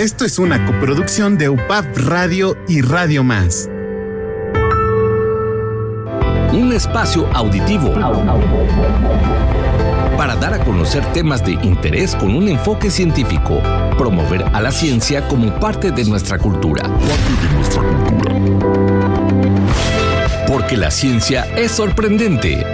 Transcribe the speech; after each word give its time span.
Esto 0.00 0.24
es 0.24 0.38
una 0.38 0.64
coproducción 0.64 1.36
de 1.36 1.50
UPAP 1.50 1.94
Radio 1.94 2.56
y 2.66 2.80
Radio 2.80 3.22
Más. 3.22 3.68
Un 6.54 6.72
espacio 6.72 7.28
auditivo 7.34 7.92
para 10.16 10.36
dar 10.36 10.54
a 10.54 10.64
conocer 10.64 11.04
temas 11.12 11.44
de 11.44 11.52
interés 11.52 12.16
con 12.16 12.34
un 12.34 12.48
enfoque 12.48 12.90
científico, 12.90 13.60
promover 13.98 14.42
a 14.54 14.62
la 14.62 14.72
ciencia 14.72 15.28
como 15.28 15.60
parte 15.60 15.90
de 15.90 16.06
nuestra 16.06 16.38
cultura. 16.38 16.82
Porque 20.48 20.78
la 20.78 20.90
ciencia 20.90 21.44
es 21.58 21.72
sorprendente. 21.72 22.64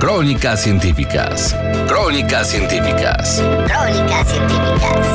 Crónicas 0.00 0.62
científicas. 0.62 1.54
Crónicas 1.86 2.48
científicas. 2.48 3.44
Crónicas 3.66 4.28
científicas. 4.30 5.06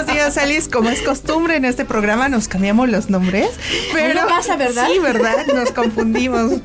Buenos 0.00 0.14
días, 0.14 0.38
Alice. 0.38 0.70
Como 0.70 0.88
es 0.88 1.02
costumbre 1.02 1.56
en 1.56 1.64
este 1.64 1.84
programa, 1.84 2.28
nos 2.28 2.48
cambiamos 2.48 2.88
los 2.88 3.10
nombres. 3.10 3.48
Pero 3.92 4.20
No 4.20 4.28
pasa, 4.28 4.56
¿verdad? 4.56 4.86
Sí, 4.90 4.98
¿verdad? 4.98 5.46
Nos 5.54 5.72
confundimos. 5.72 6.60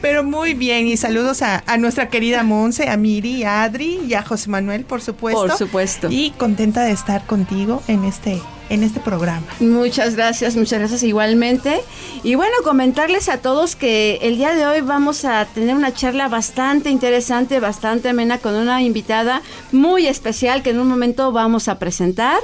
Pero 0.00 0.24
muy 0.24 0.54
bien, 0.54 0.86
y 0.86 0.96
saludos 0.96 1.42
a, 1.42 1.62
a 1.66 1.76
nuestra 1.78 2.08
querida 2.08 2.42
Monse, 2.42 2.88
a 2.88 2.96
Miri, 2.96 3.44
a 3.44 3.62
Adri 3.62 4.00
y 4.06 4.14
a 4.14 4.22
José 4.22 4.50
Manuel, 4.50 4.84
por 4.84 5.00
supuesto. 5.00 5.46
Por 5.46 5.56
supuesto. 5.56 6.08
Y 6.10 6.32
contenta 6.32 6.82
de 6.82 6.90
estar 6.90 7.24
contigo 7.26 7.82
en 7.88 8.04
este, 8.04 8.40
en 8.72 8.82
este 8.82 9.00
programa. 9.00 9.46
Muchas 9.60 10.16
gracias, 10.16 10.56
muchas 10.56 10.78
gracias 10.78 11.02
igualmente. 11.02 11.82
Y 12.22 12.36
bueno, 12.36 12.54
comentarles 12.64 13.28
a 13.28 13.38
todos 13.38 13.76
que 13.76 14.18
el 14.22 14.38
día 14.38 14.54
de 14.54 14.66
hoy 14.66 14.80
vamos 14.80 15.26
a 15.26 15.44
tener 15.44 15.76
una 15.76 15.92
charla 15.92 16.28
bastante 16.28 16.88
interesante, 16.88 17.60
bastante 17.60 18.08
amena 18.08 18.38
con 18.38 18.54
una 18.54 18.82
invitada 18.82 19.42
muy 19.72 20.06
especial 20.06 20.62
que 20.62 20.70
en 20.70 20.80
un 20.80 20.88
momento 20.88 21.32
vamos 21.32 21.68
a 21.68 21.78
presentar. 21.78 22.40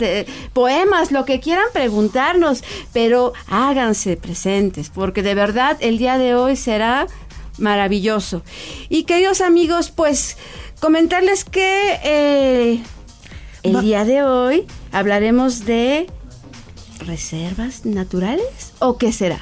poemas, 0.52 1.12
lo 1.12 1.24
que 1.24 1.40
quieran 1.40 1.66
preguntarnos, 1.72 2.64
pero 2.92 3.32
háganse 3.48 4.16
presentes, 4.16 4.90
porque 4.90 5.22
de 5.22 5.34
verdad 5.34 5.76
el 5.80 5.98
día 5.98 6.18
de 6.18 6.34
hoy 6.34 6.56
será 6.56 7.06
maravilloso. 7.58 8.42
Y 8.88 9.04
queridos 9.04 9.40
amigos, 9.40 9.90
pues 9.90 10.36
comentarles 10.80 11.44
que 11.44 11.98
eh, 12.04 12.82
el 13.68 13.76
Va- 13.76 13.80
día 13.82 14.04
de 14.04 14.22
hoy 14.22 14.66
hablaremos 14.92 15.64
de 15.64 16.06
reservas 17.00 17.84
naturales 17.84 18.72
o 18.78 18.96
qué 18.98 19.12
será. 19.12 19.40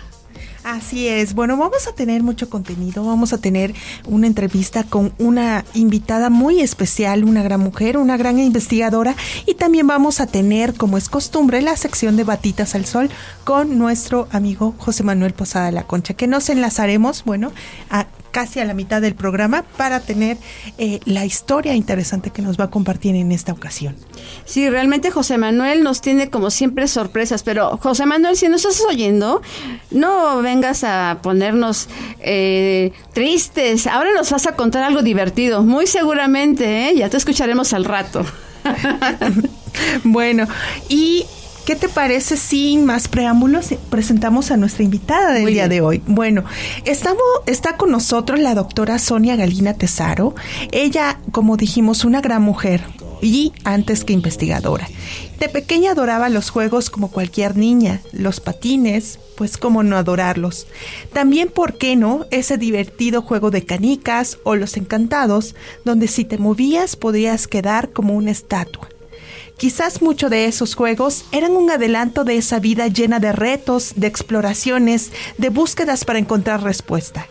Así 0.64 1.08
es. 1.08 1.34
Bueno, 1.34 1.58
vamos 1.58 1.86
a 1.88 1.92
tener 1.94 2.22
mucho 2.22 2.48
contenido. 2.48 3.04
Vamos 3.04 3.34
a 3.34 3.38
tener 3.38 3.74
una 4.06 4.26
entrevista 4.26 4.82
con 4.82 5.12
una 5.18 5.62
invitada 5.74 6.30
muy 6.30 6.60
especial, 6.60 7.24
una 7.24 7.42
gran 7.42 7.60
mujer, 7.60 7.98
una 7.98 8.16
gran 8.16 8.38
investigadora. 8.38 9.14
Y 9.44 9.56
también 9.56 9.86
vamos 9.86 10.20
a 10.20 10.26
tener, 10.26 10.72
como 10.72 10.96
es 10.96 11.10
costumbre, 11.10 11.60
la 11.60 11.76
sección 11.76 12.16
de 12.16 12.24
Batitas 12.24 12.74
al 12.74 12.86
Sol 12.86 13.10
con 13.44 13.76
nuestro 13.78 14.26
amigo 14.30 14.74
José 14.78 15.02
Manuel 15.02 15.34
Posada 15.34 15.66
de 15.66 15.72
la 15.72 15.86
Concha, 15.86 16.14
que 16.14 16.26
nos 16.26 16.48
enlazaremos, 16.48 17.24
bueno, 17.24 17.52
a 17.90 18.06
casi 18.34 18.58
a 18.58 18.64
la 18.64 18.74
mitad 18.74 19.00
del 19.00 19.14
programa 19.14 19.62
para 19.76 20.00
tener 20.00 20.36
eh, 20.76 20.98
la 21.04 21.24
historia 21.24 21.72
interesante 21.74 22.30
que 22.30 22.42
nos 22.42 22.58
va 22.58 22.64
a 22.64 22.70
compartir 22.70 23.14
en 23.14 23.30
esta 23.30 23.52
ocasión. 23.52 23.94
Sí, 24.44 24.68
realmente 24.68 25.12
José 25.12 25.38
Manuel 25.38 25.84
nos 25.84 26.00
tiene 26.00 26.30
como 26.30 26.50
siempre 26.50 26.88
sorpresas, 26.88 27.44
pero 27.44 27.76
José 27.76 28.06
Manuel, 28.06 28.36
si 28.36 28.48
nos 28.48 28.64
estás 28.64 28.84
oyendo, 28.88 29.40
no 29.92 30.42
vengas 30.42 30.82
a 30.82 31.20
ponernos 31.22 31.88
eh, 32.18 32.90
tristes. 33.12 33.86
Ahora 33.86 34.10
nos 34.12 34.32
vas 34.32 34.48
a 34.48 34.56
contar 34.56 34.82
algo 34.82 35.02
divertido, 35.02 35.62
muy 35.62 35.86
seguramente, 35.86 36.88
¿eh? 36.88 36.96
ya 36.96 37.08
te 37.08 37.16
escucharemos 37.16 37.72
al 37.72 37.84
rato. 37.84 38.26
Bueno, 40.04 40.46
y 40.88 41.26
¿qué 41.64 41.76
te 41.76 41.88
parece 41.88 42.36
sin 42.36 42.84
más 42.84 43.08
preámbulos 43.08 43.74
presentamos 43.90 44.50
a 44.50 44.56
nuestra 44.56 44.84
invitada 44.84 45.32
del 45.32 45.42
Muy 45.44 45.52
día 45.54 45.68
bien. 45.68 45.80
de 45.80 45.86
hoy? 45.86 46.02
Bueno, 46.06 46.44
estamos, 46.84 47.22
está 47.46 47.76
con 47.76 47.90
nosotros 47.90 48.38
la 48.38 48.54
doctora 48.54 48.98
Sonia 48.98 49.36
Galina 49.36 49.74
Tesaro. 49.74 50.34
Ella, 50.72 51.18
como 51.32 51.56
dijimos, 51.56 52.04
una 52.04 52.20
gran 52.20 52.42
mujer 52.42 52.84
y 53.22 53.52
antes 53.64 54.04
que 54.04 54.12
investigadora. 54.12 54.88
De 55.38 55.48
pequeña 55.48 55.92
adoraba 55.92 56.28
los 56.28 56.50
juegos 56.50 56.90
como 56.90 57.10
cualquier 57.10 57.56
niña, 57.56 58.00
los 58.12 58.40
patines, 58.40 59.18
pues 59.36 59.56
cómo 59.56 59.82
no 59.82 59.96
adorarlos. 59.96 60.66
También, 61.12 61.48
¿por 61.48 61.78
qué 61.78 61.96
no? 61.96 62.26
Ese 62.30 62.58
divertido 62.58 63.22
juego 63.22 63.50
de 63.50 63.64
canicas 63.64 64.38
o 64.44 64.54
los 64.56 64.76
encantados, 64.76 65.54
donde 65.84 66.08
si 66.08 66.24
te 66.24 66.38
movías 66.38 66.96
podías 66.96 67.48
quedar 67.48 67.90
como 67.90 68.14
una 68.14 68.30
estatua. 68.30 68.88
Quizás 69.56 70.02
muchos 70.02 70.30
de 70.30 70.46
esos 70.46 70.74
juegos 70.74 71.24
eran 71.30 71.52
un 71.52 71.70
adelanto 71.70 72.24
de 72.24 72.36
esa 72.36 72.58
vida 72.58 72.88
llena 72.88 73.20
de 73.20 73.32
retos, 73.32 73.92
de 73.96 74.08
exploraciones, 74.08 75.12
de 75.38 75.48
búsquedas 75.48 76.04
para 76.04 76.18
encontrar 76.18 76.62
respuesta. 76.62 77.28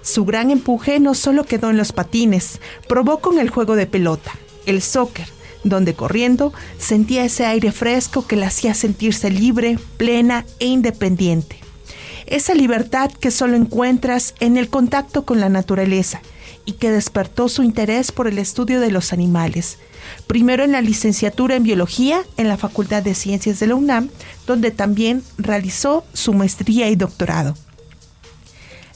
Su 0.00 0.24
gran 0.24 0.50
empuje 0.50 1.00
no 1.00 1.14
solo 1.14 1.44
quedó 1.44 1.70
en 1.70 1.76
los 1.76 1.92
patines, 1.92 2.60
probó 2.88 3.18
con 3.18 3.38
el 3.38 3.50
juego 3.50 3.74
de 3.74 3.86
pelota, 3.86 4.32
el 4.66 4.82
soccer, 4.82 5.26
donde 5.64 5.94
corriendo 5.94 6.52
sentía 6.78 7.24
ese 7.24 7.44
aire 7.44 7.72
fresco 7.72 8.26
que 8.26 8.36
la 8.36 8.46
hacía 8.46 8.74
sentirse 8.74 9.30
libre, 9.30 9.78
plena 9.96 10.46
e 10.60 10.66
independiente. 10.66 11.58
Esa 12.26 12.54
libertad 12.54 13.10
que 13.10 13.30
solo 13.30 13.56
encuentras 13.56 14.34
en 14.40 14.56
el 14.56 14.68
contacto 14.68 15.24
con 15.24 15.40
la 15.40 15.48
naturaleza 15.48 16.22
y 16.66 16.72
que 16.72 16.90
despertó 16.90 17.48
su 17.48 17.62
interés 17.62 18.12
por 18.12 18.26
el 18.26 18.38
estudio 18.38 18.80
de 18.80 18.90
los 18.90 19.12
animales. 19.12 19.78
Primero 20.26 20.64
en 20.64 20.72
la 20.72 20.80
licenciatura 20.80 21.56
en 21.56 21.62
biología 21.62 22.22
en 22.36 22.48
la 22.48 22.56
Facultad 22.56 23.02
de 23.02 23.14
Ciencias 23.14 23.60
de 23.60 23.66
la 23.66 23.74
UNAM, 23.74 24.10
donde 24.46 24.70
también 24.70 25.22
realizó 25.38 26.04
su 26.12 26.32
maestría 26.32 26.88
y 26.88 26.96
doctorado. 26.96 27.54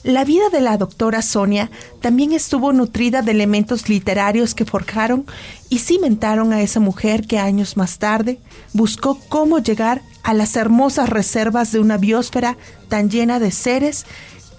La 0.05 0.25
vida 0.25 0.49
de 0.51 0.61
la 0.61 0.79
doctora 0.79 1.23
Sonia 1.23 1.71
también 2.01 2.33
estuvo 2.33 2.73
nutrida 2.73 3.21
de 3.21 3.33
elementos 3.33 3.89
literarios 3.89 4.55
que 4.55 4.65
forjaron 4.65 5.27
y 5.69 5.81
cimentaron 5.81 6.53
a 6.53 6.63
esa 6.63 6.79
mujer 6.79 7.27
que 7.27 7.39
años 7.39 7.77
más 7.77 7.99
tarde 7.99 8.39
buscó 8.73 9.19
cómo 9.29 9.59
llegar 9.59 10.03
a 10.23 10.35
las 10.35 10.55
hermosas 10.57 11.09
reservas 11.09 11.73
de 11.73 11.81
una 11.81 11.99
biosfera 11.99 12.57
tan 12.89 13.11
llena 13.11 13.41
de 13.41 13.51
seres 13.51 14.07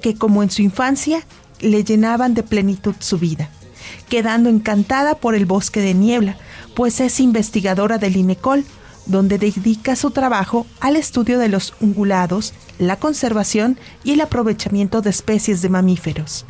que 0.02 0.14
como 0.16 0.44
en 0.44 0.52
su 0.52 0.62
infancia 0.62 1.25
le 1.59 1.84
llenaban 1.84 2.34
de 2.34 2.44
plenitud 2.44 2.96
su 3.00 3.18
vida, 3.18 3.50
quedando 4.09 4.50
encantada 4.50 5.16
por 5.16 5.36
el 5.36 5.46
bosque 5.46 5.81
de 5.81 5.94
niebla, 5.94 6.38
pues 6.75 7.00
es 7.00 7.20
investigadora 7.20 7.97
del 7.97 8.18
INECOL, 8.18 8.64
donde 9.06 9.38
dedica 9.38 9.96
su 9.96 10.12
trabajo 10.12 10.68
al 10.80 10.96
estudio 10.96 11.40
de 11.40 11.50
los 11.50 11.74
ungulados, 11.81 12.53
la 12.78 12.98
conservación 12.98 13.80
y 14.03 14.14
el 14.14 14.22
aprovechamiento 14.22 15.02
de 15.02 15.09
especies 15.09 15.62
de 15.62 15.69
mamíferos. 15.69 16.46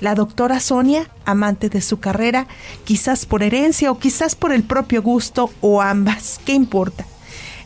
La 0.00 0.16
doctora 0.16 0.58
Sonia, 0.58 1.08
amante 1.24 1.68
de 1.68 1.80
su 1.80 2.00
carrera, 2.00 2.48
quizás 2.84 3.24
por 3.24 3.44
herencia 3.44 3.92
o 3.92 4.00
quizás 4.00 4.34
por 4.34 4.52
el 4.52 4.64
propio 4.64 5.00
gusto 5.00 5.50
o 5.60 5.80
ambas, 5.80 6.40
¿qué 6.44 6.54
importa? 6.54 7.06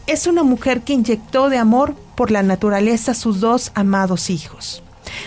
Es 0.07 0.27
una 0.27 0.43
mujer 0.43 0.83
que 0.83 0.93
inyectó 0.93 1.49
de 1.49 1.59
amor 1.59 1.97
por 2.15 2.31
la 2.31 2.43
naturaleza 2.43 3.13
a 3.13 3.15
sus 3.15 3.41
dos 3.41 3.73
amados 3.75 4.29
hijos. 4.31 4.83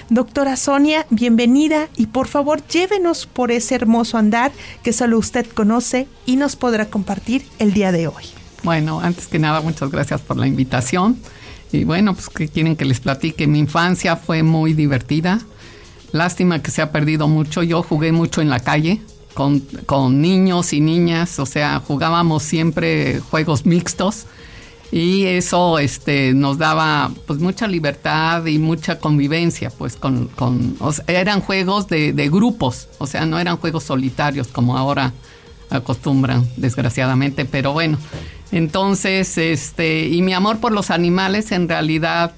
Doctora 0.10 0.56
Sonia, 0.56 1.06
bienvenida 1.10 1.90
y 1.96 2.08
por 2.08 2.28
favor 2.28 2.66
llévenos 2.68 3.26
por 3.26 3.52
ese 3.52 3.76
hermoso 3.76 4.18
andar 4.18 4.52
que 4.84 4.94
solo 4.94 5.18
usted 5.18 5.46
conoce 5.48 6.08
y 6.26 6.36
nos 6.36 6.56
podrá 6.56 6.90
compartir 6.90 7.46
el 7.60 7.74
día 7.74 7.92
de 7.92 8.08
hoy. 8.08 8.24
Bueno, 8.64 9.00
antes 9.00 9.28
que 9.28 9.40
nada, 9.40 9.62
muchas 9.62 9.90
gracias 9.92 10.22
por 10.22 10.38
la 10.38 10.48
invitación. 10.48 11.18
Y 11.72 11.84
bueno, 11.84 12.14
pues 12.14 12.30
que 12.30 12.48
quieren 12.48 12.76
que 12.76 12.86
les 12.86 13.00
platique. 13.00 13.48
Mi 13.48 13.60
infancia 13.60 14.16
fue 14.16 14.44
muy 14.44 14.74
divertida. 14.74 15.40
Lástima 16.12 16.62
que 16.62 16.72
se 16.72 16.82
ha 16.82 16.92
perdido 16.92 17.28
mucho. 17.28 17.64
Yo 17.64 17.84
jugué 17.84 18.12
mucho 18.12 18.42
en 18.42 18.50
la 18.50 18.60
calle 18.60 19.02
con, 19.34 19.60
con 19.86 20.22
niños 20.22 20.74
y 20.74 20.82
niñas. 20.82 21.40
O 21.40 21.46
sea, 21.46 21.80
jugábamos 21.86 22.44
siempre 22.44 23.20
juegos 23.20 23.66
mixtos. 23.66 24.26
Y 24.92 25.26
eso 25.26 25.78
este 25.78 26.34
nos 26.34 26.58
daba 26.58 27.12
pues 27.28 27.40
mucha 27.40 27.68
libertad 27.68 28.46
y 28.46 28.58
mucha 28.58 29.00
convivencia 29.00 29.70
pues 29.70 29.96
con, 29.96 30.28
con 30.30 30.78
eran 31.08 31.42
juegos 31.42 31.88
de, 31.88 32.12
de, 32.14 32.30
grupos 32.30 32.90
o 32.98 33.06
sea 33.06 33.26
no 33.26 33.38
eran 33.38 33.58
juegos 33.58 33.84
solitarios 33.84 34.48
como 34.48 34.78
ahora 34.78 35.14
acostumbran 35.70 36.48
desgraciadamente 36.58 37.46
pero 37.46 37.74
bueno 37.74 38.00
entonces 38.52 39.38
este 39.38 40.08
y 40.08 40.24
mi 40.24 40.34
amor 40.34 40.60
por 40.60 40.72
los 40.72 40.90
animales 40.90 41.52
en 41.52 41.70
realidad 41.70 42.34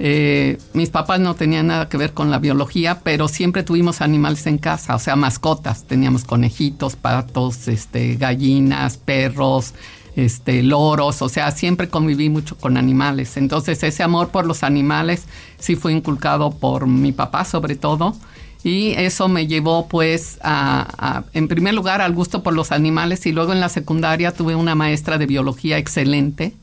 eh, 0.00 0.58
mis 0.72 0.90
papás 0.90 1.20
no 1.20 1.34
tenían 1.34 1.68
nada 1.68 1.88
que 1.88 1.96
ver 1.96 2.14
con 2.14 2.30
la 2.30 2.38
biología, 2.38 3.00
pero 3.04 3.28
siempre 3.28 3.62
tuvimos 3.62 4.00
animales 4.00 4.46
en 4.46 4.58
casa, 4.58 4.96
o 4.96 4.98
sea, 4.98 5.14
mascotas. 5.14 5.84
Teníamos 5.84 6.24
conejitos, 6.24 6.96
patos, 6.96 7.68
este, 7.68 8.16
gallinas, 8.16 8.96
perros, 8.96 9.74
este, 10.16 10.62
loros, 10.62 11.22
o 11.22 11.28
sea, 11.28 11.50
siempre 11.50 11.88
conviví 11.88 12.28
mucho 12.28 12.56
con 12.56 12.76
animales. 12.76 13.36
Entonces 13.36 13.82
ese 13.82 14.02
amor 14.02 14.28
por 14.28 14.46
los 14.46 14.62
animales 14.62 15.24
sí 15.58 15.76
fue 15.76 15.92
inculcado 15.92 16.52
por 16.52 16.86
mi 16.86 17.12
papá 17.12 17.44
sobre 17.44 17.76
todo. 17.76 18.16
Y 18.62 18.92
eso 18.92 19.28
me 19.28 19.46
llevó 19.46 19.88
pues 19.88 20.38
a, 20.42 21.24
en 21.34 21.48
primer 21.48 21.74
lugar 21.74 22.00
al 22.00 22.14
gusto 22.14 22.42
por 22.42 22.54
los 22.54 22.72
animales 22.72 23.26
y 23.26 23.32
luego 23.32 23.52
en 23.52 23.60
la 23.60 23.68
secundaria 23.68 24.32
tuve 24.32 24.54
una 24.54 24.74
maestra 24.74 25.18
de 25.18 25.26
biología 25.26 25.76
excelente 25.76 26.54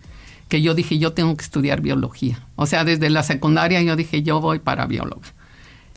que 0.49 0.63
yo 0.63 0.73
dije 0.73 0.97
yo 0.97 1.13
tengo 1.13 1.37
que 1.37 1.43
estudiar 1.43 1.81
biología. 1.81 2.43
O 2.55 2.65
sea, 2.65 2.83
desde 2.83 3.11
la 3.11 3.21
secundaria 3.21 3.81
yo 3.83 3.95
dije 3.95 4.23
yo 4.23 4.41
voy 4.41 4.57
para 4.57 4.87
bióloga. 4.87 5.27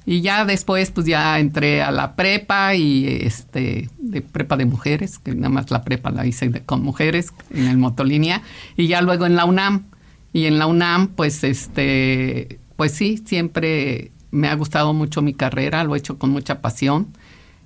Y 0.06 0.20
ya 0.20 0.44
después, 0.44 0.90
pues 0.90 1.06
ya 1.06 1.38
entré 1.38 1.82
a 1.82 1.90
la 1.90 2.14
prepa 2.14 2.74
y 2.74 3.06
este, 3.06 3.88
de 3.98 4.20
prepa 4.20 4.56
de 4.56 4.66
mujeres, 4.66 5.18
que 5.18 5.34
nada 5.34 5.48
más 5.48 5.70
la 5.70 5.82
prepa 5.82 6.10
la 6.10 6.26
hice 6.26 6.50
con 6.64 6.82
mujeres 6.82 7.32
en 7.50 7.66
el 7.66 7.78
motolínea, 7.78 8.42
y 8.76 8.86
ya 8.86 9.00
luego 9.00 9.24
en 9.26 9.36
la 9.36 9.46
UNAM. 9.46 9.84
Y 10.32 10.46
en 10.46 10.58
la 10.58 10.66
UNAM, 10.66 11.08
pues 11.08 11.42
este, 11.44 12.58
pues 12.76 12.92
sí, 12.92 13.22
siempre 13.24 14.10
me 14.30 14.48
ha 14.48 14.54
gustado 14.56 14.92
mucho 14.92 15.22
mi 15.22 15.32
carrera, 15.32 15.84
lo 15.84 15.94
he 15.94 15.98
hecho 15.98 16.18
con 16.18 16.30
mucha 16.30 16.60
pasión. 16.60 17.08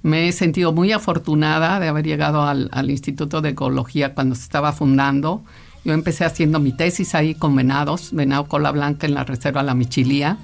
Me 0.02 0.28
he 0.28 0.32
sentido 0.32 0.72
muy 0.72 0.92
afortunada 0.92 1.80
de 1.80 1.88
haber 1.88 2.06
llegado 2.06 2.42
al, 2.42 2.68
al 2.72 2.90
Instituto 2.90 3.40
de 3.40 3.48
Ecología 3.50 4.14
cuando 4.14 4.36
se 4.36 4.42
estaba 4.42 4.72
fundando. 4.72 5.42
Yo 5.84 5.92
empecé 5.92 6.24
haciendo 6.24 6.60
mi 6.60 6.70
tesis 6.70 7.16
ahí 7.16 7.34
con 7.34 7.56
venados, 7.56 8.12
venado 8.12 8.46
cola 8.46 8.70
blanca 8.70 9.08
en 9.08 9.14
la 9.14 9.24
reserva 9.24 9.64
La 9.64 9.74
Michilía 9.74 10.38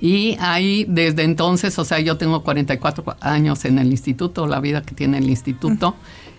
y 0.00 0.36
ahí 0.40 0.84
desde 0.88 1.22
entonces, 1.22 1.78
o 1.78 1.84
sea, 1.84 2.00
yo 2.00 2.16
tengo 2.16 2.42
44 2.42 3.16
años 3.20 3.64
en 3.64 3.78
el 3.78 3.90
instituto, 3.90 4.46
la 4.46 4.60
vida 4.60 4.82
que 4.82 4.94
tiene 4.94 5.18
el 5.18 5.28
instituto, 5.28 5.94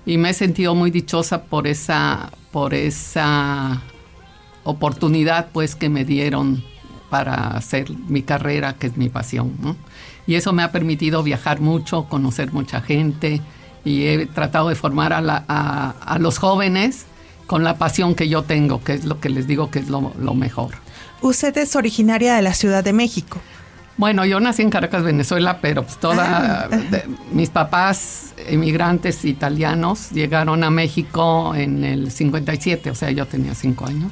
y 0.05 0.17
me 0.17 0.29
he 0.29 0.33
sentido 0.33 0.75
muy 0.75 0.91
dichosa 0.91 1.43
por 1.43 1.67
esa, 1.67 2.31
por 2.51 2.73
esa 2.73 3.81
oportunidad 4.63 5.49
pues 5.51 5.75
que 5.75 5.89
me 5.89 6.05
dieron 6.05 6.63
para 7.09 7.57
hacer 7.57 7.89
mi 8.07 8.21
carrera, 8.21 8.73
que 8.73 8.87
es 8.87 8.97
mi 8.97 9.09
pasión. 9.09 9.53
Y 10.27 10.35
eso 10.35 10.53
me 10.53 10.61
ha 10.61 10.71
permitido 10.71 11.23
viajar 11.23 11.61
mucho, 11.61 12.03
conocer 12.05 12.51
mucha 12.51 12.81
gente, 12.81 13.41
y 13.85 14.05
he 14.05 14.25
tratado 14.25 14.69
de 14.69 14.75
formar 14.75 15.13
a, 15.13 16.17
los 16.19 16.37
jóvenes 16.37 17.05
con 17.47 17.63
la 17.63 17.77
pasión 17.77 18.13
que 18.13 18.27
yo 18.27 18.43
tengo, 18.43 18.83
que 18.83 18.93
es 18.93 19.05
lo 19.05 19.19
que 19.21 19.29
les 19.29 19.47
digo 19.47 19.71
que 19.71 19.79
es 19.79 19.89
lo 19.89 20.33
mejor. 20.33 20.86
Usted 21.21 21.57
es 21.57 21.75
originaria 21.75 22.35
de 22.35 22.41
la 22.41 22.53
Ciudad 22.53 22.83
de 22.83 22.93
México. 22.93 23.39
Bueno, 23.97 24.25
yo 24.25 24.39
nací 24.39 24.61
en 24.61 24.69
Caracas, 24.69 25.01
Venezuela, 25.03 25.59
pero 25.59 25.83
pues 25.83 25.97
toda 25.97 26.65
ah. 26.65 26.77
mis 27.31 27.49
papás 27.49 28.35
inmigrantes 28.49 29.25
italianos 29.25 30.11
llegaron 30.11 30.63
a 30.63 30.69
México 30.69 31.55
en 31.55 31.83
el 31.83 32.11
57, 32.11 32.91
o 32.91 32.95
sea, 32.95 33.09
yo 33.09 33.25
tenía 33.25 33.55
cinco 33.55 33.87
años. 33.87 34.11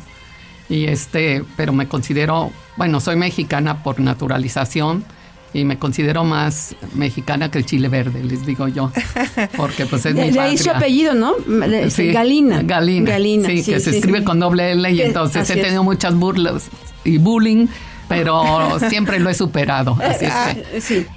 Y 0.69 0.85
este, 0.85 1.43
pero 1.55 1.71
me 1.71 1.87
considero, 1.87 2.51
bueno, 2.77 2.99
soy 2.99 3.15
mexicana 3.15 3.83
por 3.83 3.99
naturalización 3.99 5.05
y 5.55 5.63
me 5.63 5.79
considero 5.79 6.25
más 6.25 6.75
mexicana 6.95 7.49
que 7.49 7.59
el 7.59 7.65
chile 7.65 7.87
verde, 7.87 8.21
les 8.21 8.45
digo 8.45 8.67
yo, 8.67 8.91
porque 9.55 9.85
pues 9.85 10.05
es 10.05 10.13
mi 10.15 10.29
De 10.29 10.39
ahí 10.39 10.57
su 10.57 10.69
apellido, 10.69 11.15
¿no? 11.15 11.33
Sí, 11.89 12.11
Galina. 12.11 12.61
Galina. 12.61 13.47
sí, 13.47 13.63
que 13.63 13.79
se 13.79 13.97
escribe 13.97 14.25
con 14.25 14.39
doble 14.39 14.73
L 14.73 14.91
y 14.91 15.01
entonces 15.01 15.49
he 15.49 15.55
tenido 15.55 15.83
muchas 15.83 16.13
burlas 16.13 16.69
y 17.05 17.17
bullying 17.17 17.67
pero 18.07 18.77
siempre 18.89 19.19
lo 19.19 19.29
he 19.29 19.33
superado. 19.33 19.97
Así 20.03 20.25
ah, 20.29 20.53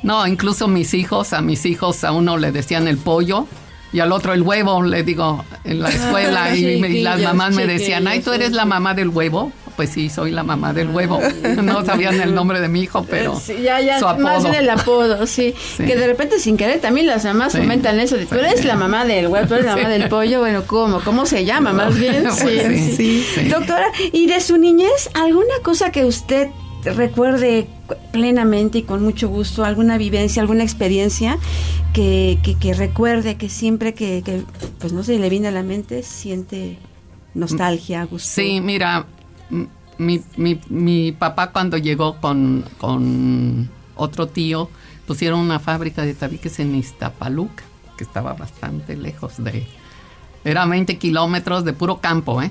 No, 0.03 0.27
incluso 0.27 0.69
mis 0.69 0.95
hijos, 0.95 1.33
a 1.33 1.43
mis 1.43 1.67
hijos 1.67 2.05
a 2.05 2.13
uno 2.13 2.39
le 2.39 2.53
decían 2.53 2.89
el 2.89 2.97
pollo 2.97 3.47
y 3.93 4.01
al 4.01 4.13
otro 4.13 4.33
el 4.33 4.43
huevo, 4.43 4.83
le 4.83 5.03
digo, 5.03 5.45
en 5.65 5.81
la 5.81 5.91
escuela 5.91 6.55
y, 6.57 7.03
las 7.03 7.21
mamás 7.21 7.55
me 7.55 7.67
decían, 7.67 8.07
ay, 8.07 8.21
tú 8.21 8.33
eres 8.33 8.53
la 8.53 8.65
mamá 8.65 8.95
del 8.95 9.09
huevo. 9.09 9.53
Pues 9.79 9.91
sí, 9.91 10.11
soy 10.11 10.33
la 10.33 10.43
mamá 10.43 10.73
del 10.73 10.91
huevo. 10.91 11.21
No 11.63 11.85
sabían 11.85 12.21
el 12.21 12.35
nombre 12.35 12.61
de 12.61 12.67
mi 12.69 12.83
hijo, 12.83 13.07
pero 13.09 13.41
ya, 13.63 13.81
ya, 13.81 14.01
su 14.01 14.09
apodo. 14.09 14.25
Más 14.25 14.45
en 14.45 14.57
el 14.57 14.69
apodo, 14.69 15.25
sí. 15.29 15.55
Que 15.77 15.95
de 15.95 16.05
repente 16.09 16.41
sin 16.41 16.57
querer 16.57 16.81
también 16.81 17.07
las 17.07 17.25
mamás 17.25 17.55
comentan 17.55 18.01
eso, 18.01 18.17
de, 18.17 18.27
tú 18.27 18.35
eres 18.35 18.65
la 18.65 18.75
mamá 18.75 19.05
del 19.05 19.29
huevo, 19.29 19.47
tú 19.47 19.55
eres 19.55 19.67
la 19.67 19.77
mamá 19.77 19.89
del 19.89 20.09
pollo, 20.09 20.41
bueno, 20.41 20.65
¿cómo? 20.67 21.01
¿Cómo 21.01 21.27
se 21.27 21.45
llama? 21.45 21.73
Más 21.73 21.97
bien, 22.01 22.25
pues 22.25 22.97
sí. 22.97 23.25
Doctora, 23.49 23.87
¿y 24.13 24.27
de 24.27 24.41
su 24.41 24.57
niñez 24.57 25.11
alguna 25.15 25.55
cosa 25.63 25.93
que 25.93 26.05
usted 26.05 26.49
recuerde 26.83 27.69
plenamente 28.11 28.79
y 28.79 28.83
con 28.83 29.05
mucho 29.05 29.29
gusto 29.29 29.65
alguna 29.65 29.97
vivencia, 29.97 30.43
alguna 30.43 30.65
experiencia 30.65 31.39
que, 31.93 32.41
que, 32.61 32.75
recuerde, 32.75 33.37
que 33.37 33.49
siempre 33.49 33.95
que, 33.95 34.43
pues 34.81 34.93
no 34.93 35.05
se 35.05 35.21
le 35.21 35.29
viene 35.29 35.47
a 35.47 35.53
la 35.53 35.63
mente, 35.63 36.03
siente 36.03 36.79
nostalgia, 37.35 38.05
gusto. 38.07 38.29
Sí, 38.29 38.61
mira, 38.61 39.07
mi, 39.51 40.23
mi, 40.37 40.61
mi 40.69 41.13
papá 41.13 41.51
cuando 41.51 41.77
llegó 41.77 42.21
con, 42.21 42.65
con 42.79 43.69
otro 43.97 44.29
tío, 44.29 44.71
pusieron 45.07 45.41
una 45.41 45.59
fábrica 45.59 46.03
de 46.03 46.15
tabiques 46.15 46.59
en 46.61 46.75
Iztapaluca, 46.75 47.65
que 47.97 48.05
estaba 48.05 48.35
bastante 48.35 48.97
lejos 48.97 49.43
de... 49.43 49.67
Era 50.45 50.65
20 50.67 50.99
kilómetros 50.99 51.65
de 51.65 51.73
puro 51.73 51.99
campo, 51.99 52.41
¿eh? 52.41 52.51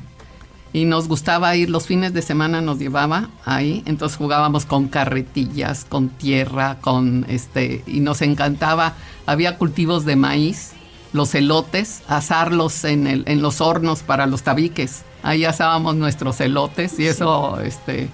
y 0.74 0.86
nos 0.86 1.08
gustaba 1.08 1.56
ir 1.56 1.70
los 1.70 1.88
fines 1.88 2.14
de 2.14 2.22
semana 2.22 2.62
nos 2.62 2.78
llevaba 2.78 3.30
ahí 3.46 3.84
entonces 3.86 4.18
jugábamos 4.18 4.66
con 4.66 4.88
carretillas 4.88 5.86
con 5.86 6.10
tierra 6.10 6.78
con 6.82 7.26
este 7.30 7.84
y 7.88 8.02
nos 8.02 8.22
encantaba 8.22 8.94
había 9.26 9.58
cultivos 9.58 10.06
de 10.06 10.16
maíz 10.16 10.74
los 11.14 11.36
elotes 11.36 12.02
asarlos 12.08 12.84
en 12.84 13.08
el 13.08 13.24
en 13.28 13.42
los 13.42 13.62
hornos 13.62 14.04
para 14.04 14.26
los 14.26 14.44
tabiques. 14.44 15.04
Ahí 15.24 15.46
asábamos 15.46 15.96
nuestros 15.96 16.40
elotes 16.42 17.00
y 17.00 17.08
eso 17.08 17.60
este 17.60 18.10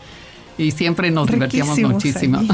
y 0.57 0.71
siempre 0.71 1.11
nos 1.11 1.27
divertíamos 1.27 1.77
muchísimo. 1.79 2.39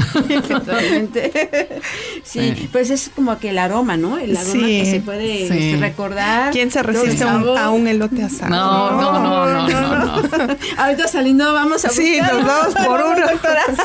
sí, 2.22 2.68
pues 2.72 2.90
es 2.90 3.10
como 3.14 3.38
que 3.38 3.50
el 3.50 3.58
aroma, 3.58 3.96
¿no? 3.96 4.18
El 4.18 4.36
aroma 4.36 4.66
que 4.66 4.86
se 4.86 5.00
puede 5.00 5.42
este, 5.42 5.76
recordar. 5.78 6.52
¿Quién 6.52 6.70
se 6.70 6.82
resiste 6.82 7.24
a 7.24 7.70
un, 7.70 7.86
elote 7.86 8.22
asado? 8.22 8.50
No, 8.50 8.90
no, 9.00 9.12
no, 9.12 9.46
no, 9.46 9.68
no. 9.68 10.22
no, 10.22 10.56
Ahorita 10.76 11.08
saliendo 11.08 11.52
vamos 11.52 11.84
a 11.84 11.88
buscar. 11.88 12.04
Sí, 12.04 12.20
nos 12.20 12.44
vamos 12.44 12.74
por 12.74 13.00
uno. 13.00 13.26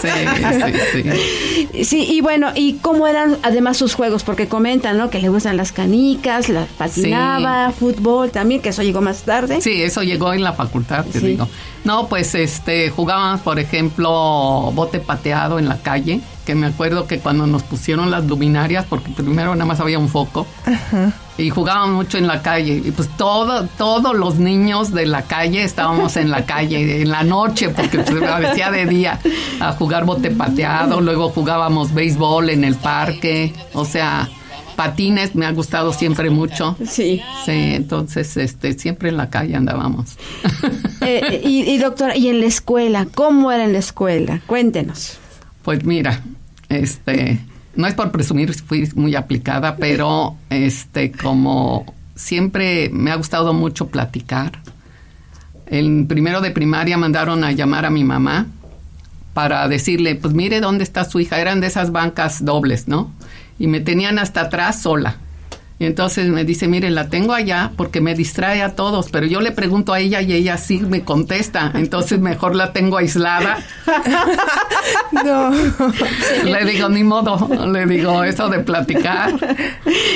sí, 0.01 0.09
sí, 0.93 1.03
sí. 1.73 1.83
Sí, 1.83 2.07
y 2.09 2.21
bueno, 2.21 2.51
¿y 2.55 2.73
cómo 2.75 3.07
eran 3.07 3.37
además 3.43 3.77
sus 3.77 3.95
juegos? 3.95 4.23
Porque 4.23 4.47
comentan, 4.47 4.97
¿no? 4.97 5.09
Que 5.09 5.19
le 5.19 5.29
gustan 5.29 5.57
las 5.57 5.71
canicas, 5.71 6.49
la 6.49 6.67
patinaba, 6.77 7.71
fútbol 7.71 8.31
también, 8.31 8.61
que 8.61 8.69
eso 8.69 8.83
llegó 8.83 9.01
más 9.01 9.23
tarde. 9.23 9.61
Sí, 9.61 9.81
eso 9.81 10.03
llegó 10.03 10.33
en 10.33 10.43
la 10.43 10.53
facultad, 10.53 11.05
te 11.05 11.19
digo. 11.19 11.47
No, 11.83 12.07
pues 12.07 12.33
este, 12.33 12.89
jugábamos, 12.89 13.41
por 13.41 13.59
ejemplo, 13.59 14.04
bote 14.09 14.99
pateado 14.99 15.59
en 15.59 15.67
la 15.67 15.77
calle, 15.77 16.21
que 16.45 16.55
me 16.55 16.67
acuerdo 16.67 17.07
que 17.07 17.19
cuando 17.19 17.47
nos 17.47 17.63
pusieron 17.63 18.11
las 18.11 18.25
luminarias, 18.25 18.85
porque 18.87 19.09
primero 19.11 19.55
nada 19.55 19.65
más 19.65 19.79
había 19.79 19.99
un 19.99 20.09
foco, 20.09 20.45
y 21.37 21.49
jugábamos 21.49 21.95
mucho 21.95 22.17
en 22.17 22.27
la 22.27 22.41
calle, 22.41 22.81
y 22.85 22.91
pues 22.91 23.09
todo, 23.17 23.67
todos 23.77 24.15
los 24.15 24.35
niños 24.35 24.91
de 24.91 25.05
la 25.05 25.23
calle 25.23 25.63
estábamos 25.63 26.17
en 26.17 26.29
la 26.29 26.45
calle, 26.45 27.01
en 27.03 27.09
la 27.09 27.23
noche, 27.23 27.69
porque 27.69 27.99
pues 27.99 28.21
parecía 28.21 28.71
de 28.71 28.85
día, 28.85 29.19
a 29.59 29.73
jugar 29.73 30.05
bote 30.05 30.31
pateado, 30.31 31.01
luego 31.01 31.29
jugábamos 31.29 31.93
béisbol 31.93 32.49
en 32.49 32.63
el 32.63 32.75
parque, 32.75 33.53
o 33.73 33.85
sea, 33.85 34.29
patines 34.75 35.35
me 35.35 35.45
ha 35.45 35.51
gustado 35.51 35.93
siempre 35.93 36.29
mucho. 36.29 36.77
Sí. 36.85 37.21
Sí, 37.45 37.51
entonces 37.51 38.37
este 38.37 38.73
siempre 38.73 39.09
en 39.09 39.17
la 39.17 39.29
calle 39.29 39.55
andábamos. 39.55 40.17
Eh, 41.01 41.41
y, 41.43 41.61
y, 41.69 41.77
doctora, 41.77 42.17
¿y 42.17 42.29
en 42.29 42.39
la 42.39 42.47
escuela? 42.47 43.05
¿Cómo 43.13 43.51
era 43.51 43.63
en 43.63 43.73
la 43.73 43.77
escuela? 43.77 44.41
Cuéntenos. 44.47 45.19
Pues 45.61 45.85
mira, 45.85 46.23
este, 46.67 47.45
no 47.75 47.85
es 47.85 47.93
por 47.93 48.11
presumir, 48.11 48.51
fui 48.55 48.89
muy 48.95 49.15
aplicada, 49.15 49.75
pero 49.75 50.35
este, 50.49 51.11
como 51.11 51.93
siempre 52.15 52.89
me 52.91 53.11
ha 53.11 53.15
gustado 53.15 53.53
mucho 53.53 53.87
platicar. 53.87 54.53
El 55.67 56.05
primero 56.07 56.41
de 56.41 56.51
primaria 56.51 56.97
mandaron 56.97 57.43
a 57.43 57.51
llamar 57.51 57.85
a 57.85 57.89
mi 57.89 58.03
mamá 58.03 58.47
para 59.33 59.67
decirle, 59.67 60.15
pues 60.15 60.33
mire 60.33 60.61
dónde 60.61 60.83
está 60.83 61.03
su 61.03 61.19
hija. 61.19 61.39
Eran 61.39 61.59
de 61.59 61.67
esas 61.67 61.91
bancas 61.91 62.45
dobles, 62.45 62.87
¿no? 62.87 63.11
Y 63.59 63.67
me 63.67 63.79
tenían 63.79 64.19
hasta 64.19 64.41
atrás 64.41 64.81
sola. 64.81 65.17
Y 65.77 65.85
entonces 65.85 66.27
me 66.29 66.45
dice, 66.45 66.67
mire, 66.69 66.89
la 66.89 67.09
tengo 67.09 67.33
allá 67.33 67.71
porque 67.75 67.99
me 67.99 68.15
distrae 68.15 68.61
a 68.61 68.75
todos, 68.75 69.09
pero 69.11 69.25
yo 69.25 69.41
le 69.41 69.51
pregunto 69.51 69.91
a 69.91 69.99
ella 69.99 70.21
y 70.21 70.31
ella 70.31 70.55
sí 70.57 70.79
me 70.79 71.01
contesta, 71.03 71.71
entonces 71.75 72.19
mejor 72.19 72.55
la 72.55 72.71
tengo 72.73 72.97
aislada. 72.97 73.57
No. 75.23 75.51
Le 76.43 76.65
digo, 76.65 76.89
ni 76.89 77.03
modo, 77.03 77.49
le 77.71 77.85
digo, 77.87 78.23
eso 78.23 78.49
de 78.49 78.59
platicar. 78.59 79.33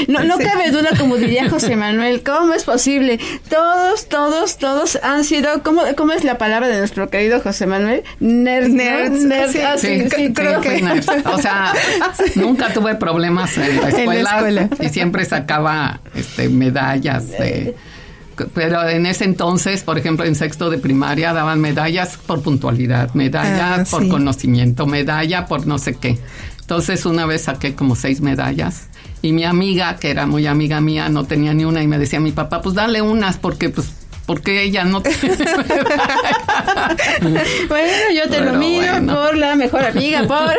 No, 0.08 0.24
no 0.24 0.38
cabe 0.38 0.72
duda, 0.72 0.90
como 0.98 1.16
diría 1.16 1.50
José 1.50 1.76
Manuel, 1.76 2.22
¿cómo 2.24 2.54
es 2.54 2.64
posible? 2.66 3.20
Todos, 3.50 4.08
todos, 4.10 4.58
todos 4.58 5.00
han 5.02 5.24
sido, 5.24 5.64
¿cómo, 5.64 5.82
cómo 5.98 6.12
es 6.14 6.24
la 6.24 6.38
palabra 6.38 6.68
de 6.68 6.78
nuestro 6.80 7.10
querido 7.10 7.40
José 7.42 7.66
Manuel? 7.66 8.04
Nerds. 8.20 8.70
Nerds, 8.70 9.24
Nerds, 9.24 9.52
sí, 9.54 9.60
ah, 9.62 9.78
Sí, 9.78 10.02
sí, 10.02 10.10
sí, 10.16 10.34
creo 10.34 10.62
que- 10.62 10.82
nerd. 10.82 11.06
O 11.26 11.40
sea, 11.42 11.74
nunca 12.36 12.72
tuve 12.74 12.96
problemas 12.96 13.58
en 13.58 13.82
la 13.82 13.90
escuela, 13.90 14.36
escuela. 14.36 14.70
y 14.82 14.90
siempre 14.90 15.24
sacaba 15.54 16.00
este, 16.16 16.50
medallas. 16.50 17.30
de- 17.32 17.76
pero 18.54 18.88
en 18.88 19.06
ese 19.06 19.26
entonces, 19.26 19.84
por 19.84 19.98
ejemplo, 19.98 20.24
en 20.26 20.34
sexto 20.34 20.70
de 20.70 20.78
primaria 20.78 21.34
daban 21.34 21.60
medallas 21.60 22.18
por 22.26 22.42
puntualidad, 22.42 23.14
medallas 23.14 23.80
Ah, 23.80 23.84
por 23.92 24.04
sí. 24.04 24.10
conocimiento, 24.10 24.86
medalla 24.86 25.46
por 25.46 25.68
no 25.68 25.78
sé 25.78 25.96
qué. 25.96 26.18
Entonces 26.62 27.06
una 27.06 27.26
vez 27.26 27.42
saqué 27.44 27.76
como 27.76 27.96
seis 27.98 28.22
medallas 28.22 28.88
y 29.22 29.34
mi 29.34 29.44
amiga, 29.44 29.98
que 29.98 30.10
era 30.12 30.26
muy 30.26 30.48
amiga 30.48 30.80
mía, 30.80 31.10
no 31.10 31.26
tenía 31.26 31.54
ni 31.54 31.66
una 31.66 31.84
y 31.84 31.88
me 31.88 31.98
decía 31.98 32.22
mi 32.22 32.32
papá, 32.32 32.62
pues 32.62 32.76
dale 32.76 33.02
unas 33.02 33.38
porque 33.38 33.70
pues 33.70 33.92
porque 34.30 34.62
ella 34.62 34.84
no 34.84 35.02
tiene 35.02 35.18
Bueno, 37.68 37.92
yo 38.16 38.24
te 38.30 38.38
Pero 38.38 38.52
lo 38.52 38.60
mido 38.60 38.92
bueno. 38.92 39.16
por 39.16 39.36
la 39.38 39.56
mejor 39.56 39.84
amiga, 39.86 40.28
por... 40.28 40.54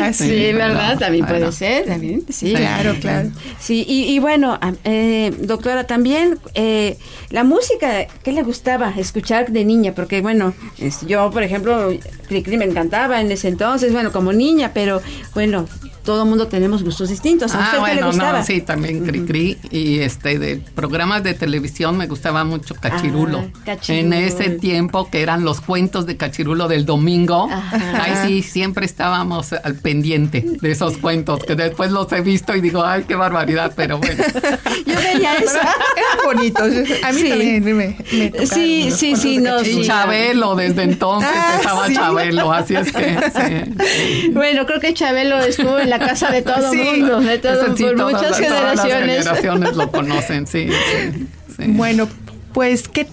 Así, 0.00 0.24
sí, 0.24 0.28
Sí, 0.46 0.52
¿verdad? 0.54 0.98
también 0.98 1.26
bueno. 1.26 1.40
puede 1.40 1.52
ser, 1.52 1.84
también, 1.84 2.22
sí. 2.30 2.54
Claro, 2.54 2.94
claro. 3.00 3.28
Sí, 3.58 3.84
y, 3.86 4.04
y 4.14 4.18
bueno, 4.20 4.56
am- 4.62 4.76
eh, 4.84 5.34
doctora, 5.40 5.84
también 5.84 6.38
eh, 6.54 6.96
la 7.30 7.44
música, 7.44 8.06
¿qué 8.22 8.32
le 8.32 8.42
gustaba 8.42 8.90
escuchar 8.96 9.50
de 9.50 9.64
niña? 9.66 9.92
Porque 9.94 10.22
bueno, 10.22 10.54
es- 10.78 11.06
yo, 11.06 11.30
por 11.30 11.42
ejemplo, 11.42 11.92
Cricri 12.28 12.56
me 12.56 12.64
encantaba 12.64 13.20
en 13.20 13.30
ese 13.30 13.48
entonces, 13.48 13.92
bueno, 13.92 14.12
como 14.12 14.32
niña, 14.32 14.70
pero 14.72 15.02
bueno, 15.34 15.66
todo 16.04 16.22
el 16.22 16.28
mundo 16.28 16.46
tenemos 16.46 16.84
gustos 16.84 17.08
distintos. 17.08 17.52
¿A 17.54 17.58
Ah, 17.58 17.62
usted 17.64 17.72
qué 17.72 17.78
le 17.96 18.00
bueno, 18.00 18.06
gustaba? 18.08 18.38
no, 18.38 18.44
sí, 18.44 18.60
también 18.60 19.04
Cri 19.04 19.20
Cri. 19.26 19.58
Y 19.72 19.98
este, 19.98 20.38
de 20.38 20.56
programas 20.74 21.24
de 21.24 21.34
televisión 21.34 21.96
me 21.96 22.06
gustaba 22.06 22.44
mucho 22.46 22.74
Cachirulo. 22.74 23.44
Ah, 23.54 23.58
Cachirulo. 23.66 24.06
En 24.06 24.12
ese 24.24 24.50
tiempo 24.50 25.10
que 25.10 25.20
eran 25.22 25.44
los 25.44 25.60
cuentos 25.60 26.06
de 26.06 26.16
Cachirulo 26.16 26.68
del 26.68 26.86
domingo. 26.86 27.48
Ajá. 27.50 28.02
Ahí 28.02 28.42
sí, 28.42 28.48
siempre 28.48 28.86
estábamos 28.86 29.52
al 29.52 29.74
pendiente 29.74 30.44
de 30.60 30.70
esos 30.70 30.98
cuentos, 30.98 31.44
que 31.44 31.54
después 31.54 31.90
los 31.92 32.10
he 32.12 32.20
visto 32.20 32.54
y 32.56 32.60
digo, 32.60 32.84
ay, 32.84 33.04
qué 33.06 33.14
barbaridad, 33.14 33.72
pero 33.76 33.98
bueno. 33.98 34.22
Yo 34.86 34.94
veía 34.96 35.36
eso. 35.36 35.58
Eran 35.58 36.24
bonitos. 36.24 36.72
A 37.02 37.12
mí 37.12 37.20
Sí. 37.20 37.28
también 37.28 37.64
me, 37.64 37.74
me 38.12 38.30
tocaron 38.30 38.46
Sí, 38.48 38.90
sí, 38.92 39.16
sí, 39.16 39.38
no. 39.38 39.62
Y. 39.62 39.82
Chabelo, 39.86 40.54
desde 40.56 40.82
entonces 40.84 41.28
Ah, 41.32 41.56
estaba 41.60 41.86
sí. 41.88 41.94
Chabelo, 41.94 42.52
así 42.52 42.74
es 42.76 42.92
que 42.92 43.18
sí. 43.34 44.30
Bueno, 44.32 44.66
creo 44.66 44.80
que 44.80 44.94
Chabelo 44.94 45.38
estuvo 45.40 45.78
en 45.78 45.90
la 45.90 45.98
casa 45.98 46.30
de 46.30 46.42
todo 46.42 46.70
Sí. 46.72 46.78
mundo, 46.78 47.20
de 47.20 47.38
todo, 47.38 47.66
por 47.66 47.76
todas 47.76 48.12
muchas 48.12 48.30
las- 48.40 48.48
todas 48.48 48.76
las 48.76 48.82
generaciones. 48.86 49.24
generaciones 49.24 49.76
lo 49.76 49.90
conocen, 49.90 50.46
sí. 50.46 50.68
sí, 50.68 51.26
sí. 51.56 51.64
Bueno, 51.68 52.08
pues, 52.56 52.88
¿qué, 52.88 53.06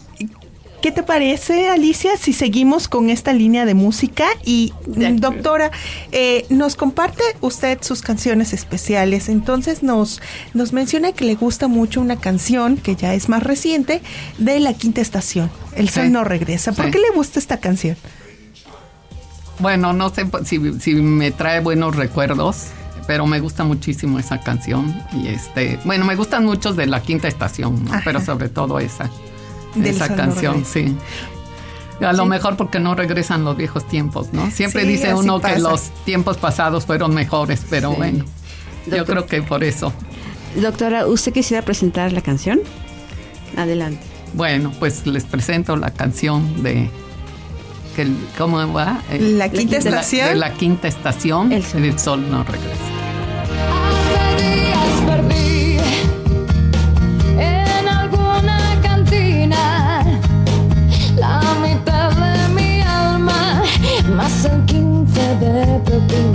¿qué 0.82 0.94
te 0.94 1.04
parece, 1.04 1.68
Alicia, 1.68 2.12
si 2.18 2.32
seguimos 2.32 2.88
con 2.88 3.10
esta 3.10 3.34
línea 3.34 3.66
de 3.66 3.74
música? 3.74 4.26
Y, 4.46 4.72
doctora, 4.86 5.70
eh, 6.14 6.46
nos 6.48 6.78
comparte 6.78 7.22
usted 7.42 7.78
sus 7.82 8.02
canciones 8.02 8.54
especiales. 8.54 9.28
Entonces, 9.28 9.84
nos, 9.84 10.22
nos 10.54 10.72
menciona 10.72 11.12
que 11.12 11.26
le 11.26 11.36
gusta 11.36 11.68
mucho 11.68 12.00
una 12.00 12.16
canción 12.16 12.78
que 12.78 12.96
ya 12.96 13.14
es 13.14 13.28
más 13.28 13.44
reciente 13.44 14.02
de 14.38 14.62
La 14.62 14.74
Quinta 14.74 15.02
Estación. 15.02 15.52
El 15.76 15.90
Sol 15.90 16.06
Sí. 16.06 16.10
no 16.12 16.24
regresa. 16.24 16.72
¿Por 16.72 16.86
Sí. 16.86 16.92
qué 16.92 17.00
le 17.00 17.10
gusta 17.14 17.38
esta 17.38 17.58
canción? 17.60 17.98
Bueno, 19.60 19.92
no 19.92 20.10
sé 20.10 20.26
si, 20.46 20.80
si 20.80 20.94
me 20.96 21.32
trae 21.32 21.60
buenos 21.60 21.98
recuerdos, 21.98 22.68
pero 23.08 23.28
me 23.28 23.40
gusta 23.42 23.64
muchísimo 23.66 24.18
esa 24.20 24.40
canción. 24.40 24.96
Y 25.14 25.28
este, 25.28 25.78
bueno, 25.84 26.06
me 26.06 26.16
gustan 26.16 26.46
muchos 26.46 26.76
de 26.78 26.88
la 26.88 27.02
quinta 27.02 27.28
estación, 27.28 27.86
pero 28.06 28.22
sobre 28.22 28.48
todo 28.50 28.80
esa, 28.80 29.10
Esa 29.82 30.16
canción, 30.16 30.66
sí. 30.66 30.96
A 32.02 32.12
lo 32.14 32.26
mejor 32.26 32.58
porque 32.58 32.80
no 32.80 32.96
regresan 32.96 33.46
los 33.46 33.56
viejos 33.56 33.88
tiempos, 33.88 34.34
¿no? 34.34 34.50
Siempre 34.52 34.82
Sí, 34.82 34.88
dice 34.90 35.14
uno 35.14 35.40
que 35.40 35.58
los 35.60 35.92
tiempos 36.06 36.38
pasados 36.38 36.86
fueron 36.86 37.14
mejores, 37.14 37.62
pero 37.70 37.92
Sí. 37.92 37.96
bueno, 37.98 38.26
yo 38.88 39.06
creo 39.06 39.26
que 39.26 39.42
por 39.42 39.64
eso. 39.64 39.94
Doctora, 40.56 41.08
¿usted 41.08 41.32
quisiera 41.34 41.64
presentar 41.64 42.12
la 42.12 42.22
canción? 42.22 42.60
Adelante. 43.56 44.02
Bueno, 44.34 44.72
pues 44.80 45.06
les 45.06 45.24
presento 45.26 45.76
la 45.78 45.92
canción 45.92 46.64
de 46.64 46.90
que 47.96 48.08
¿cómo 48.38 48.58
va? 48.74 49.02
El- 49.12 49.38
La 49.38 49.50
Quinta 49.50 49.74
la- 49.74 49.78
Estación. 49.78 50.28
de 50.30 50.36
la 50.36 50.54
quinta 50.54 50.88
estación, 50.88 51.52
El 51.52 51.64
sol, 52.00 52.30
no 52.30 52.44
regresa. 52.44 52.74
15 65.44 65.84
de 65.84 66.33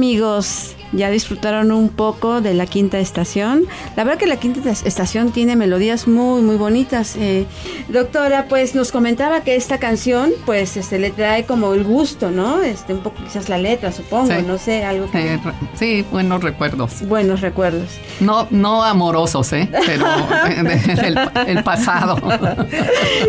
amigos? 0.00 0.69
¿Ya 0.92 1.08
disfrutaron 1.10 1.70
un 1.72 1.88
poco 1.88 2.40
de 2.40 2.54
la 2.54 2.66
quinta 2.66 2.98
estación? 2.98 3.64
La 3.96 4.04
verdad 4.04 4.18
que 4.18 4.26
la 4.26 4.36
quinta 4.36 4.68
es- 4.70 4.84
estación 4.84 5.30
tiene 5.32 5.54
melodías 5.56 6.08
muy, 6.08 6.42
muy 6.42 6.56
bonitas. 6.56 7.14
Eh, 7.16 7.46
doctora, 7.88 8.46
pues 8.48 8.74
nos 8.74 8.90
comentaba 8.90 9.42
que 9.42 9.54
esta 9.56 9.78
canción, 9.78 10.32
pues, 10.46 10.76
este, 10.76 10.98
le 10.98 11.10
trae 11.10 11.44
como 11.44 11.74
el 11.74 11.84
gusto, 11.84 12.30
¿no? 12.30 12.60
Este, 12.62 12.92
un 12.94 13.00
poco 13.00 13.22
quizás 13.22 13.48
la 13.48 13.58
letra, 13.58 13.92
supongo, 13.92 14.26
Sí. 14.34 14.42
no 14.46 14.58
sé, 14.58 14.84
algo 14.84 15.10
que... 15.10 15.34
Eh, 15.34 15.40
sí, 15.74 16.04
buenos 16.10 16.42
recuerdos. 16.42 17.02
Buenos 17.06 17.40
recuerdos. 17.40 17.88
No, 18.20 18.46
no 18.50 18.82
amorosos, 18.82 19.52
¿eh? 19.52 19.68
Pero 19.86 20.04
del 21.02 21.18
el 21.46 21.62
pasado. 21.62 22.16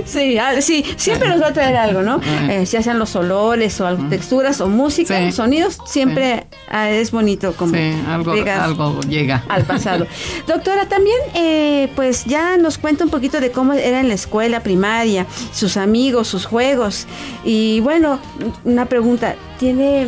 Sí, 0.06 0.38
ah, 0.38 0.62
sí, 0.62 0.84
siempre 0.98 1.30
nos 1.30 1.42
va 1.42 1.48
a 1.48 1.54
traer 1.54 1.76
algo, 1.78 2.02
¿no? 2.02 2.20
Ah. 2.24 2.48
Eh, 2.54 2.66
ya 2.66 2.82
sean 2.82 3.00
los 3.00 3.16
olores 3.16 3.80
o 3.82 3.88
algo, 3.88 4.08
texturas 4.10 4.62
o 4.62 4.68
música, 4.68 5.18
Sí. 5.20 5.32
sonidos, 5.32 5.78
siempre 5.86 6.46
ah, 6.70 6.90
es 6.90 7.12
bonito. 7.12 7.51
Como 7.54 7.74
Sí, 7.74 7.94
algo, 8.08 9.02
llega. 9.02 9.44
al 9.48 9.64
pasado. 9.64 10.08
Doctora, 10.48 10.88
también 10.88 11.18
eh, 11.36 11.92
pues 11.96 12.26
ya 12.26 12.58
nos 12.58 12.78
cuenta 12.78 13.04
un 13.04 13.10
poquito 13.10 13.40
de 13.40 13.52
cómo 13.52 13.74
era 13.74 14.00
en 14.00 14.08
la 14.08 14.14
escuela 14.14 14.62
primaria, 14.62 15.26
sus 15.54 15.78
amigos, 15.78 16.28
sus 16.28 16.46
juegos. 16.46 17.08
Y 17.44 17.80
bueno, 17.82 18.20
una 18.64 18.86
pregunta, 18.86 19.36
¿tiene 19.60 20.08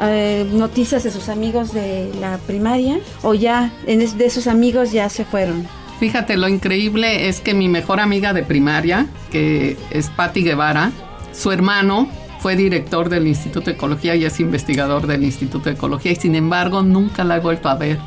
eh, 0.00 0.46
noticias 0.52 1.04
de 1.04 1.10
sus 1.10 1.28
amigos 1.28 1.72
de 1.72 2.12
la 2.20 2.38
primaria 2.38 2.98
o 3.22 3.34
ya 3.34 3.72
en 3.86 4.02
de 4.18 4.26
esos 4.26 4.46
amigos 4.46 4.92
ya 4.92 5.08
se 5.08 5.24
fueron? 5.24 5.66
Fíjate, 6.00 6.36
lo 6.36 6.48
increíble 6.48 7.28
es 7.28 7.40
que 7.40 7.54
mi 7.54 7.68
mejor 7.68 8.00
amiga 8.00 8.32
de 8.32 8.42
primaria, 8.42 9.06
que 9.30 9.76
es 9.90 10.10
Patti 10.10 10.42
Guevara, 10.42 10.90
su 11.32 11.52
hermano 11.52 12.08
fue 12.42 12.56
director 12.56 13.08
del 13.08 13.28
Instituto 13.28 13.66
de 13.66 13.72
Ecología 13.72 14.16
y 14.16 14.24
es 14.24 14.40
investigador 14.40 15.06
del 15.06 15.22
Instituto 15.22 15.66
de 15.66 15.76
Ecología 15.76 16.10
y 16.10 16.16
sin 16.16 16.34
embargo 16.34 16.82
nunca 16.82 17.22
la 17.22 17.36
he 17.36 17.40
vuelto 17.40 17.68
a 17.68 17.76
ver 17.76 18.00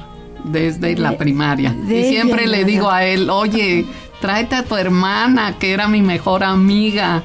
desde 0.44 0.98
la 0.98 1.18
primaria. 1.18 1.72
de 1.72 2.02
y 2.02 2.10
siempre 2.10 2.44
ella 2.44 2.58
le 2.58 2.66
digo 2.66 2.92
a 2.92 3.06
él, 3.06 3.30
oye, 3.30 3.86
tráete 4.20 4.56
a 4.56 4.64
tu 4.64 4.76
hermana, 4.76 5.58
que 5.58 5.72
era 5.72 5.88
mi 5.88 6.02
mejor 6.02 6.44
amiga. 6.44 7.24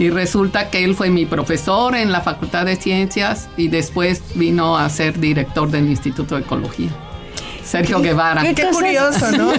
Y 0.00 0.10
resulta 0.10 0.70
que 0.70 0.82
él 0.82 0.94
fue 0.96 1.10
mi 1.10 1.24
profesor 1.24 1.94
en 1.94 2.10
la 2.10 2.20
Facultad 2.20 2.64
de 2.66 2.74
Ciencias 2.74 3.48
y 3.56 3.68
después 3.68 4.22
vino 4.34 4.76
a 4.76 4.88
ser 4.88 5.20
director 5.20 5.70
del 5.70 5.88
Instituto 5.88 6.34
de 6.34 6.40
Ecología. 6.40 6.88
Sergio 7.62 8.00
Guevara. 8.00 8.42
Qué 8.54 8.66
curioso, 8.72 9.30
¿no? 9.32 9.52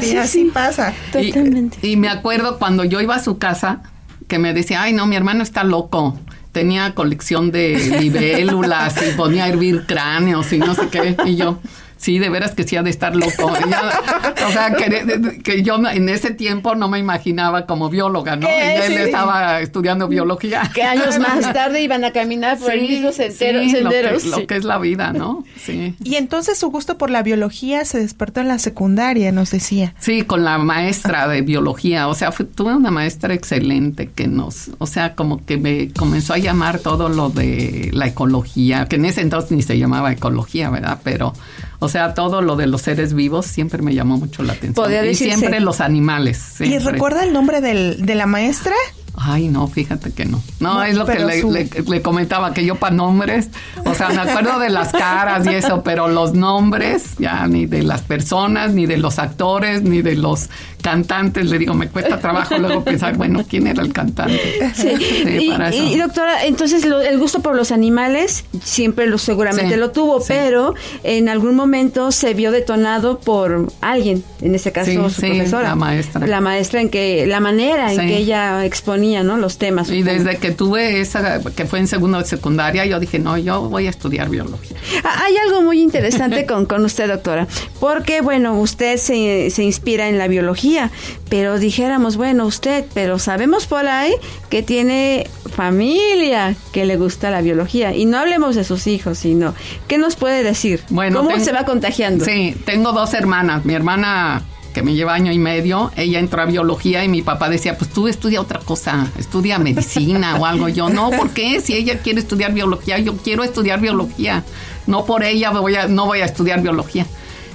Sí, 0.00 0.16
así 0.16 0.44
pasa. 0.46 0.94
Y- 1.20 1.32
Totalmente. 1.32 1.86
Y, 1.86 1.96
me 1.96 2.08
acuerdo 2.08 2.58
cuando 2.58 2.84
yo 2.84 3.00
iba 3.02 3.16
a 3.16 3.22
su 3.22 3.36
casa, 3.38 3.82
que 4.28 4.38
me 4.38 4.54
decía, 4.54 4.82
ay 4.82 4.92
no, 4.94 5.06
mi 5.06 5.16
hermano 5.16 5.42
está 5.42 5.64
loco. 5.64 6.16
Tenía 6.58 6.92
colección 6.92 7.52
de 7.52 7.76
libélulas 8.00 8.96
y 9.06 9.12
ponía 9.16 9.44
a 9.44 9.48
hervir 9.48 9.86
cráneos 9.86 10.52
y 10.52 10.58
no 10.58 10.74
sé 10.74 10.88
qué. 10.88 11.16
Y 11.24 11.36
yo, 11.36 11.60
sí, 11.98 12.18
de 12.18 12.30
veras 12.30 12.52
que 12.52 12.64
sí 12.64 12.76
ha 12.76 12.82
de 12.82 12.88
estar 12.90 13.14
loco. 13.14 13.46
O 13.46 14.50
sea, 14.52 14.72
que, 14.74 15.40
que 15.44 15.62
yo 15.62 15.76
en 15.88 16.08
ese 16.08 16.30
tiempo 16.30 16.74
no 16.74 16.88
me 16.88 16.98
imaginaba 16.98 17.66
como 17.66 17.90
bióloga, 17.90 18.36
¿no? 18.36 18.48
Él 18.48 18.82
Sí. 18.88 18.94
estaba 18.94 19.60
estudiando 19.60 20.08
biología. 20.08 20.70
Que 20.74 20.82
años 20.82 21.18
más 21.18 21.52
tarde 21.52 21.82
iban 21.82 22.04
a 22.04 22.12
caminar 22.12 22.58
por 22.58 22.72
el 22.72 22.80
Sí, 22.80 22.88
mismo 22.88 23.12
sendero, 23.12 23.60
sí, 23.60 23.66
lo 23.66 23.90
que- 23.90 23.96
senderos. 23.96 24.24
lo 24.24 24.46
que 24.46 24.56
es 24.56 24.64
la 24.64 24.78
vida, 24.78 25.12
¿no? 25.12 25.44
Sí. 25.62 25.94
Y 26.02 26.14
entonces 26.16 26.58
su 26.58 26.70
gusto 26.70 26.96
por 26.96 27.10
la 27.10 27.22
biología 27.22 27.84
se 27.84 27.98
despertó 28.00 28.40
en 28.40 28.48
la 28.48 28.58
secundaria, 28.58 29.30
nos 29.32 29.50
decía. 29.50 29.94
Sí, 29.98 30.22
con 30.22 30.44
la 30.44 30.58
maestra 30.58 31.28
de 31.28 31.42
biología. 31.42 32.08
O 32.08 32.14
sea, 32.14 32.32
fue- 32.32 32.46
tuve 32.46 32.74
una 32.74 32.90
maestra 32.90 33.34
excelente 33.34 34.08
que 34.14 34.26
nos, 34.28 34.70
o 34.78 34.86
sea, 34.86 35.14
como 35.14 35.44
que 35.44 35.56
me 35.58 35.92
comenzó 35.92 36.32
a 36.34 36.38
llamar 36.38 36.78
todo 36.78 37.08
lo 37.08 37.28
de 37.28 37.90
la 37.92 38.06
ecología, 38.06 38.86
que 38.86 38.96
en 38.96 39.04
ese 39.04 39.20
entonces 39.20 39.50
ni 39.52 39.62
se 39.62 39.78
llamaba 39.78 40.12
ecología, 40.12 40.70
¿verdad? 40.70 41.00
Pero, 41.02 41.32
o 41.80 41.88
sea, 41.88 42.14
todo 42.14 42.42
lo 42.42 42.56
de 42.56 42.66
los 42.66 42.82
seres 42.82 43.14
vivos 43.14 43.46
siempre 43.46 43.82
me 43.82 43.94
llamó 43.94 44.16
mucho 44.18 44.42
la 44.42 44.52
atención. 44.54 44.74
Podría 44.74 45.04
y 45.04 45.08
decirse. 45.08 45.36
siempre 45.36 45.60
los 45.60 45.80
animales. 45.80 46.60
¿Y 46.60 46.78
recuerda 46.78 47.22
el 47.24 47.32
nombre 47.32 47.60
del- 47.60 48.04
de 48.04 48.14
la 48.14 48.26
maestra? 48.26 48.74
Ay, 49.20 49.48
no, 49.48 49.66
fíjate 49.66 50.12
que 50.12 50.24
no. 50.24 50.40
No, 50.60 50.74
No, 50.74 50.82
es 50.84 50.96
lo 50.96 51.04
que 51.04 51.18
le, 51.18 51.40
su- 51.40 51.50
le- 51.50 51.68
le 51.86 52.02
comentaba, 52.02 52.54
que 52.54 52.64
yo 52.64 52.76
para 52.76 52.94
nombres, 52.94 53.48
o 53.84 53.94
sea, 53.94 54.10
me 54.10 54.20
acuerdo 54.20 54.58
de 54.60 54.70
las 54.70 54.92
caras 54.92 55.44
y 55.46 55.54
eso, 55.54 55.82
pero 55.82 56.08
los 56.08 56.34
nombres, 56.34 57.14
ya 57.18 57.46
ni 57.48 57.66
de 57.66 57.82
las 57.82 58.02
personas, 58.02 58.72
ni 58.74 58.86
de 58.86 58.96
los 58.96 59.18
actores, 59.18 59.82
ni 59.82 60.02
de 60.02 60.14
los 60.16 60.48
cantantes, 60.82 61.46
le 61.46 61.58
digo, 61.58 61.74
me 61.74 61.88
cuesta 61.88 62.20
trabajo 62.20 62.56
luego 62.58 62.84
pensar, 62.84 63.16
bueno, 63.16 63.42
¿quién 63.48 63.66
era 63.66 63.82
el 63.82 63.92
cantante? 63.92 64.70
Sí. 64.74 64.88
Sí, 64.98 65.38
y, 65.46 65.50
para 65.50 65.70
eso. 65.70 65.82
y, 65.82 65.96
doctora, 65.98 66.44
entonces 66.46 66.84
lo- 66.86 67.00
el 67.00 67.18
gusto 67.18 67.40
por 67.40 67.56
los 67.56 67.72
animales 67.72 68.44
siempre 68.62 69.06
lo 69.06 69.18
seguramente 69.18 69.74
Sí, 69.74 69.80
lo 69.80 69.90
tuvo, 69.90 70.20
sí. 70.20 70.26
pero 70.28 70.74
en 71.02 71.28
algún 71.28 71.56
momento 71.56 72.12
se 72.12 72.34
vio 72.34 72.52
detonado 72.52 73.18
por 73.18 73.72
alguien, 73.80 74.22
en 74.40 74.54
este 74.54 74.70
caso 74.70 74.90
Sí, 74.90 74.96
su 74.96 75.10
sí, 75.10 75.26
profesora, 75.26 75.70
la 75.70 75.74
maestra. 75.74 76.26
la 76.26 76.40
maestra 76.40 76.80
en 76.80 76.88
que 76.90 77.26
la 77.26 77.40
manera 77.40 77.92
en 77.92 78.00
Sí. 78.00 78.06
que 78.06 78.16
ella 78.18 78.64
exponía, 78.64 79.07
¿no? 79.08 79.36
Los 79.36 79.58
temas. 79.58 79.90
Y 79.90 80.02
desde 80.02 80.36
que 80.36 80.50
tuve 80.50 81.00
esa, 81.00 81.40
que 81.40 81.64
fue 81.64 81.78
en 81.78 81.88
segundo 81.88 82.18
de 82.18 82.24
secundaria, 82.24 82.84
yo 82.86 83.00
dije, 83.00 83.18
no, 83.18 83.36
yo 83.38 83.68
voy 83.68 83.86
a 83.86 83.90
estudiar 83.90 84.28
biología. 84.28 84.76
Ah, 85.04 85.22
Hay 85.24 85.36
algo 85.36 85.62
muy 85.62 85.80
interesante 85.80 86.46
con, 86.46 86.66
con 86.66 86.84
usted, 86.84 87.08
doctora, 87.08 87.46
porque, 87.80 88.20
bueno, 88.20 88.58
usted 88.60 88.96
se, 88.98 89.50
se 89.50 89.64
inspira 89.64 90.08
en 90.08 90.18
la 90.18 90.28
biología, 90.28 90.90
pero 91.28 91.58
dijéramos, 91.58 92.16
bueno, 92.16 92.46
usted, 92.46 92.84
pero 92.94 93.18
sabemos 93.18 93.66
por 93.66 93.86
ahí 93.86 94.14
que 94.50 94.62
tiene 94.62 95.26
familia 95.54 96.54
que 96.72 96.84
le 96.84 96.96
gusta 96.96 97.30
la 97.30 97.40
biología, 97.40 97.94
y 97.94 98.04
no 98.04 98.18
hablemos 98.18 98.54
de 98.54 98.64
sus 98.64 98.86
hijos, 98.86 99.18
sino, 99.18 99.54
¿qué 99.86 99.98
nos 99.98 100.16
puede 100.16 100.42
decir? 100.42 100.82
Bueno, 100.90 101.22
¿Cómo 101.22 101.38
se 101.40 101.52
va 101.52 101.64
contagiando? 101.64 102.24
Sí, 102.24 102.54
tengo 102.64 102.92
dos 102.92 103.14
hermanas. 103.14 103.64
Mi 103.64 103.74
hermana 103.74 104.42
que 104.78 104.84
me 104.84 104.94
lleva 104.94 105.12
año 105.12 105.32
y 105.32 105.40
medio, 105.40 105.90
ella 105.96 106.20
entró 106.20 106.40
a 106.40 106.44
biología 106.44 107.02
y 107.02 107.08
mi 107.08 107.20
papá 107.20 107.48
decía, 107.48 107.76
pues 107.76 107.90
tú 107.90 108.06
estudia 108.06 108.40
otra 108.40 108.60
cosa, 108.60 109.08
estudia 109.18 109.58
medicina 109.58 110.36
o 110.36 110.46
algo. 110.46 110.68
Yo, 110.68 110.88
no, 110.88 111.10
¿por 111.10 111.30
qué? 111.30 111.60
Si 111.60 111.74
ella 111.74 111.98
quiere 111.98 112.20
estudiar 112.20 112.54
biología, 112.54 112.96
yo 113.00 113.16
quiero 113.16 113.42
estudiar 113.42 113.80
biología. 113.80 114.44
No 114.86 115.04
por 115.04 115.24
ella 115.24 115.50
voy 115.50 115.74
no 115.88 116.06
voy 116.06 116.20
a 116.20 116.26
estudiar 116.26 116.62
biología. 116.62 117.06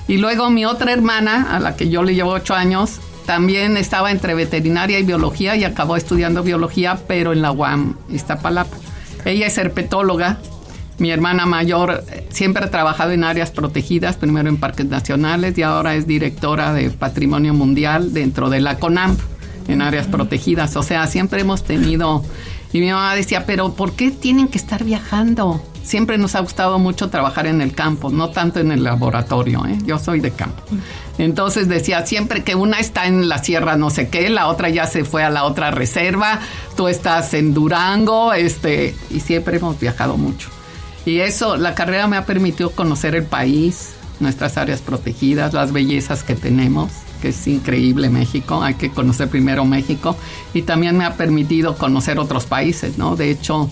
Y 0.05 0.17
luego 0.17 0.49
mi 0.49 0.65
otra 0.65 0.91
hermana, 0.91 1.55
a 1.55 1.61
la 1.61 1.77
que 1.77 1.87
yo 1.87 2.03
le 2.03 2.13
llevo 2.13 2.31
ocho 2.31 2.55
años, 2.55 2.99
también 3.25 3.77
estaba 3.77 4.11
entre 4.11 4.33
veterinaria 4.35 4.99
y 4.99 5.03
biología 5.03 5.55
y 5.55 5.63
acabó 5.63 5.95
estudiando 5.95 6.43
biología, 6.43 6.99
pero 7.07 7.31
en 7.31 7.41
la 7.41 7.53
UAM, 7.53 7.95
Iztapalapa. 8.09 8.75
Ella 9.23 9.47
es 9.47 9.57
herpetóloga. 9.57 10.39
Mi 10.99 11.09
hermana 11.09 11.45
mayor 11.45 12.03
siempre 12.29 12.65
ha 12.65 12.69
trabajado 12.69 13.11
en 13.11 13.23
áreas 13.23 13.51
protegidas, 13.51 14.15
primero 14.15 14.49
en 14.49 14.57
parques 14.57 14.85
nacionales 14.85 15.57
y 15.57 15.63
ahora 15.63 15.95
es 15.95 16.05
directora 16.05 16.73
de 16.73 16.89
Patrimonio 16.91 17.53
Mundial 17.53 18.13
dentro 18.13 18.49
de 18.49 18.61
la 18.61 18.77
CONAMP, 18.77 19.19
en 19.67 19.81
áreas 19.81 20.07
protegidas. 20.07 20.75
O 20.75 20.83
sea, 20.83 21.07
siempre 21.07 21.41
hemos 21.41 21.63
tenido... 21.63 22.23
Y 22.71 22.79
mi 22.79 22.89
mamá 22.89 23.13
decía, 23.13 23.45
pero 23.45 23.73
¿por 23.73 23.93
qué 23.93 24.09
tienen 24.09 24.47
que 24.47 24.57
estar 24.57 24.83
viajando? 24.83 25.63
Siempre 25.83 26.17
nos 26.17 26.33
ha 26.33 26.39
gustado 26.39 26.79
mucho 26.79 27.09
trabajar 27.09 27.45
en 27.45 27.61
el 27.61 27.73
campo, 27.73 28.09
no 28.09 28.29
tanto 28.29 28.59
en 28.59 28.71
el 28.71 28.83
laboratorio. 28.83 29.63
¿eh? 29.67 29.77
Yo 29.85 29.99
soy 29.99 30.21
de 30.21 30.31
campo. 30.31 30.63
Entonces 31.19 31.67
decía, 31.67 32.03
siempre 32.05 32.43
que 32.43 32.55
una 32.55 32.79
está 32.79 33.05
en 33.05 33.29
la 33.29 33.37
sierra 33.43 33.77
no 33.77 33.91
sé 33.91 34.09
qué, 34.09 34.27
la 34.29 34.47
otra 34.47 34.69
ya 34.69 34.87
se 34.87 35.03
fue 35.03 35.23
a 35.23 35.29
la 35.29 35.43
otra 35.43 35.69
reserva, 35.69 36.39
tú 36.75 36.87
estás 36.87 37.35
en 37.35 37.53
Durango, 37.53 38.33
este, 38.33 38.95
y 39.11 39.19
siempre 39.19 39.57
hemos 39.57 39.79
viajado 39.79 40.17
mucho. 40.17 40.49
Y 41.05 41.19
eso, 41.19 41.57
la 41.57 41.75
carrera 41.75 42.07
me 42.07 42.17
ha 42.17 42.25
permitido 42.25 42.71
conocer 42.71 43.15
el 43.15 43.23
país, 43.23 43.93
nuestras 44.19 44.57
áreas 44.57 44.81
protegidas, 44.81 45.53
las 45.53 45.73
bellezas 45.73 46.23
que 46.23 46.35
tenemos, 46.35 46.91
que 47.21 47.29
es 47.29 47.47
increíble 47.47 48.09
México, 48.09 48.63
hay 48.63 48.75
que 48.75 48.89
conocer 48.89 49.27
primero 49.27 49.65
México, 49.65 50.15
y 50.53 50.61
también 50.61 50.97
me 50.97 51.05
ha 51.05 51.15
permitido 51.15 51.77
conocer 51.77 52.19
otros 52.19 52.45
países, 52.45 52.97
¿no? 52.97 53.15
De 53.15 53.29
hecho, 53.29 53.69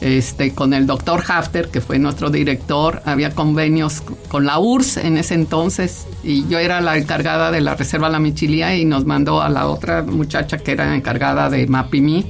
este, 0.00 0.52
con 0.52 0.72
el 0.74 0.86
doctor 0.86 1.22
Hafter, 1.28 1.68
que 1.68 1.80
fue 1.80 1.98
nuestro 1.98 2.28
director, 2.28 3.02
había 3.04 3.34
convenios 3.34 4.02
con 4.28 4.46
la 4.46 4.58
URSS 4.58 4.96
en 4.98 5.16
ese 5.16 5.34
entonces, 5.34 6.06
y 6.24 6.46
yo 6.48 6.58
era 6.58 6.80
la 6.80 6.96
encargada 6.96 7.50
de 7.50 7.60
la 7.60 7.74
Reserva 7.74 8.08
La 8.08 8.18
Michilía 8.18 8.74
y 8.76 8.84
nos 8.84 9.04
mandó 9.04 9.42
a 9.42 9.48
la 9.48 9.68
otra 9.68 10.02
muchacha 10.02 10.58
que 10.58 10.72
era 10.72 10.94
encargada 10.96 11.50
de 11.50 11.66
Mapimi, 11.66 12.26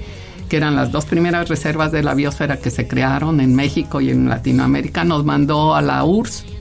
que 0.53 0.59
eran 0.59 0.77
las 0.77 0.93
dos 0.93 1.07
primeras 1.07 1.49
reservas 1.49 1.93
de 1.93 2.03
la 2.03 2.13
biosfera 2.13 2.59
que 2.59 2.71
se 2.71 2.87
crearon 2.87 3.41
en 3.41 3.55
México 3.55 4.03
y 4.03 4.11
en 4.11 4.29
Latinoamérica, 4.29 5.03
nos 5.03 5.25
mandó 5.25 5.75
a 5.75 5.81
la 5.81 6.05
URSS. 6.05 6.52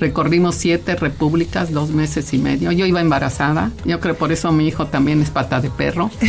Recorrimos 0.00 0.56
siete 0.56 0.96
repúblicas, 0.96 1.72
dos 1.72 1.90
meses 1.90 2.32
y 2.34 2.38
medio. 2.38 2.72
Yo 2.72 2.84
iba 2.86 3.00
embarazada. 3.00 3.70
Yo 3.84 4.00
creo 4.00 4.16
por 4.16 4.32
eso 4.32 4.50
mi 4.52 4.66
hijo 4.66 4.86
también 4.86 5.22
es 5.22 5.30
pata 5.30 5.60
de 5.60 5.70
perro. 5.70 6.10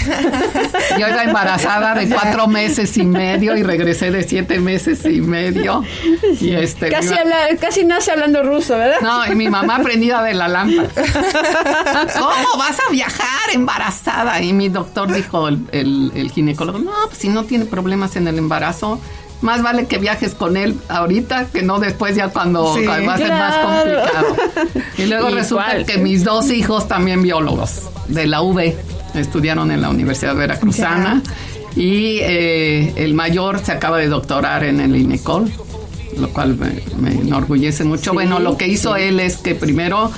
Yo 0.99 1.07
iba 1.09 1.23
embarazada 1.23 1.95
de 1.95 2.07
cuatro 2.07 2.47
meses 2.47 2.95
y 2.97 3.03
medio 3.03 3.57
y 3.57 3.63
regresé 3.63 4.11
de 4.11 4.23
siete 4.23 4.59
meses 4.59 5.03
y 5.05 5.19
medio. 5.21 5.83
Y 6.39 6.51
este, 6.51 6.89
Casi, 6.89 7.09
mi 7.09 7.15
ma- 7.15 7.21
habla- 7.21 7.57
casi 7.59 7.83
nace 7.83 8.11
hablando 8.11 8.43
ruso, 8.43 8.77
¿verdad? 8.77 8.99
no, 9.01 9.25
y 9.31 9.35
mi 9.35 9.49
mamá 9.49 9.79
prendida 9.83 10.21
de 10.23 10.33
la 10.35 10.47
lámpara. 10.47 10.89
¿Cómo 12.13 12.57
vas 12.57 12.77
a 12.87 12.91
viajar 12.91 13.49
embarazada? 13.53 14.41
Y 14.41 14.53
mi 14.53 14.69
doctor 14.69 15.11
dijo, 15.13 15.47
el, 15.47 15.59
el- 15.71 16.11
el 16.15 16.31
ginecólogo, 16.31 16.79
no, 16.79 16.91
pues 17.07 17.17
si 17.17 17.29
no 17.29 17.43
tiene 17.43 17.65
problemas 17.65 18.15
en 18.15 18.27
el 18.27 18.37
embarazo, 18.37 18.99
más 19.41 19.61
vale 19.61 19.85
que 19.85 19.97
viajes 19.97 20.33
con 20.33 20.57
él 20.57 20.75
ahorita 20.89 21.47
que 21.53 21.61
no 21.61 21.79
después 21.79 22.15
ya 22.15 22.29
cuando, 22.29 22.75
Sí. 22.75 22.85
va 22.85 22.95
a 23.13 23.17
ser 23.17 23.29
más 23.29 23.55
complicado. 23.57 24.35
Y 24.97 25.05
luego 25.05 25.29
resulta 25.29 25.83
que 25.85 25.97
mis 25.97 26.23
dos 26.23 26.49
hijos 26.51 26.87
también 26.87 27.21
biólogos 27.21 27.81
de 28.07 28.27
la 28.27 28.41
UV 28.41 28.73
estudiaron 29.13 29.71
en 29.71 29.81
la 29.81 29.89
Universidad 29.89 30.35
Veracruzana 30.35 31.21
y 31.75 32.19
eh, 32.21 32.93
el 32.95 33.13
mayor 33.13 33.59
se 33.59 33.71
acaba 33.73 33.97
de 33.97 34.07
doctorar 34.07 34.63
en 34.63 34.79
el 34.79 34.95
INECOL 34.95 35.51
lo 36.19 36.29
cual 36.29 36.55
me, 36.55 36.81
me 36.97 37.11
enorgullece 37.21 37.83
mucho. 37.83 38.11
Sí, 38.11 38.15
bueno, 38.15 38.39
lo 38.39 38.55
que 38.55 38.67
hizo 38.69 38.95
sí. 38.95 39.01
él 39.01 39.19
es 39.19 39.35
que 39.35 39.53
primero 39.53 40.09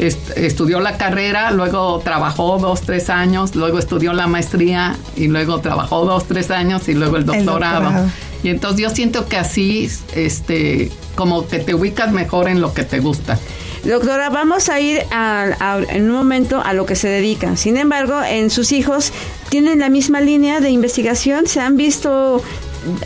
est- 0.00 0.36
estudió 0.36 0.80
la 0.80 0.96
carrera, 0.96 1.52
luego 1.52 2.00
trabajó 2.02 2.58
dos, 2.58 2.80
tres 2.80 3.08
años, 3.08 3.54
luego 3.54 3.78
estudió 3.78 4.12
la 4.14 4.26
maestría 4.26 4.96
y 5.14 5.28
luego 5.28 5.60
trabajó 5.60 6.04
dos, 6.06 6.24
tres 6.26 6.50
años 6.50 6.88
y 6.88 6.94
luego 6.94 7.18
el 7.18 7.24
doctorado. 7.26 7.82
doctorado. 7.84 8.10
Y 8.44 8.50
entonces 8.50 8.80
yo 8.80 8.90
siento 8.90 9.26
que 9.26 9.36
así, 9.38 9.90
este, 10.14 10.92
como 11.16 11.48
que 11.48 11.58
te 11.58 11.74
ubicas 11.74 12.12
mejor 12.12 12.48
en 12.48 12.60
lo 12.60 12.72
que 12.74 12.84
te 12.84 13.00
gusta. 13.00 13.38
Doctora, 13.84 14.30
vamos 14.30 14.68
a 14.68 14.80
ir 14.80 15.02
a- 15.10 15.46
a- 15.58 15.78
en 15.88 16.04
un 16.04 16.12
momento 16.16 16.62
a 16.64 16.72
lo 16.74 16.86
que 16.86 16.94
se 16.94 17.08
dedica. 17.08 17.56
Sin 17.56 17.76
embargo, 17.76 18.22
en 18.22 18.50
sus 18.50 18.70
hijos 18.72 19.12
tienen 19.48 19.80
la 19.80 19.88
misma 19.88 20.20
línea 20.20 20.60
de 20.60 20.70
investigación, 20.70 21.46
se 21.46 21.60
han 21.60 21.76
visto 21.76 22.42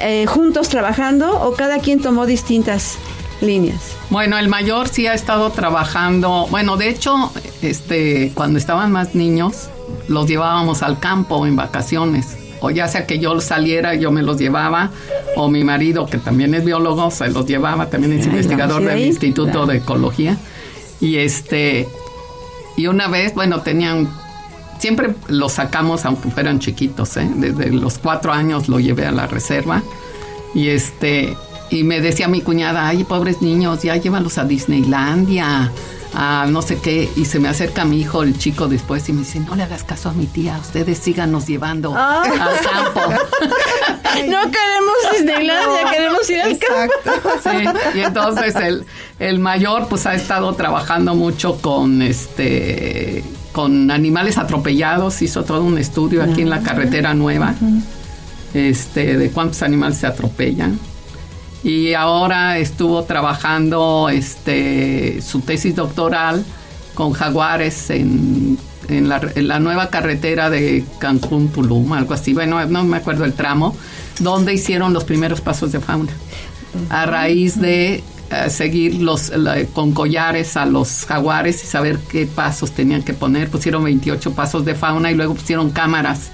eh, 0.01 0.27
juntos 0.27 0.68
trabajando 0.68 1.40
o 1.40 1.55
cada 1.55 1.79
quien 1.79 2.01
tomó 2.01 2.27
distintas 2.27 2.96
líneas. 3.40 3.79
Bueno, 4.11 4.37
el 4.38 4.48
mayor 4.48 4.88
sí 4.88 5.07
ha 5.07 5.14
estado 5.14 5.51
trabajando. 5.53 6.48
Bueno, 6.51 6.77
de 6.77 6.88
hecho, 6.88 7.31
este, 7.62 8.33
cuando 8.35 8.59
estaban 8.59 8.90
más 8.90 9.14
niños, 9.14 9.68
los 10.09 10.27
llevábamos 10.27 10.83
al 10.83 10.98
campo 10.98 11.46
en 11.46 11.55
vacaciones. 11.55 12.38
O 12.61 12.71
ya 12.71 12.88
sea 12.88 13.07
que 13.07 13.18
yo 13.18 13.40
saliera, 13.40 13.94
yo 13.94 14.11
me 14.11 14.23
los 14.23 14.38
llevaba, 14.38 14.90
o 15.37 15.49
mi 15.49 15.62
marido, 15.64 16.07
que 16.07 16.18
también 16.18 16.55
es 16.55 16.64
biólogo, 16.64 17.11
se 17.11 17.29
los 17.31 17.47
llevaba, 17.47 17.88
también 17.88 18.12
es 18.14 18.25
Ay, 18.27 18.31
investigador 18.31 18.83
del. 18.85 18.99
Instituto 19.05 19.53
Claro. 19.53 19.66
de 19.66 19.77
Ecología. 19.79 20.37
Y 21.01 21.16
este, 21.16 21.87
y 22.77 22.87
una 22.88 23.07
vez, 23.09 23.35
bueno, 23.35 23.61
tenían, 23.61 24.09
siempre 24.81 25.14
los 25.29 25.53
sacamos, 25.53 26.05
aunque 26.05 26.31
fueran 26.31 26.59
chiquitos, 26.59 27.16
¿eh? 27.16 27.29
Desde 27.37 27.71
los 27.71 27.99
cuatro 27.99 28.33
años 28.33 28.68
lo 28.68 28.81
llevé 28.81 29.07
a 29.07 29.12
la 29.12 29.27
reserva. 29.27 29.83
Y 30.55 30.68
este, 30.68 31.37
y 31.71 31.85
me 31.85 32.01
decía 32.01 32.27
mi 32.27 32.40
cuñada, 32.40 32.88
ay, 32.88 33.05
pobres 33.05 33.42
niños, 33.42 33.83
ya 33.83 33.97
llévalos 33.97 34.38
a 34.38 34.44
Disneylandia, 34.44 35.71
a 36.20 36.46
no 36.48 36.62
sé 36.62 36.78
qué. 36.78 37.09
Y 37.16 37.24
se 37.26 37.38
me 37.38 37.48
acerca 37.48 37.85
mi 37.85 38.00
hijo, 38.00 38.22
el 38.24 38.37
chico, 38.37 38.66
después 38.66 39.09
y 39.09 39.12
me 39.12 39.20
dice, 39.20 39.38
no 39.40 39.54
le 39.54 39.62
hagas 39.62 39.85
caso 39.85 40.09
a 40.09 40.12
mi 40.12 40.26
tía, 40.26 40.59
ustedes 40.61 40.98
síganos 40.98 41.46
llevando 41.46 41.94
Ah. 41.96 42.22
al 42.24 42.61
campo. 42.61 43.00
No 44.28 44.40
queremos 44.50 44.96
Disneylandia, 45.12 45.90
queremos 45.92 46.28
ir 46.28 46.40
al 46.40 46.59
campo. 46.59 47.31
Sí, 47.42 47.98
y 47.98 48.00
entonces 48.02 48.57
el, 48.57 48.85
el 49.20 49.38
mayor 49.38 49.87
pues 49.88 50.07
ha 50.07 50.14
estado 50.14 50.52
trabajando 50.54 51.14
mucho 51.14 51.61
con 51.62 52.02
este 52.02 53.22
con 53.52 53.90
animales 53.90 54.38
atropellados, 54.38 55.22
hizo 55.22 55.44
todo 55.44 55.62
un 55.62 55.78
estudio 55.78 56.22
aquí 56.22 56.42
en 56.42 56.50
la 56.50 56.61
carretera 56.62 57.14
nueva, 57.14 57.54
este, 58.54 59.16
de 59.16 59.31
cuántos 59.31 59.62
animales 59.62 59.98
se 59.98 60.07
atropellan. 60.07 60.78
Y 61.64 61.94
ahora 61.94 62.59
estuvo 62.59 63.03
trabajando 63.05 64.09
este, 64.11 65.21
su 65.23 65.40
tesis 65.40 65.75
doctoral 65.75 66.44
con 66.94 67.12
jaguares 67.12 67.90
en, 67.90 68.59
en 68.88 69.09
la, 69.09 69.21
en 69.35 69.49
la 69.49 69.59
nueva 69.59 69.88
carretera 69.90 70.51
de 70.51 70.85
Cancún, 70.99 71.49
Tulum, 71.49 71.92
algo 71.92 72.14
así. 72.14 72.33
Bueno, 72.33 72.64
no 72.66 72.85
me 72.85 72.97
acuerdo 72.97 73.25
el 73.25 73.33
tramo, 73.33 73.77
donde 74.21 74.55
hicieron 74.55 74.92
los 74.92 75.05
primeros 75.05 75.40
pasos 75.40 75.73
de 75.73 75.81
fauna. 75.81 76.12
A 76.90 77.07
raíz 77.07 77.61
de 77.61 78.05
eh, 78.31 78.51
seguir 78.51 78.97
los, 78.97 79.31
la- 79.31 79.64
con 79.66 79.92
collares 79.92 80.57
a 80.57 80.64
los 80.66 81.05
jaguares 81.07 81.64
y 81.64 81.66
saber 81.66 81.99
qué 82.11 82.27
pasos 82.27 82.71
tenían 82.73 83.03
que 83.03 83.14
poner, 83.14 83.49
pusieron 83.51 83.83
28 83.85 84.33
pasos 84.33 84.64
de 84.64 84.75
fauna 84.75 85.11
y 85.11 85.14
luego 85.14 85.35
pusieron 85.35 85.71
cámaras 85.71 86.31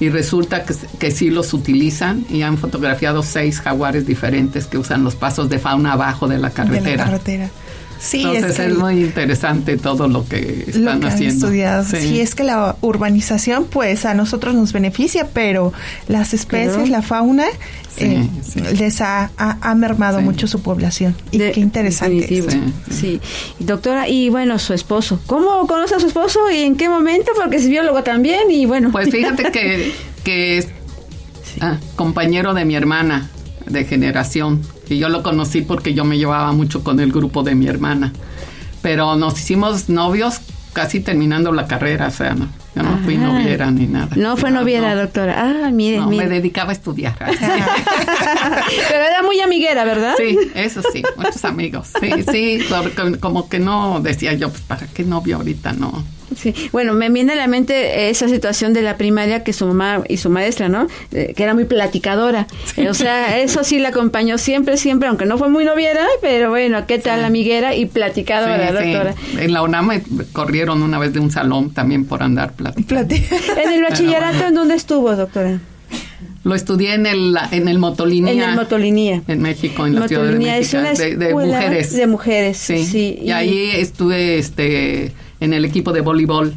y 0.00 0.08
resulta 0.10 0.64
que, 0.64 0.74
que 0.98 1.10
sí 1.10 1.30
los 1.30 1.54
utilizan 1.54 2.24
y 2.28 2.42
han 2.42 2.58
fotografiado 2.58 3.22
seis 3.22 3.60
jaguares 3.60 4.06
diferentes 4.06 4.66
que 4.66 4.78
usan 4.78 5.04
los 5.04 5.14
pasos 5.16 5.48
de 5.48 5.58
fauna 5.58 5.92
abajo 5.92 6.28
de 6.28 6.38
la 6.38 6.48
De 6.48 6.54
carretera. 6.54 6.96
la 6.96 7.04
carretera. 7.04 7.50
Sí, 7.98 8.22
Entonces 8.22 8.58
es 8.58 8.76
muy 8.76 9.00
interesante 9.04 9.76
todo 9.78 10.06
lo 10.08 10.28
que 10.28 10.64
lo 10.66 10.70
están 10.72 10.88
han 10.88 11.04
haciendo. 11.04 11.46
estudiado. 11.46 11.84
Sí. 11.84 12.20
es 12.20 12.34
que 12.34 12.44
la 12.44 12.76
urbanización, 12.82 13.64
pues 13.64 14.04
a 14.04 14.14
nosotros 14.14 14.54
nos 14.54 14.72
beneficia, 14.72 15.28
pero 15.32 15.72
las 16.08 16.34
especies, 16.34 16.74
Pero- 16.76 16.86
la 16.86 17.02
fauna, 17.02 17.44
Sí, 17.96 18.04
eh, 18.04 18.28
sí. 18.46 18.60
les 18.78 19.00
ha, 19.00 19.30
ha- 19.38 19.56
ha 19.62 19.74
mermado 19.74 20.18
Sí. 20.18 20.24
mucho 20.24 20.46
su 20.46 20.60
población. 20.60 21.16
Y 21.30 21.38
De- 21.38 21.52
qué 21.52 21.60
interesante. 21.60 22.44
Sí. 22.90 23.20
Doctora, 23.58 24.08
y 24.08 24.28
bueno, 24.28 24.58
su 24.58 24.74
esposo. 24.74 25.18
¿Cómo 25.26 25.66
conoce 25.66 25.94
a 25.94 26.00
su 26.00 26.06
esposo 26.08 26.50
y 26.50 26.58
en 26.58 26.76
qué 26.76 26.88
momento? 26.90 27.32
Porque 27.34 27.56
es 27.56 27.66
biólogo 27.68 28.02
también 28.02 28.50
y 28.50 28.66
bueno. 28.66 28.90
Pues 28.92 29.08
fíjate 29.10 29.50
que, 29.50 29.92
que 30.24 30.58
es 30.58 30.68
ah, 31.60 31.78
compañero 31.96 32.52
de 32.52 32.64
mi 32.66 32.76
hermana 32.76 33.30
de 33.64 33.84
generación. 33.84 34.60
Y 34.88 34.98
yo 34.98 35.08
lo 35.08 35.22
conocí 35.22 35.62
porque 35.62 35.94
yo 35.94 36.04
me 36.04 36.18
llevaba 36.18 36.52
mucho 36.52 36.82
con 36.84 37.00
el 37.00 37.12
grupo 37.12 37.42
de 37.42 37.54
mi 37.54 37.66
hermana. 37.66 38.12
Pero 38.82 39.16
nos 39.16 39.38
hicimos 39.40 39.88
novios 39.88 40.40
casi 40.72 41.00
terminando 41.00 41.52
la 41.52 41.66
carrera, 41.66 42.08
o 42.08 42.10
sea, 42.10 42.34
no, 42.34 42.48
yo 42.74 42.82
no 42.82 42.98
fui 42.98 43.14
Ah. 43.16 43.18
noviera 43.18 43.70
ni 43.70 43.86
nada. 43.86 44.10
No 44.14 44.36
fue 44.36 44.50
noviera, 44.50 44.94
no. 44.94 45.00
doctora. 45.02 45.34
Ah, 45.38 45.70
mire, 45.70 45.96
No, 45.96 46.08
me 46.10 46.26
dedicaba 46.28 46.70
a 46.70 46.72
estudiar. 46.74 47.16
Pero 47.18 49.04
era 49.04 49.22
muy 49.22 49.40
amiguera, 49.40 49.84
¿verdad? 49.84 50.14
Sí, 50.16 50.36
eso 50.54 50.82
sí, 50.92 51.02
muchos 51.16 51.44
amigos. 51.44 51.88
Sí, 52.00 52.10
sí, 52.30 52.60
como 53.20 53.48
que 53.48 53.58
no 53.58 54.00
decía 54.00 54.34
yo, 54.34 54.50
pues 54.50 54.60
para 54.62 54.86
qué 54.86 55.02
novio 55.04 55.36
ahorita, 55.36 55.72
no. 55.72 56.04
Sí. 56.34 56.54
Bueno, 56.72 56.92
me 56.94 57.08
viene 57.10 57.32
a 57.34 57.36
la 57.36 57.46
mente 57.46 58.10
esa 58.10 58.28
situación 58.28 58.72
de 58.72 58.82
la 58.82 58.96
primaria 58.96 59.44
que 59.44 59.52
su 59.52 59.66
mamá 59.66 60.02
y 60.08 60.16
su 60.16 60.28
maestra, 60.30 60.68
¿no? 60.68 60.88
Eh, 61.12 61.32
que 61.36 61.42
era 61.42 61.54
muy 61.54 61.64
platicadora. 61.66 62.46
Eh, 62.76 62.88
o 62.88 62.94
sea, 62.94 63.38
eso 63.40 63.62
sí 63.64 63.78
la 63.78 63.90
acompañó 63.90 64.38
siempre, 64.38 64.76
siempre, 64.76 65.08
aunque 65.08 65.24
no 65.26 65.38
fue 65.38 65.48
muy 65.48 65.64
noviera, 65.64 66.04
pero 66.20 66.50
bueno, 66.50 66.86
¿qué 66.86 66.98
tal 66.98 67.20
Sí. 67.20 67.26
amiguera 67.26 67.74
y 67.74 67.86
platicadora, 67.86 68.72
doctora? 68.72 69.14
En 69.38 69.52
la 69.52 69.62
UNAM 69.62 69.86
me 69.86 70.02
corrieron 70.32 70.82
una 70.82 70.98
vez 70.98 71.12
de 71.12 71.20
un 71.20 71.30
salón 71.30 71.72
también 71.72 72.04
por 72.06 72.22
andar 72.22 72.52
platicando. 72.54 73.14
Plati- 73.14 73.22
En 73.64 73.72
el 73.72 73.82
bachillerato, 73.82 74.46
¿en 74.46 74.54
dónde 74.54 74.74
estuvo, 74.74 75.14
doctora? 75.14 75.60
Lo 76.44 76.54
estudié 76.54 76.94
en 76.94 77.06
el, 77.06 77.36
en 77.50 77.66
el 77.66 77.78
Motolinía. 77.80 78.32
En 78.32 78.50
el 78.50 78.54
Motolinía. 78.56 79.22
En 79.26 79.42
México, 79.42 79.84
en 79.86 79.96
la 79.96 80.06
Ciudad 80.06 80.22
de 80.22 80.28
Motolinía 80.28 80.58
es 80.58 80.72
México. 80.74 80.80
una 80.80 80.92
de, 80.92 81.16
de 81.16 81.34
mujeres. 81.34 81.92
de 81.92 82.06
mujeres, 82.06 82.56
Sí. 82.58 82.84
sí, 82.84 83.18
Y, 83.20 83.26
y- 83.26 83.32
ahí 83.32 83.70
estuve 83.74 84.38
este, 84.38 85.12
en 85.40 85.52
el 85.52 85.64
equipo 85.64 85.92
de 85.92 86.00
voleibol. 86.00 86.54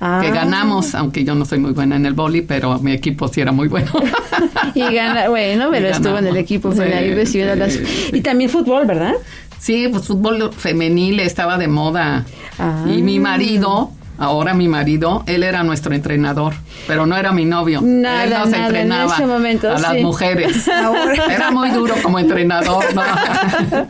Ah. 0.00 0.20
Que 0.22 0.30
ganamos, 0.30 0.94
aunque 0.94 1.24
yo 1.24 1.34
no 1.34 1.44
soy 1.44 1.58
muy 1.58 1.72
buena 1.72 1.96
en 1.96 2.06
el 2.06 2.14
vóley, 2.14 2.42
pero 2.42 2.78
mi 2.78 2.92
equipo 2.92 3.26
sí 3.26 3.40
era 3.40 3.50
muy 3.50 3.68
bueno. 3.68 3.90
Y 4.74 4.80
gana, 4.94 5.28
bueno, 5.28 5.68
pero 5.72 5.88
Y 5.88 5.90
estuvo 5.90 6.18
en 6.18 6.26
el 6.28 6.36
equipo, 6.36 6.72
Sí, 6.72 6.80
ahí 6.82 7.14
recibiendo 7.14 7.56
las... 7.56 7.72
sí, 7.72 7.84
sí. 7.84 8.10
Y 8.16 8.20
también 8.20 8.48
fútbol, 8.48 8.86
¿verdad? 8.86 9.14
Sí, 9.58 9.88
pues 9.90 10.06
fútbol 10.06 10.52
femenil 10.52 11.18
estaba 11.18 11.58
de 11.58 11.66
moda. 11.66 12.24
Ah. 12.58 12.84
Y 12.88 13.02
mi 13.02 13.18
marido, 13.18 13.90
ahora 14.18 14.54
mi 14.54 14.68
marido, 14.68 15.22
él 15.26 15.42
era 15.42 15.62
nuestro 15.62 15.94
entrenador, 15.94 16.54
pero 16.86 17.06
no 17.06 17.16
era 17.16 17.32
mi 17.32 17.44
novio. 17.44 17.80
Nada, 17.82 18.24
él 18.24 18.30
nos 18.30 18.38
nada, 18.50 18.56
en 18.58 18.64
entrenaba 18.64 19.14
ese 19.14 19.26
momento, 19.26 19.68
a 19.70 19.78
las 19.78 19.92
sí. 19.94 20.02
mujeres. 20.02 20.68
Ahora. 20.68 21.26
Era 21.32 21.50
muy 21.50 21.70
duro 21.70 21.94
como 22.02 22.18
entrenador, 22.18 22.84
¿no? 22.94 23.02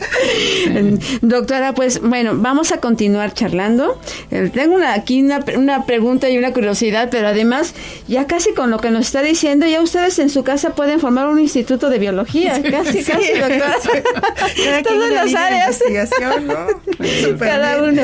Doctora, 1.23 1.75
pues 1.75 2.01
bueno, 2.01 2.33
vamos 2.37 2.73
a 2.73 2.79
continuar 2.81 3.33
charlando. 3.35 3.99
Eh, 4.31 4.51
tengo 4.53 4.75
una, 4.77 4.95
aquí 4.95 5.23
una, 5.23 5.41
una 5.57 5.85
pregunta 5.87 6.29
y 6.29 6.39
una 6.39 6.53
curiosidad, 6.53 7.09
pero 7.11 7.29
además, 7.29 7.75
ya 8.07 8.27
casi 8.27 8.53
con 8.53 8.71
lo 8.71 8.79
que 8.79 8.91
nos 8.91 9.07
está 9.07 9.23
diciendo, 9.23 9.67
ya 9.67 9.81
ustedes 9.81 10.19
en 10.19 10.31
su 10.31 10.45
casa 10.45 10.71
pueden 10.75 11.01
formar 11.01 11.29
un 11.29 11.39
instituto 11.39 11.91
de 11.91 11.99
biología. 11.99 12.61
Casi, 12.63 13.03
Sí. 13.03 13.05
casi, 13.13 13.33
doctora. 13.39 13.75
Cada 13.83 14.83
quien 14.83 14.85
Todas 14.85 15.11
una 15.11 15.15
las 15.15 15.27
línea 15.27 15.41
de 15.41 15.47
áreas. 15.47 15.81
investigación, 15.89 16.47
¿no? 16.47 17.39
Cada 17.39 17.81
bien. 17.81 17.91
uno. 17.99 18.03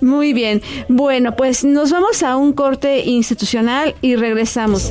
Muy 0.00 0.32
bien. 0.32 0.62
Bueno, 0.88 1.34
pues 1.36 1.51
nos 1.64 1.90
vamos 1.90 2.22
a 2.22 2.36
un 2.36 2.52
corte 2.52 3.00
institucional 3.04 3.94
y 4.00 4.16
regresamos. 4.16 4.90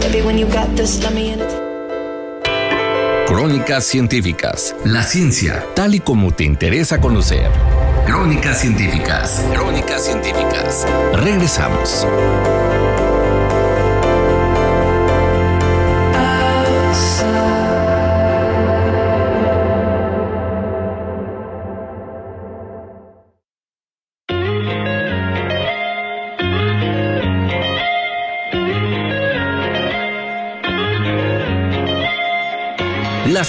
Baby, 0.00 0.22
when 0.22 0.38
you 0.38 0.46
got 0.46 0.68
this, 0.76 1.00
let 1.02 1.12
me 1.12 1.32
in 1.32 1.40
it. 1.40 1.72
Crónicas 3.26 3.84
científicas. 3.84 4.74
La 4.84 5.02
ciencia, 5.02 5.64
tal 5.74 5.94
y 5.94 6.00
como 6.00 6.32
te 6.32 6.44
interesa 6.44 7.00
conocer. 7.00 7.48
Crónicas 8.06 8.60
científicas. 8.60 9.44
Crónicas 9.54 10.04
científicas. 10.04 10.86
Regresamos. 11.14 12.06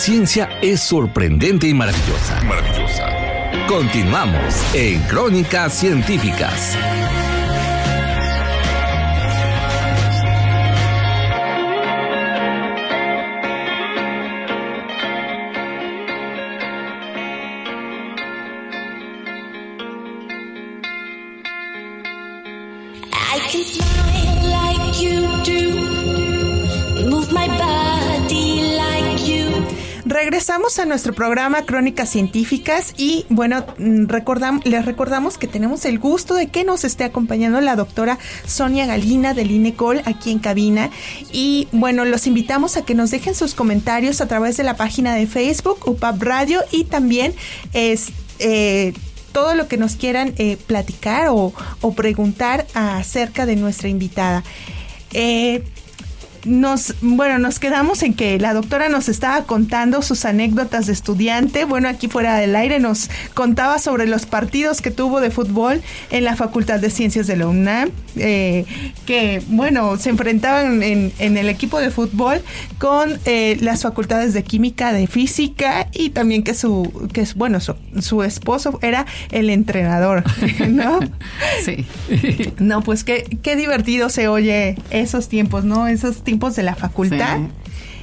Ciencia 0.04 0.50
es 0.62 0.82
sorprendente 0.82 1.66
y 1.66 1.74
maravillosa. 1.74 2.42
Maravillosa. 2.42 3.08
Continuamos 3.70 4.54
en 4.74 5.00
Crónicas 5.04 5.80
Científicas. 5.80 6.78
I 23.14 23.40
can 23.50 23.64
smile 23.64 24.52
like 24.52 25.00
you 25.02 25.44
do, 25.46 25.73
regresamos 30.24 30.80
a 30.80 30.86
nuestro 30.86 31.12
programa 31.14 31.66
Crónicas 31.66 32.10
Científicas 32.10 32.94
y 32.96 33.26
bueno, 33.28 33.66
mm, 33.78 34.06
recordam- 34.06 34.64
les 34.64 34.86
recordamos 34.86 35.38
que 35.38 35.48
tenemos 35.48 35.84
el 35.84 36.00
gusto 36.00 36.34
de 36.34 36.48
que 36.48 36.64
nos 36.64 36.86
esté 36.86 37.04
acompañando 37.04 37.60
la 37.60 37.76
doctora 37.76 38.18
Sonia 38.48 38.86
Galina 38.86 39.34
del 39.34 39.52
INECOL 39.52 40.02
aquí 40.06 40.32
en 40.32 40.40
cabina 40.40 40.92
y 41.34 41.68
bueno, 41.74 42.06
los 42.06 42.26
invitamos 42.26 42.78
a 42.78 42.86
que 42.86 42.96
nos 42.96 43.12
dejen 43.12 43.36
sus 43.36 43.54
comentarios 43.54 44.22
a 44.22 44.28
través 44.30 44.56
de 44.56 44.64
la 44.64 44.78
página 44.78 45.14
de 45.14 45.28
Facebook 45.28 45.80
UPAP 45.90 46.24
Radio 46.24 46.62
y 46.72 46.86
también 46.86 47.34
es 47.74 48.14
eh, 48.40 48.94
todo 49.34 49.56
lo 49.56 49.68
que 49.68 49.76
nos 49.76 49.98
quieran 49.98 50.36
eh, 50.38 50.56
platicar 50.56 51.28
o, 51.32 51.52
preguntar 51.98 52.66
acerca 52.74 53.46
de 53.46 53.58
nuestra 53.58 53.90
invitada. 53.90 54.42
Eh, 55.12 55.64
nos, 56.46 56.96
bueno, 57.02 57.40
nos 57.40 57.60
quedamos 57.60 58.04
en 58.04 58.14
que 58.14 58.38
la 58.40 58.54
doctora 58.54 58.90
nos 58.90 59.10
estaba 59.10 59.44
contando 59.46 60.02
sus 60.02 60.26
anécdotas 60.26 60.88
de 60.88 60.94
estudiante. 60.94 61.66
Bueno, 61.66 61.88
aquí 61.88 62.08
fuera 62.08 62.36
del 62.36 62.56
aire 62.56 62.80
nos 62.80 63.10
contaba 63.34 63.80
sobre 63.80 64.08
los 64.08 64.26
partidos 64.26 64.82
que 64.82 64.92
tuvo 64.92 65.22
de 65.22 65.32
fútbol 65.32 65.82
en 66.12 66.24
la 66.24 66.36
Facultad 66.36 66.80
de 66.80 66.90
Ciencias 66.90 67.28
de 67.28 67.38
la 67.38 67.48
UNAM, 67.48 67.92
eh, 68.18 68.66
que, 69.06 69.42
bueno, 69.48 69.98
se 69.98 70.10
enfrentaban 70.10 70.84
en, 70.84 71.14
en 71.20 71.38
el 71.38 71.50
equipo 71.50 71.80
de 71.80 71.92
fútbol 71.92 72.42
con 72.78 73.20
eh, 73.26 73.58
las 73.62 73.84
facultades 73.84 74.34
de 74.34 74.44
química, 74.44 74.92
de 74.94 75.08
física 75.08 75.88
y 75.94 76.10
también 76.10 76.44
que 76.44 76.54
su, 76.54 77.10
que 77.14 77.22
es, 77.22 77.36
bueno, 77.36 77.60
su, 77.60 77.76
su 78.02 78.24
esposo 78.24 78.80
era 78.82 79.06
el 79.32 79.50
entrenador, 79.50 80.24
¿no? 80.68 81.00
Sí. 81.64 81.86
No, 82.60 82.82
pues 82.82 83.04
qué, 83.04 83.38
qué 83.42 83.56
divertido 83.56 84.10
se 84.10 84.28
oye 84.28 84.76
esos 84.90 85.30
tiempos, 85.30 85.64
¿no? 85.64 85.88
Esos 85.88 86.24
tiempos 86.24 86.33
de 86.56 86.64
la 86.64 86.76
facultad. 86.76 87.40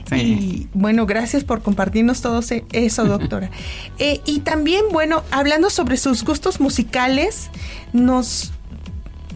Sí, 0.09 0.17
sí. 0.17 0.17
Y 0.17 0.69
bueno, 0.73 1.07
gracias 1.07 1.45
por 1.45 1.63
compartirnos 1.63 2.21
todo 2.21 2.41
eso, 2.73 3.05
doctora. 3.07 3.51
Eh, 3.99 4.21
y 4.27 4.41
también, 4.41 4.83
bueno, 4.93 5.23
hablando 5.31 5.71
sobre 5.71 5.97
sus 5.97 6.25
gustos 6.25 6.59
musicales, 6.61 7.51
nos, 7.93 8.53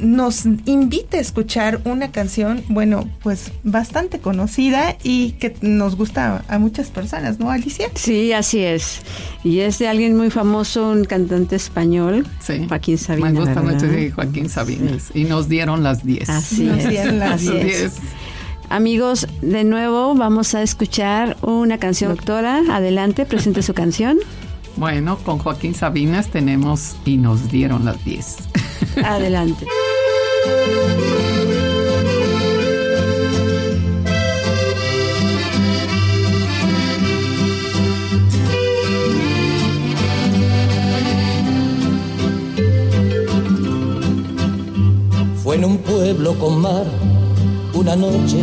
nos 0.01 0.47
invita 0.65 1.19
a 1.19 1.21
escuchar 1.21 1.81
una 1.85 2.11
canción, 2.11 2.65
bueno, 2.69 3.09
pues 3.23 3.53
bastante 3.63 4.19
conocida 4.19 4.97
y 5.05 5.33
que 5.33 5.55
nos 5.61 5.95
gusta 5.97 6.45
a 6.49 6.59
muchas 6.59 6.89
personas, 6.89 7.39
¿no, 7.39 7.51
Alicia? 7.53 7.87
Sí, 7.95 8.33
así 8.33 8.59
es. 8.61 9.03
Y 9.45 9.61
es 9.61 9.79
de 9.79 9.87
alguien 9.87 10.17
muy 10.17 10.31
famoso, 10.31 10.91
un 10.91 11.05
cantante 11.05 11.55
español, 11.55 12.27
Sí. 12.41 12.67
Joaquín 12.69 12.99
Sabina. 12.99 13.31
Me 13.31 13.39
gusta 13.39 13.61
¿verdad? 13.61 13.75
mucho 13.81 13.87
sí, 13.97 14.11
Joaquín 14.11 14.49
Sabinas. 14.49 15.11
Y 15.15 15.25
nos 15.25 15.49
dieron 15.49 15.85
las 15.85 16.05
10. 16.05 16.29
Así 16.31 16.65
Nos 16.65 16.79
es. 16.79 16.89
dieron 16.89 17.19
las 17.21 17.33
así 17.35 17.47
Las 17.49 17.57
es. 17.65 17.79
10. 17.79 17.93
Amigos, 18.75 19.29
de 19.41 19.63
nuevo 19.63 20.17
vamos 20.17 20.57
a 20.57 20.63
escuchar 20.63 21.37
una 21.43 21.79
canción. 21.79 22.13
Doctora, 22.13 22.61
adelante, 22.73 23.25
presente 23.25 23.63
su 23.63 23.73
canción. 23.73 24.19
Bueno, 24.77 25.17
con 25.19 25.39
Joaquín 25.39 25.73
Sabinas 25.73 26.31
tenemos 26.31 26.97
y 27.05 27.17
nos 27.17 27.49
dieron 27.49 27.85
las 27.85 28.05
10. 28.05 28.37
Adelante. 29.05 29.65
Fue 45.45 45.55
en 45.55 45.65
un 45.65 45.79
pueblo 45.79 46.37
con 46.41 46.61
mar, 46.61 46.85
una 47.75 47.95
noche 47.95 48.43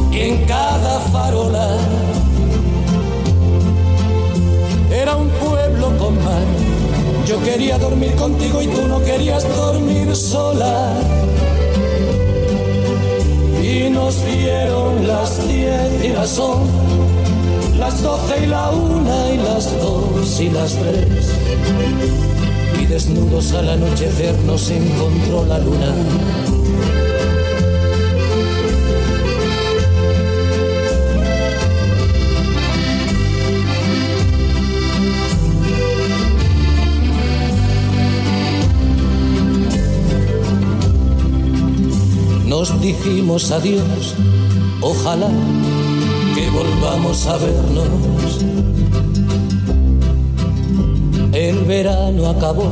en 0.13 0.45
cada 0.45 0.99
farola 1.11 1.77
era 4.91 5.15
un 5.15 5.29
pueblo 5.29 5.97
con 5.97 6.15
mar. 6.23 6.43
Yo 7.25 7.41
quería 7.41 7.77
dormir 7.77 8.13
contigo 8.15 8.61
y 8.61 8.67
tú 8.67 8.87
no 8.87 9.01
querías 9.03 9.47
dormir 9.55 10.15
sola. 10.15 10.93
Y 13.63 13.89
nos 13.89 14.23
dieron 14.25 15.07
las 15.07 15.47
diez 15.47 16.03
y 16.03 16.09
las 16.09 16.37
once, 16.37 16.71
las 17.79 18.01
doce 18.01 18.43
y 18.43 18.47
la 18.47 18.69
una 18.71 19.33
y 19.33 19.37
las 19.37 19.81
dos 19.81 20.39
y 20.41 20.49
las 20.49 20.73
tres. 20.73 21.29
Y 22.81 22.85
desnudos 22.85 23.53
al 23.53 23.69
anochecer 23.69 24.35
nos 24.39 24.69
encontró 24.69 25.45
la 25.45 25.59
luna. 25.59 26.60
Nos 42.61 42.79
dijimos 42.79 43.49
adiós, 43.49 44.13
ojalá 44.81 45.31
que 46.35 46.47
volvamos 46.51 47.25
a 47.25 47.37
vernos. 47.37 48.45
El 51.33 51.57
verano 51.65 52.29
acabó, 52.29 52.71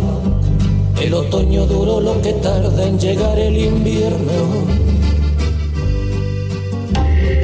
el 1.01 1.11
otoño 1.11 1.65
duró 1.65 2.01
lo 2.01 2.21
que 2.21 2.33
tarda 2.33 2.87
en 2.87 2.99
llegar 2.99 3.39
el 3.39 3.57
invierno. 3.57 4.67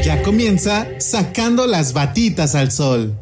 Ya 0.04 0.22
comienza 0.22 0.86
sacando 1.00 1.66
las 1.66 1.94
batitas 1.94 2.54
al 2.54 2.72
sol. 2.72 3.16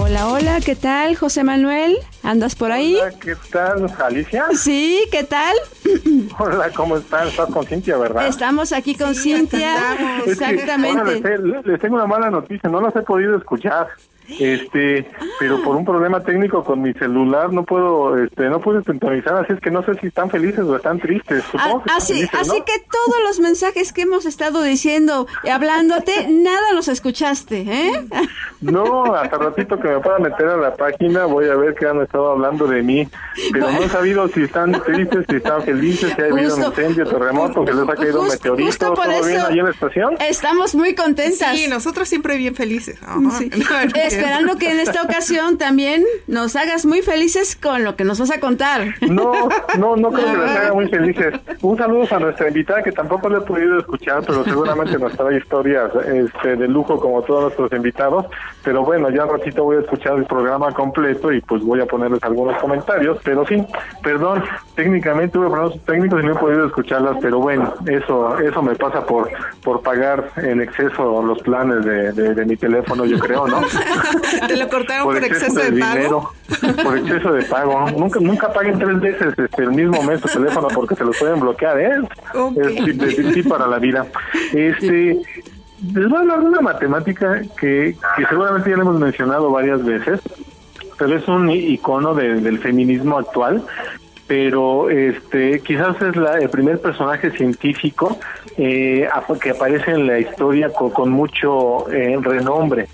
Hola, 0.00 0.28
hola, 0.28 0.60
¿qué 0.64 0.74
tal, 0.74 1.16
José 1.16 1.44
Manuel? 1.44 1.98
¿Andas 2.22 2.54
por 2.54 2.70
ahí? 2.70 2.96
Hola, 3.00 3.12
¿qué 3.18 3.34
tal, 3.50 3.92
Alicia? 3.98 4.46
Sí, 4.56 5.06
¿qué 5.10 5.24
tal? 5.24 5.56
Hola, 6.38 6.70
¿cómo 6.74 6.96
estás? 6.96 7.28
Estás 7.28 7.50
con 7.50 7.66
Cintia, 7.66 7.96
¿verdad? 7.96 8.26
Estamos 8.28 8.72
aquí 8.72 8.94
con 8.94 9.14
Cintia. 9.14 9.74
Es 9.74 9.80
que, 9.80 9.94
ahora 9.94 10.18
les, 10.18 10.28
Exactamente. 10.28 11.38
les 11.64 11.80
tengo 11.80 11.96
una 11.96 12.06
mala 12.06 12.30
noticia, 12.30 12.70
no 12.70 12.80
los 12.80 12.94
he 12.94 13.02
podido 13.02 13.36
escuchar. 13.36 13.88
Este, 14.38 15.06
pero 15.38 15.62
por 15.62 15.76
un 15.76 15.84
problema 15.84 16.20
técnico 16.20 16.62
con 16.64 16.80
mi 16.82 16.92
celular 16.94 17.52
no 17.52 17.64
puedo, 17.64 18.16
este, 18.22 18.48
no 18.48 18.60
puedo 18.60 18.82
sintonizar, 18.82 19.36
así 19.36 19.52
es 19.52 19.60
que 19.60 19.70
no 19.70 19.82
sé 19.84 19.94
si 20.00 20.06
están 20.08 20.30
felices 20.30 20.60
o 20.60 20.76
están 20.76 20.98
tristes. 20.98 21.44
Supongo 21.50 21.82
que 21.82 21.90
Ah, 21.92 21.96
están 21.96 21.96
así, 21.98 22.12
felices, 22.14 22.40
así 22.40 22.62
que 22.66 22.72
todos 22.90 23.16
los 23.26 23.40
mensajes 23.40 23.92
que 23.92 24.02
hemos 24.02 24.26
estado 24.26 24.62
diciendo, 24.62 25.26
y 25.44 25.48
hablándote, 25.48 26.26
nada 26.30 26.72
los 26.74 26.88
escuchaste, 26.88 27.60
¿eh? 27.62 28.04
No, 28.60 29.14
hasta 29.14 29.38
ratito 29.38 29.78
que 29.78 29.88
me 29.88 30.00
pueda 30.00 30.18
meter 30.18 30.46
a 30.48 30.56
la 30.56 30.74
página 30.74 31.24
voy 31.26 31.48
a 31.48 31.54
ver 31.56 31.74
que 31.74 31.86
han 31.86 32.00
estado 32.02 32.30
hablando 32.32 32.66
de 32.66 32.82
mí, 32.82 33.08
pero 33.52 33.70
no 33.70 33.82
he 33.82 33.88
sabido 33.88 34.28
si 34.28 34.42
están 34.44 34.72
tristes, 34.82 35.24
si 35.28 35.36
están 35.36 35.62
felices, 35.62 36.12
si 36.14 36.22
ha 36.22 36.26
habido 36.26 36.56
un 36.56 36.64
incendio, 36.64 37.04
terremoto, 37.06 37.64
que 37.64 37.72
les 37.72 37.88
ha 37.88 37.94
caído 37.94 38.20
un 38.20 38.26
Just- 38.26 38.36
meteorito, 38.38 38.66
justo 38.66 38.94
por 38.94 39.04
¿todo 39.06 39.24
bien 39.24 39.36
eso 39.38 39.46
ahí 39.48 39.58
en 39.58 39.64
la 39.64 39.70
estación? 39.70 40.14
Estamos 40.20 40.74
muy 40.74 40.94
contentas. 40.94 41.56
Sí, 41.56 41.66
nosotros 41.68 42.08
siempre 42.08 42.36
bien 42.36 42.54
felices. 42.54 42.98
Ajá. 43.02 43.18
Sí. 43.38 43.50
Esperando 44.22 44.56
que 44.56 44.70
en 44.70 44.78
esta 44.78 45.02
ocasión 45.02 45.58
también 45.58 46.04
nos 46.28 46.54
hagas 46.54 46.86
muy 46.86 47.02
felices 47.02 47.56
con 47.60 47.82
lo 47.82 47.96
que 47.96 48.04
nos 48.04 48.20
vas 48.20 48.30
a 48.30 48.38
contar. 48.38 48.94
No, 49.00 49.48
no, 49.78 49.96
no 49.96 50.12
creo 50.12 50.26
que 50.26 50.38
les 50.38 50.56
haga 50.56 50.72
muy 50.72 50.88
felices. 50.88 51.34
Un 51.60 51.76
saludo 51.76 52.06
a 52.14 52.20
nuestra 52.20 52.48
invitada 52.48 52.82
que 52.82 52.92
tampoco 52.92 53.28
le 53.28 53.38
he 53.38 53.40
podido 53.40 53.78
escuchar, 53.80 54.22
pero 54.24 54.44
seguramente 54.44 54.96
nos 54.98 55.12
trae 55.16 55.38
historias 55.38 55.90
este, 56.06 56.56
de 56.56 56.68
lujo 56.68 57.00
como 57.00 57.22
todos 57.22 57.42
nuestros 57.42 57.72
invitados. 57.72 58.26
Pero 58.62 58.84
bueno, 58.84 59.10
ya 59.10 59.24
un 59.24 59.38
ratito 59.38 59.64
voy 59.64 59.78
a 59.78 59.80
escuchar 59.80 60.16
el 60.16 60.24
programa 60.24 60.72
completo 60.72 61.32
y 61.32 61.40
pues 61.40 61.62
voy 61.62 61.80
a 61.80 61.86
ponerles 61.86 62.22
algunos 62.22 62.56
comentarios. 62.58 63.18
Pero 63.24 63.44
sí, 63.46 63.64
perdón, 64.02 64.44
técnicamente 64.76 65.32
tuve 65.32 65.48
problemas 65.48 65.78
técnicos 65.84 66.22
y 66.22 66.26
no 66.26 66.32
he 66.32 66.36
podido 66.36 66.66
escucharlas, 66.66 67.16
pero 67.20 67.40
bueno, 67.40 67.74
eso 67.86 68.38
eso 68.38 68.62
me 68.62 68.76
pasa 68.76 69.04
por 69.04 69.28
por 69.64 69.82
pagar 69.82 70.30
en 70.36 70.60
exceso 70.60 71.22
los 71.22 71.40
planes 71.42 71.84
de, 71.84 72.12
de, 72.12 72.34
de 72.34 72.44
mi 72.44 72.56
teléfono, 72.56 73.04
yo 73.04 73.18
creo, 73.18 73.46
¿no? 73.46 73.60
Te 74.48 74.56
lo 74.56 74.68
cortaron 74.68 75.04
por, 75.06 75.22
exceso, 75.24 75.60
de, 75.60 75.72
pago. 75.80 75.94
dinero, 75.94 76.32
por 76.82 76.98
exceso 76.98 77.32
de 77.32 77.42
pago. 77.44 77.90
Nunca 77.90 78.20
nunca 78.20 78.52
paguen 78.52 78.78
tres 78.78 79.00
veces 79.00 79.34
este, 79.38 79.62
el 79.62 79.70
mismo 79.72 80.02
mes 80.02 80.20
su 80.20 80.28
teléfono 80.28 80.68
porque 80.74 80.94
se 80.94 81.04
los 81.04 81.16
pueden 81.18 81.40
bloquear, 81.40 81.78
¿eh? 81.80 81.90
Es 83.36 83.46
para 83.46 83.66
la 83.66 83.78
vida. 83.78 84.06
Este, 84.52 85.20
les 85.94 86.08
voy 86.08 86.18
a 86.18 86.20
hablar 86.20 86.40
de 86.40 86.46
una 86.46 86.60
matemática 86.60 87.42
que, 87.58 87.96
que 88.16 88.26
seguramente 88.28 88.70
ya 88.70 88.76
le 88.76 88.82
hemos 88.82 88.98
mencionado 89.00 89.50
varias 89.50 89.84
veces, 89.84 90.20
pero 90.98 91.16
es 91.16 91.26
un 91.28 91.50
icono 91.50 92.14
de- 92.14 92.40
del 92.40 92.58
feminismo 92.58 93.18
actual 93.18 93.62
pero 94.32 94.88
este 94.88 95.60
quizás 95.60 96.00
es 96.00 96.16
la, 96.16 96.38
el 96.38 96.48
primer 96.48 96.80
personaje 96.80 97.30
científico 97.32 98.18
eh, 98.56 99.06
que 99.38 99.50
aparece 99.50 99.90
en 99.90 100.06
la 100.06 100.20
historia 100.20 100.70
con, 100.70 100.88
con 100.88 101.10
mucho 101.10 101.86
eh, 101.92 102.16
renombre. 102.18 102.88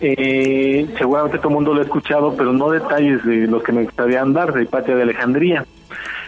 Eh, 0.00 0.88
seguramente 0.98 1.38
todo 1.38 1.50
el 1.50 1.54
mundo 1.54 1.74
lo 1.74 1.80
ha 1.80 1.84
escuchado, 1.84 2.34
pero 2.36 2.52
no 2.52 2.70
detalles 2.70 3.24
de 3.24 3.46
los 3.46 3.62
que 3.62 3.70
me 3.70 3.84
gustaría 3.84 4.20
andar, 4.20 4.52
de 4.52 4.64
Hipatia 4.64 4.96
de 4.96 5.02
Alejandría. 5.02 5.64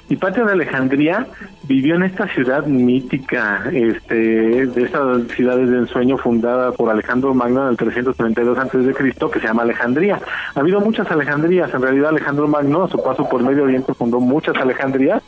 Hipatia 0.09 0.45
de 0.45 0.53
Alejandría 0.53 1.27
vivió 1.65 1.95
en 1.95 2.03
esta 2.03 2.27
ciudad 2.29 2.67
mítica, 2.67 3.65
este, 3.73 4.67
de 4.67 4.83
estas 4.83 5.27
ciudades 5.29 5.71
de 5.71 5.79
ensueño 5.79 6.19
fundada 6.19 6.73
por 6.73 6.91
Alejandro 6.91 7.33
Magno 7.35 7.62
en 7.62 7.71
el 7.71 7.77
332 7.77 8.59
antes 8.59 8.85
de 8.85 8.95
Cristo, 8.95 9.31
que 9.31 9.41
se 9.41 9.47
llama 9.47 9.62
Alejandría. 9.62 10.21
Ha 10.55 10.61
habido 10.61 10.81
muchas 10.81 11.11
Alejandrías, 11.11 11.73
en 11.73 11.83
realidad 11.83 12.11
Alejandro 12.11 12.49
Magno 12.49 12.85
a 12.85 12.88
su 12.88 13.03
paso 13.03 13.29
por 13.29 13.43
Medio 13.43 13.65
Oriente 13.65 13.95
fundó 13.95 14.21
muchas 14.21 14.57
Alejandrías, 14.57 15.23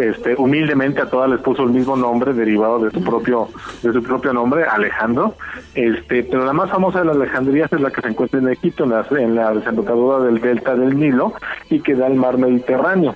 este, 0.00 0.34
humildemente 0.36 1.00
a 1.00 1.06
todas 1.06 1.30
les 1.30 1.40
puso 1.40 1.62
el 1.62 1.70
mismo 1.70 1.96
nombre 1.96 2.32
derivado 2.32 2.80
de 2.80 2.90
su 2.90 3.02
propio 3.04 3.48
de 3.82 3.92
su 3.92 4.02
propio 4.02 4.32
nombre, 4.32 4.64
Alejandro. 4.64 5.34
Este, 5.74 6.24
pero 6.24 6.44
la 6.44 6.52
más 6.52 6.70
famosa 6.70 7.00
de 7.00 7.06
las 7.06 7.16
Alejandrías 7.16 7.72
es 7.72 7.80
la 7.80 7.90
que 7.90 8.00
se 8.00 8.08
encuentra 8.08 8.40
en 8.40 8.48
Egipto, 8.48 8.84
en 8.84 8.90
la, 8.90 9.06
en 9.10 9.34
la 9.34 9.52
desembocadura 9.52 10.24
del 10.24 10.40
delta 10.40 10.74
del 10.74 10.98
Nilo 10.98 11.34
y 11.70 11.80
que 11.80 11.94
da 11.94 12.06
al 12.06 12.14
mar 12.14 12.38
Mediterráneo. 12.38 13.14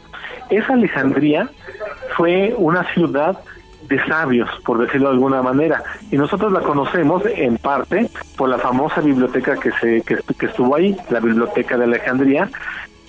Esa 0.50 0.74
Alejandría 0.74 1.48
fue 2.16 2.54
una 2.56 2.84
ciudad 2.94 3.38
de 3.88 4.04
sabios, 4.06 4.50
por 4.64 4.78
decirlo 4.78 5.08
de 5.08 5.14
alguna 5.14 5.42
manera, 5.42 5.82
y 6.10 6.16
nosotros 6.16 6.52
la 6.52 6.60
conocemos 6.60 7.22
en 7.26 7.56
parte 7.56 8.10
por 8.36 8.48
la 8.48 8.58
famosa 8.58 9.00
biblioteca 9.00 9.56
que 9.56 9.72
se 9.72 10.02
que, 10.02 10.18
que 10.38 10.46
estuvo 10.46 10.74
ahí, 10.74 10.96
la 11.10 11.20
biblioteca 11.20 11.78
de 11.78 11.84
Alejandría, 11.84 12.50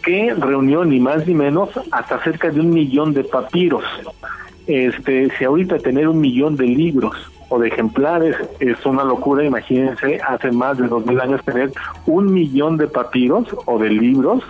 que 0.02 0.34
reunió 0.38 0.86
ni 0.86 0.99
más 0.99 1.28
ni 1.28 1.34
menos 1.34 1.69
hasta 1.91 2.23
cerca 2.23 2.49
de 2.49 2.60
un 2.60 2.69
millón 2.69 3.13
de 3.13 3.23
papiros. 3.23 3.84
Este, 4.67 5.30
si 5.38 5.43
ahorita 5.43 5.80
tener 5.80 6.08
un 6.08 6.21
millón 6.21 6.56
de 6.56 6.65
libros 6.65 7.15
o 7.49 7.60
de 7.60 7.69
ejemplares 7.69 8.36
es 8.60 8.86
una 8.86 9.04
locura, 9.04 9.43
imagínense, 9.43 10.21
hace 10.25 10.52
más 10.52 10.78
de 10.78 10.88
dos 10.88 11.06
mil 11.06 11.19
años 11.19 11.43
tener 11.43 11.71
un 12.06 12.32
millón 12.32 12.78
de 12.78 12.88
papiros 12.88 13.47
o 13.65 13.80
de 13.80 13.89
libros 13.89 14.43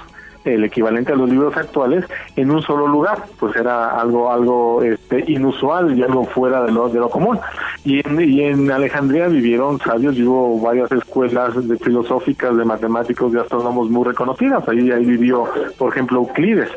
el 0.46 0.64
equivalente 0.64 1.12
a 1.12 1.16
los 1.16 1.30
libros 1.30 1.56
actuales 1.56 2.06
en 2.36 2.52
un 2.52 2.62
solo 2.62 2.88
lugar 2.88 3.24
pues 3.40 3.56
era 3.56 4.00
algo 4.00 4.32
algo 4.32 4.82
este 4.82 5.24
inusual 5.32 5.98
y 5.98 6.04
algo 6.04 6.26
fuera 6.26 6.64
de 6.64 6.72
lo 6.72 6.90
de 6.90 7.00
lo 7.00 7.10
común. 7.10 7.40
Y 7.86 8.06
en, 8.06 8.22
y 8.22 8.44
en 8.44 8.72
Alejandría 8.72 9.28
vivieron 9.28 9.80
sabios 9.80 10.16
y 10.16 10.24
hubo 10.24 10.60
varias 10.60 10.92
escuelas 10.92 11.68
de 11.68 11.78
filosóficas 11.78 12.56
de 12.56 12.66
matemáticos 12.66 13.32
de 13.32 13.42
astrónomos 13.42 13.90
muy 13.90 14.06
reconocidas. 14.06 14.68
Ahí 14.68 14.92
ahí 14.92 15.06
vivió 15.06 15.46
por 15.78 15.92
ejemplo 15.92 16.20
Euclides 16.20 16.70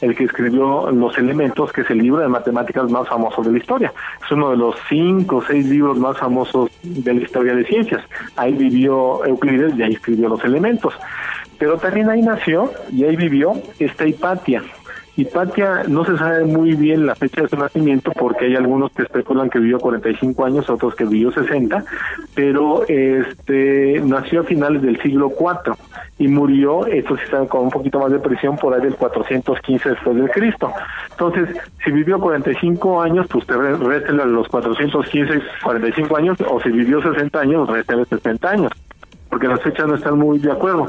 el 0.00 0.16
que 0.16 0.24
escribió 0.24 0.90
los 0.90 1.16
elementos 1.18 1.72
que 1.72 1.82
es 1.82 1.90
el 1.90 1.98
libro 1.98 2.22
de 2.22 2.28
matemáticas 2.28 2.90
más 2.90 3.08
famoso 3.08 3.42
de 3.42 3.52
la 3.52 3.58
historia. 3.58 3.92
Es 4.24 4.30
uno 4.32 4.50
de 4.50 4.56
los 4.56 4.76
cinco 4.88 5.36
o 5.36 5.42
seis 5.42 5.66
libros 5.66 5.98
más 5.98 6.16
famosos 6.18 6.70
de 6.82 7.14
la 7.14 7.20
historia 7.20 7.54
de 7.54 7.64
ciencias. 7.64 8.02
Ahí 8.36 8.52
vivió 8.54 9.24
Euclides 9.24 9.76
y 9.76 9.82
ahí 9.82 9.92
escribió 9.92 10.28
los 10.28 10.44
elementos 10.44 10.94
pero 11.60 11.76
también 11.76 12.08
ahí 12.10 12.22
nació 12.22 12.72
y 12.90 13.04
ahí 13.04 13.14
vivió 13.14 13.52
esta 13.78 14.06
Hipatia. 14.06 14.62
Hipatia 15.16 15.82
no 15.86 16.04
se 16.06 16.16
sabe 16.16 16.44
muy 16.44 16.72
bien 16.74 17.04
la 17.04 17.14
fecha 17.14 17.42
de 17.42 17.48
su 17.48 17.56
nacimiento 17.56 18.10
porque 18.12 18.46
hay 18.46 18.56
algunos 18.56 18.90
que 18.92 19.02
especulan 19.02 19.50
que 19.50 19.58
vivió 19.58 19.78
45 19.78 20.44
años, 20.46 20.70
otros 20.70 20.94
que 20.94 21.04
vivió 21.04 21.30
60, 21.30 21.84
pero 22.34 22.84
este 22.88 24.00
nació 24.02 24.40
a 24.40 24.44
finales 24.44 24.80
del 24.80 24.98
siglo 25.02 25.30
IV 25.38 25.74
y 26.18 26.28
murió, 26.28 26.86
esto 26.86 27.16
sí 27.16 27.22
está 27.24 27.44
con 27.46 27.64
un 27.64 27.70
poquito 27.70 27.98
más 28.00 28.10
de 28.12 28.18
presión, 28.20 28.56
por 28.56 28.72
ahí 28.72 28.80
del 28.80 28.94
415 28.94 29.90
después 29.90 30.16
de 30.16 30.30
Cristo. 30.30 30.72
Entonces, 31.10 31.48
si 31.84 31.90
vivió 31.90 32.18
45 32.18 33.02
años, 33.02 33.26
pues 33.28 33.46
te 33.46 33.54
re- 33.56 33.76
réstele 33.76 34.22
a 34.22 34.26
los 34.26 34.48
415, 34.48 35.42
45 35.62 36.16
años, 36.16 36.38
o 36.48 36.60
si 36.62 36.70
vivió 36.70 37.02
60 37.02 37.38
años, 37.40 37.68
réstele 37.68 38.04
60 38.06 38.48
años 38.50 38.72
porque 39.30 39.48
las 39.48 39.62
fechas 39.62 39.86
no 39.86 39.94
están 39.94 40.18
muy 40.18 40.38
de 40.38 40.52
acuerdo, 40.52 40.86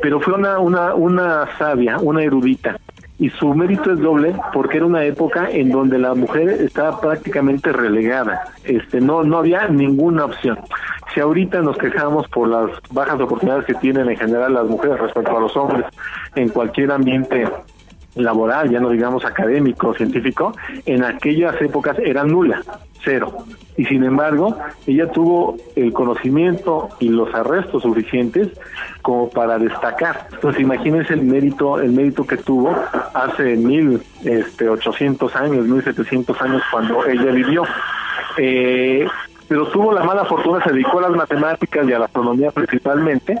pero 0.00 0.20
fue 0.20 0.34
una, 0.34 0.58
una, 0.58 0.94
una 0.94 1.48
sabia, 1.58 1.98
una 1.98 2.22
erudita, 2.22 2.78
y 3.18 3.30
su 3.30 3.52
mérito 3.52 3.92
es 3.92 3.98
doble 3.98 4.34
porque 4.52 4.76
era 4.76 4.86
una 4.86 5.04
época 5.04 5.50
en 5.50 5.70
donde 5.70 5.98
la 5.98 6.14
mujer 6.14 6.50
estaba 6.50 7.00
prácticamente 7.00 7.72
relegada, 7.72 8.44
este, 8.64 9.00
no, 9.00 9.24
no 9.24 9.38
había 9.38 9.66
ninguna 9.68 10.26
opción. 10.26 10.58
Si 11.12 11.20
ahorita 11.20 11.60
nos 11.62 11.76
quejamos 11.78 12.28
por 12.28 12.48
las 12.48 12.70
bajas 12.92 13.20
oportunidades 13.20 13.64
que 13.64 13.74
tienen 13.74 14.08
en 14.08 14.16
general 14.16 14.54
las 14.54 14.66
mujeres 14.66 15.00
respecto 15.00 15.36
a 15.36 15.40
los 15.40 15.56
hombres 15.56 15.86
en 16.36 16.48
cualquier 16.50 16.92
ambiente 16.92 17.48
laboral, 18.18 18.70
ya 18.70 18.80
no 18.80 18.90
digamos 18.90 19.24
académico, 19.24 19.94
científico, 19.94 20.54
en 20.86 21.04
aquellas 21.04 21.60
épocas 21.60 21.98
era 21.98 22.24
nula, 22.24 22.62
cero. 23.04 23.32
Y 23.76 23.84
sin 23.84 24.02
embargo, 24.02 24.56
ella 24.86 25.10
tuvo 25.10 25.56
el 25.76 25.92
conocimiento 25.92 26.88
y 26.98 27.08
los 27.08 27.32
arrestos 27.34 27.82
suficientes 27.82 28.48
como 29.02 29.30
para 29.30 29.58
destacar. 29.58 30.28
Entonces, 30.32 30.60
imagínense 30.60 31.14
el 31.14 31.22
mérito, 31.22 31.80
el 31.80 31.92
mérito 31.92 32.26
que 32.26 32.36
tuvo 32.38 32.74
hace 33.14 33.56
mil, 33.56 34.02
este, 34.24 34.68
ochocientos 34.68 35.34
años, 35.36 35.66
mil 35.66 35.82
setecientos 35.82 36.40
años 36.42 36.62
cuando 36.72 37.06
ella 37.06 37.30
vivió. 37.30 37.62
Eh, 38.36 39.06
pero 39.48 39.66
tuvo 39.68 39.92
la 39.92 40.04
mala 40.04 40.24
fortuna, 40.26 40.62
se 40.62 40.72
dedicó 40.72 40.98
a 40.98 41.02
las 41.02 41.12
matemáticas 41.12 41.88
y 41.88 41.92
a 41.92 41.98
la 41.98 42.04
astronomía 42.04 42.50
principalmente, 42.50 43.38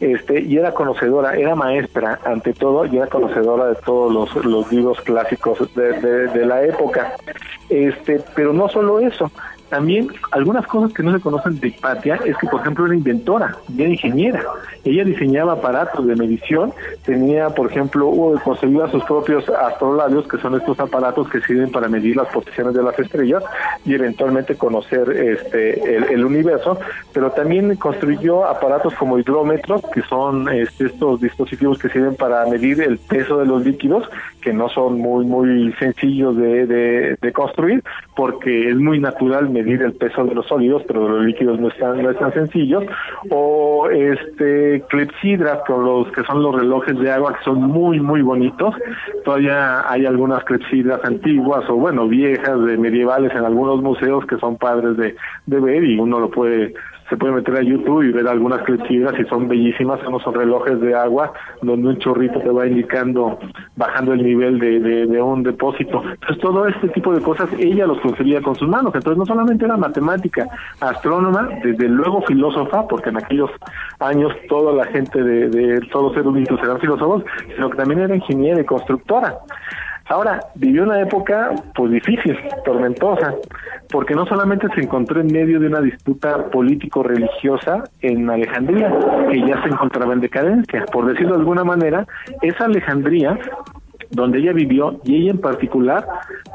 este, 0.00 0.40
y 0.40 0.56
era 0.56 0.72
conocedora, 0.72 1.36
era 1.36 1.54
maestra 1.54 2.18
ante 2.24 2.52
todo, 2.54 2.86
y 2.86 2.96
era 2.96 3.06
conocedora 3.06 3.66
de 3.66 3.74
todos 3.76 4.12
los, 4.12 4.44
los 4.44 4.72
libros 4.72 5.00
clásicos 5.02 5.58
de, 5.74 5.92
de, 6.00 6.28
de 6.28 6.46
la 6.46 6.64
época. 6.64 7.14
Este, 7.68 8.20
pero 8.34 8.52
no 8.52 8.68
solo 8.68 8.98
eso, 8.98 9.30
también 9.70 10.08
algunas 10.32 10.66
cosas 10.66 10.92
que 10.92 11.02
no 11.02 11.12
se 11.12 11.20
conocen 11.20 11.58
de 11.60 11.68
Hipatia 11.68 12.16
es 12.24 12.36
que, 12.36 12.46
por 12.48 12.60
ejemplo, 12.60 12.86
era 12.86 12.94
inventora, 12.94 13.56
era 13.78 13.88
ingeniera. 13.88 14.42
Ella 14.84 15.04
diseñaba 15.04 15.54
aparatos 15.54 16.06
de 16.06 16.16
medición, 16.16 16.72
tenía, 17.04 17.50
por 17.50 17.70
ejemplo, 17.70 18.10
concebía 18.44 18.88
sus 18.88 19.04
propios 19.04 19.48
astrolabios, 19.48 20.26
que 20.26 20.38
son 20.38 20.56
estos 20.56 20.78
aparatos 20.80 21.28
que 21.30 21.40
sirven 21.42 21.70
para 21.70 21.88
medir 21.88 22.16
las 22.16 22.28
posiciones 22.28 22.74
de 22.74 22.82
las 22.82 22.98
estrellas 22.98 23.44
y 23.84 23.94
eventualmente 23.94 24.56
conocer 24.56 25.08
este 25.10 25.96
el, 25.96 26.04
el 26.04 26.24
universo, 26.24 26.78
pero 27.12 27.30
también 27.30 27.74
construyó 27.76 28.46
aparatos 28.46 28.94
como 28.94 29.18
hidrómetros, 29.18 29.82
que 29.94 30.02
son 30.02 30.48
este, 30.48 30.86
estos 30.86 31.20
dispositivos 31.20 31.78
que 31.78 31.88
sirven 31.88 32.16
para 32.16 32.44
medir 32.46 32.80
el 32.80 32.98
peso 32.98 33.38
de 33.38 33.46
los 33.46 33.64
líquidos 33.64 34.08
que 34.40 34.52
no 34.52 34.68
son 34.68 34.98
muy 34.98 35.24
muy 35.24 35.72
sencillos 35.74 36.36
de, 36.36 36.66
de, 36.66 37.32
construir 37.32 37.82
porque 38.16 38.68
es 38.68 38.76
muy 38.76 38.98
natural 38.98 39.48
medir 39.50 39.82
el 39.82 39.92
peso 39.92 40.24
de 40.24 40.34
los 40.34 40.46
sólidos 40.46 40.82
pero 40.86 41.08
los 41.08 41.24
líquidos 41.24 41.60
no 41.60 41.68
están 41.68 42.02
no 42.02 42.10
están 42.10 42.32
sencillos. 42.32 42.84
O 43.30 43.88
este 43.90 44.82
clepsidras 44.88 45.60
con 45.66 45.84
los 45.84 46.10
que 46.12 46.22
son 46.24 46.42
los 46.42 46.54
relojes 46.54 46.98
de 46.98 47.10
agua 47.10 47.36
que 47.38 47.44
son 47.44 47.62
muy 47.62 48.00
muy 48.00 48.22
bonitos. 48.22 48.74
Todavía 49.24 49.90
hay 49.90 50.06
algunas 50.06 50.44
clepsidras 50.44 51.04
antiguas 51.04 51.68
o 51.68 51.76
bueno 51.76 52.08
viejas 52.08 52.64
de 52.64 52.76
medievales 52.76 53.32
en 53.32 53.44
algunos 53.44 53.80
museos 53.82 54.26
que 54.26 54.38
son 54.38 54.56
padres 54.56 54.96
de, 54.96 55.16
de 55.46 55.60
ver 55.60 55.84
y 55.84 55.98
uno 55.98 56.20
lo 56.20 56.30
puede 56.30 56.74
se 57.10 57.16
puede 57.16 57.34
meter 57.34 57.56
a 57.56 57.62
YouTube 57.62 58.02
y 58.04 58.12
ver 58.12 58.26
algunas 58.28 58.62
clepsidras 58.62 59.18
y 59.18 59.24
son 59.24 59.48
bellísimas, 59.48 60.00
son 60.00 60.14
esos 60.14 60.32
relojes 60.32 60.80
de 60.80 60.94
agua 60.94 61.32
donde 61.60 61.88
un 61.88 61.98
chorrito 61.98 62.40
te 62.40 62.48
va 62.48 62.68
indicando, 62.68 63.36
bajando 63.76 64.12
el 64.12 64.22
nivel 64.22 64.60
de, 64.60 64.78
de, 64.78 65.20
un 65.20 65.42
depósito. 65.42 66.02
Entonces 66.04 66.38
todo 66.38 66.66
este 66.68 66.88
tipo 66.90 67.12
de 67.12 67.20
cosas 67.20 67.50
ella 67.58 67.86
los 67.86 67.98
conseguía 68.00 68.40
con 68.40 68.54
sus 68.54 68.68
manos. 68.68 68.94
Entonces 68.94 69.18
no 69.18 69.26
solamente 69.26 69.64
era 69.64 69.76
matemática, 69.76 70.46
astrónoma, 70.80 71.48
desde 71.64 71.88
luego 71.88 72.22
filósofa, 72.22 72.86
porque 72.86 73.10
en 73.10 73.16
aquellos 73.16 73.50
años 73.98 74.32
toda 74.48 74.72
la 74.72 74.84
gente 74.86 75.20
de, 75.20 75.48
de 75.48 75.80
todos 75.92 76.12
los 76.12 76.16
eruditos 76.16 76.60
eran 76.62 76.78
filósofos, 76.78 77.24
sino 77.54 77.70
que 77.70 77.76
también 77.76 78.00
era 78.00 78.14
ingeniera 78.14 78.60
y 78.60 78.64
constructora. 78.64 79.34
Ahora, 80.10 80.40
vivió 80.56 80.82
una 80.82 81.00
época 81.00 81.54
pues 81.72 81.92
difícil, 81.92 82.36
tormentosa, 82.64 83.32
porque 83.90 84.16
no 84.16 84.26
solamente 84.26 84.66
se 84.74 84.80
encontró 84.80 85.20
en 85.20 85.28
medio 85.28 85.60
de 85.60 85.68
una 85.68 85.80
disputa 85.80 86.50
político-religiosa 86.50 87.84
en 88.00 88.28
Alejandría, 88.28 88.92
que 89.30 89.40
ya 89.46 89.62
se 89.62 89.68
encontraba 89.68 90.12
en 90.12 90.20
decadencia. 90.20 90.84
Por 90.92 91.06
decirlo 91.06 91.34
de 91.34 91.40
alguna 91.42 91.62
manera, 91.62 92.08
esa 92.42 92.64
Alejandría, 92.64 93.38
donde 94.10 94.40
ella 94.40 94.52
vivió, 94.52 95.00
y 95.04 95.22
ella 95.22 95.30
en 95.30 95.40
particular, 95.40 96.04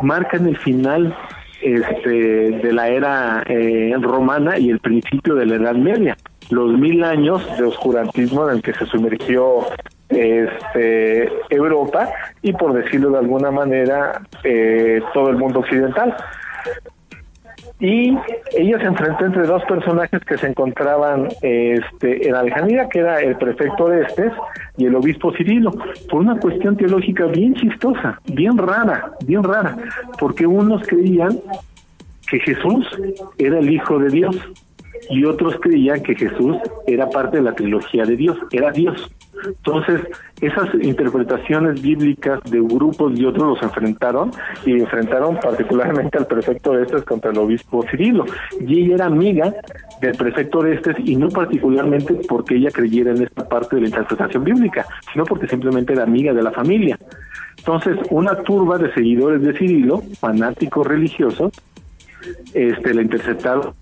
marcan 0.01 0.47
el 0.47 0.57
final 0.57 1.15
este, 1.61 2.09
de 2.09 2.73
la 2.73 2.89
era 2.89 3.41
eh, 3.47 3.95
romana 4.01 4.59
y 4.59 4.69
el 4.69 4.79
principio 4.79 5.33
de 5.33 5.45
la 5.45 5.55
Edad 5.55 5.75
Media 5.75 6.17
los 6.49 6.77
mil 6.77 7.03
años 7.03 7.41
de 7.57 7.63
oscurantismo 7.63 8.47
en 8.49 8.57
el 8.57 8.61
que 8.61 8.73
se 8.73 8.85
sumergió 8.85 9.61
este 10.09 11.29
Europa 11.49 12.09
y 12.41 12.53
por 12.53 12.73
decirlo 12.73 13.09
de 13.09 13.17
alguna 13.19 13.51
manera 13.51 14.21
eh, 14.43 15.01
todo 15.13 15.29
el 15.29 15.37
mundo 15.37 15.59
occidental 15.59 16.15
y 17.79 18.17
ella 18.55 18.79
se 18.79 18.85
enfrentó 18.85 19.25
entre 19.25 19.45
dos 19.45 19.61
personajes 19.65 20.21
que 20.23 20.37
se 20.37 20.47
encontraban 20.47 21.27
este, 21.41 22.27
en 22.27 22.35
Alejandría, 22.35 22.87
que 22.87 22.99
era 22.99 23.19
el 23.19 23.35
prefecto 23.37 23.89
de 23.89 24.03
Estes 24.03 24.31
y 24.77 24.85
el 24.85 24.95
obispo 24.95 25.33
Cirilo, 25.33 25.71
por 26.09 26.21
una 26.21 26.39
cuestión 26.39 26.77
teológica 26.77 27.25
bien 27.25 27.53
chistosa, 27.55 28.21
bien 28.25 28.57
rara, 28.57 29.11
bien 29.25 29.43
rara, 29.43 29.75
porque 30.19 30.47
unos 30.47 30.87
creían 30.87 31.37
que 32.29 32.39
Jesús 32.39 32.87
era 33.37 33.59
el 33.59 33.69
Hijo 33.69 33.99
de 33.99 34.09
Dios 34.09 34.37
y 35.09 35.25
otros 35.25 35.57
creían 35.59 36.01
que 36.01 36.15
Jesús 36.15 36.57
era 36.87 37.09
parte 37.09 37.37
de 37.37 37.43
la 37.43 37.53
trilogía 37.53 38.05
de 38.05 38.15
Dios, 38.15 38.37
era 38.51 38.71
Dios. 38.71 39.11
Entonces, 39.43 40.01
esas 40.41 40.69
interpretaciones 40.81 41.81
bíblicas 41.81 42.39
de 42.49 42.59
grupos 42.59 43.17
y 43.19 43.25
otros 43.25 43.47
los 43.47 43.63
enfrentaron 43.63 44.31
y 44.65 44.73
enfrentaron 44.73 45.37
particularmente 45.37 46.17
al 46.17 46.27
prefecto 46.27 46.73
de 46.73 46.85
contra 47.03 47.31
el 47.31 47.37
obispo 47.37 47.83
Cirilo. 47.89 48.25
Y 48.59 48.83
ella 48.83 48.95
era 48.95 49.05
amiga 49.05 49.53
del 50.01 50.15
prefecto 50.15 50.61
de 50.61 50.75
Estes 50.75 50.95
y 50.99 51.15
no 51.15 51.29
particularmente 51.29 52.15
porque 52.27 52.55
ella 52.55 52.71
creyera 52.71 53.11
en 53.11 53.23
esta 53.23 53.47
parte 53.47 53.75
de 53.75 53.83
la 53.83 53.87
interpretación 53.89 54.43
bíblica, 54.43 54.85
sino 55.11 55.25
porque 55.25 55.47
simplemente 55.47 55.93
era 55.93 56.03
amiga 56.03 56.33
de 56.33 56.43
la 56.43 56.51
familia. 56.51 56.97
Entonces, 57.57 57.97
una 58.11 58.35
turba 58.43 58.77
de 58.77 58.93
seguidores 58.93 59.41
de 59.41 59.57
Cirilo, 59.57 60.03
fanáticos 60.19 60.85
religiosos, 60.85 61.51
este, 62.53 62.93
la 62.93 63.01
interceptaron 63.01 63.73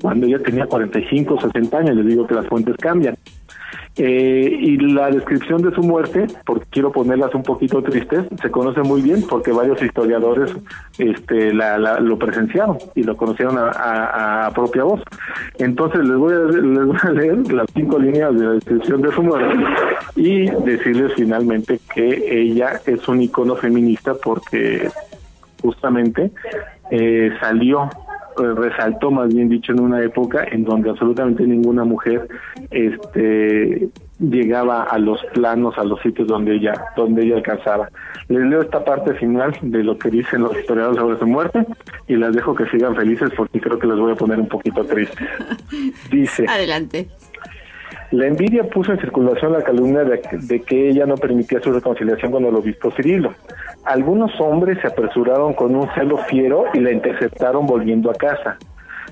cuando 0.00 0.26
ella 0.26 0.38
tenía 0.38 0.66
45, 0.66 1.40
60 1.40 1.78
años, 1.78 1.96
les 1.96 2.06
digo 2.06 2.26
que 2.26 2.34
las 2.34 2.46
fuentes 2.46 2.76
cambian. 2.76 3.16
Eh, 3.96 4.56
y 4.60 4.76
la 4.78 5.10
descripción 5.10 5.60
de 5.62 5.74
su 5.74 5.82
muerte, 5.82 6.26
porque 6.46 6.64
quiero 6.70 6.92
ponerlas 6.92 7.34
un 7.34 7.42
poquito 7.42 7.82
tristes, 7.82 8.24
se 8.40 8.50
conoce 8.50 8.80
muy 8.82 9.02
bien 9.02 9.24
porque 9.28 9.50
varios 9.52 9.82
historiadores 9.82 10.54
este, 10.96 11.52
la, 11.52 11.76
la- 11.76 12.00
lo 12.00 12.16
presenciaron 12.16 12.78
y 12.94 13.02
lo 13.02 13.16
conocieron 13.16 13.58
a, 13.58 14.46
a- 14.46 14.50
propia 14.52 14.84
voz. 14.84 15.02
Entonces 15.58 16.00
les 16.06 16.16
voy, 16.16 16.32
a, 16.32 16.38
les 16.38 16.86
voy 16.86 16.96
a 17.02 17.10
leer 17.10 17.52
las 17.52 17.66
cinco 17.74 17.98
líneas 17.98 18.32
de 18.38 18.44
la 18.46 18.52
descripción 18.52 19.02
de 19.02 19.12
su 19.12 19.22
muerte 19.22 19.58
y 20.16 20.48
decirles 20.64 21.12
finalmente 21.16 21.80
que 21.94 22.40
ella 22.42 22.80
es 22.86 23.06
un 23.08 23.20
icono 23.20 23.56
feminista 23.56 24.14
porque 24.14 24.88
justamente 25.62 26.30
eh, 26.90 27.32
salió 27.40 27.90
resaltó 28.42 29.10
más 29.10 29.32
bien 29.32 29.48
dicho 29.48 29.72
en 29.72 29.80
una 29.80 30.02
época 30.02 30.44
en 30.50 30.64
donde 30.64 30.90
absolutamente 30.90 31.46
ninguna 31.46 31.84
mujer 31.84 32.28
este 32.70 33.88
llegaba 34.18 34.82
a 34.84 34.98
los 34.98 35.24
planos 35.32 35.78
a 35.78 35.84
los 35.84 36.00
sitios 36.02 36.28
donde 36.28 36.56
ella 36.56 36.74
donde 36.96 37.22
ella 37.22 37.36
alcanzaba 37.36 37.88
les 38.28 38.42
leo 38.42 38.62
esta 38.62 38.84
parte 38.84 39.14
final 39.14 39.56
de 39.62 39.82
lo 39.82 39.98
que 39.98 40.10
dicen 40.10 40.42
los 40.42 40.56
historiadores 40.56 41.00
sobre 41.00 41.18
su 41.18 41.26
muerte 41.26 41.66
y 42.06 42.16
las 42.16 42.34
dejo 42.34 42.54
que 42.54 42.66
sigan 42.66 42.94
felices 42.94 43.30
porque 43.36 43.60
creo 43.60 43.78
que 43.78 43.86
les 43.86 43.98
voy 43.98 44.12
a 44.12 44.16
poner 44.16 44.38
un 44.38 44.48
poquito 44.48 44.84
tristes 44.84 45.26
dice 46.10 46.44
Adelante. 46.48 47.08
La 48.10 48.26
envidia 48.26 48.64
puso 48.64 48.90
en 48.90 49.00
circulación 49.00 49.52
la 49.52 49.62
calumnia 49.62 50.02
de, 50.02 50.60
que 50.62 50.88
ella 50.88 51.06
no 51.06 51.14
permitía 51.14 51.60
su 51.60 51.70
reconciliación 51.70 52.32
con 52.32 52.44
el 52.44 52.56
obispo 52.56 52.90
Cirilo. 52.90 53.32
Algunos 53.84 54.32
hombres 54.40 54.78
se 54.80 54.88
apresuraron 54.88 55.54
con 55.54 55.76
un 55.76 55.88
celo 55.94 56.18
fiero 56.24 56.64
y 56.74 56.80
la 56.80 56.90
interceptaron 56.90 57.66
volviendo 57.66 58.10
a 58.10 58.14
casa. 58.14 58.58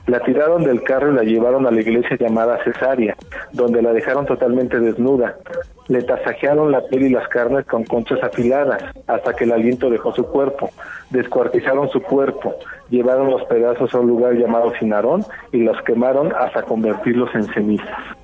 La 0.09 0.21
tiraron 0.21 0.65
del 0.65 0.83
carro 0.83 1.13
y 1.13 1.15
la 1.15 1.23
llevaron 1.23 1.67
a 1.67 1.71
la 1.71 1.81
iglesia 1.81 2.17
llamada 2.19 2.59
Cesárea, 2.65 3.15
donde 3.53 3.83
la 3.83 3.93
dejaron 3.93 4.27
totalmente 4.27 4.81
desnuda. 4.81 5.37
Le 5.87 6.03
tasajearon 6.03 6.73
la 6.73 6.81
piel 6.81 7.03
y 7.05 7.11
las 7.11 7.29
carnes 7.29 7.67
con 7.67 7.85
conchas 7.85 8.21
afiladas, 8.23 8.83
hasta 9.07 9.35
que 9.35 9.45
el 9.45 9.53
aliento 9.53 9.91
dejó 9.91 10.13
su 10.13 10.25
cuerpo. 10.25 10.71
Descuartizaron 11.11 11.89
su 11.91 12.03
cuerpo, 12.03 12.55
llevaron 12.91 13.31
los 13.31 13.45
pedazos 13.45 13.95
a 13.95 14.01
un 14.01 14.09
lugar 14.09 14.35
llamado 14.35 14.73
Sinarón 14.81 15.25
y 15.53 15.59
los 15.59 15.81
quemaron 15.83 16.33
hasta 16.35 16.63
convertirlos 16.63 17.33
en 17.35 17.45
cenizas. 17.53 18.19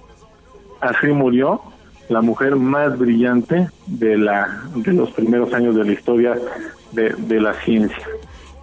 Así 0.84 1.06
murió 1.06 1.62
la 2.08 2.20
mujer 2.20 2.56
más 2.56 2.98
brillante 2.98 3.68
de 3.86 4.18
la 4.18 4.62
de 4.74 4.92
los 4.92 5.10
primeros 5.12 5.52
años 5.54 5.74
de 5.74 5.84
la 5.84 5.92
historia 5.92 6.36
de, 6.92 7.14
de 7.16 7.40
la 7.40 7.54
ciencia. 7.64 8.06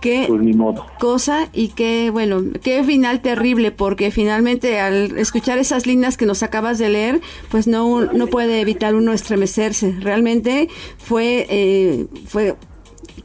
Qué 0.02 0.26
Pues 0.28 0.42
ni 0.42 0.54
modo. 0.54 0.88
cosa 1.00 1.50
y 1.54 1.70
qué, 1.70 2.10
bueno, 2.12 2.42
qué 2.64 2.84
final 2.84 3.22
terrible, 3.22 3.72
porque 3.72 4.10
finalmente 4.10 4.80
al 4.80 5.18
escuchar 5.18 5.60
esas 5.60 5.86
líneas 5.86 6.18
que 6.18 6.26
nos 6.26 6.42
acabas 6.42 6.80
de 6.80 6.90
leer, 6.90 7.22
pues 7.50 7.68
no, 7.68 8.02
no 8.12 8.26
puede 8.28 8.62
evitar 8.62 8.96
uno 8.96 9.14
estremecerse. 9.14 9.96
Realmente 10.00 10.70
fue, 10.98 11.46
eh, 11.50 12.08
fue 12.28 12.56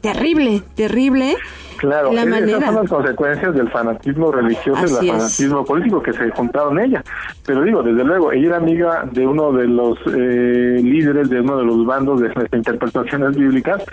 terrible, 0.01 0.61
terrible. 0.75 1.35
Claro, 1.77 2.11
la 2.11 2.21
es- 2.21 2.27
esas 2.27 2.39
manera. 2.41 2.65
son 2.67 2.75
las 2.75 2.89
consecuencias 2.89 3.55
del 3.55 3.69
fanatismo 3.69 4.31
religioso 4.31 4.81
y 4.85 4.93
del 4.93 5.05
es. 5.05 5.11
fanatismo 5.11 5.65
político 5.65 6.01
que 6.01 6.13
se 6.13 6.29
juntaron 6.31 6.79
ella. 6.79 7.03
Pero 7.45 7.63
digo, 7.63 7.83
desde 7.83 8.03
luego, 8.03 8.31
ella 8.31 8.47
era 8.47 8.57
amiga 8.57 9.07
de 9.11 9.25
uno 9.27 9.51
de 9.51 9.67
los 9.67 9.97
eh, 10.07 10.79
líderes 10.83 11.29
de 11.29 11.41
uno 11.41 11.57
de 11.57 11.65
los 11.65 11.85
bandos 11.85 12.21
de 12.21 12.27
estas 12.27 12.45
interpretaciones 12.53 13.35
bíblicas, 13.35 13.83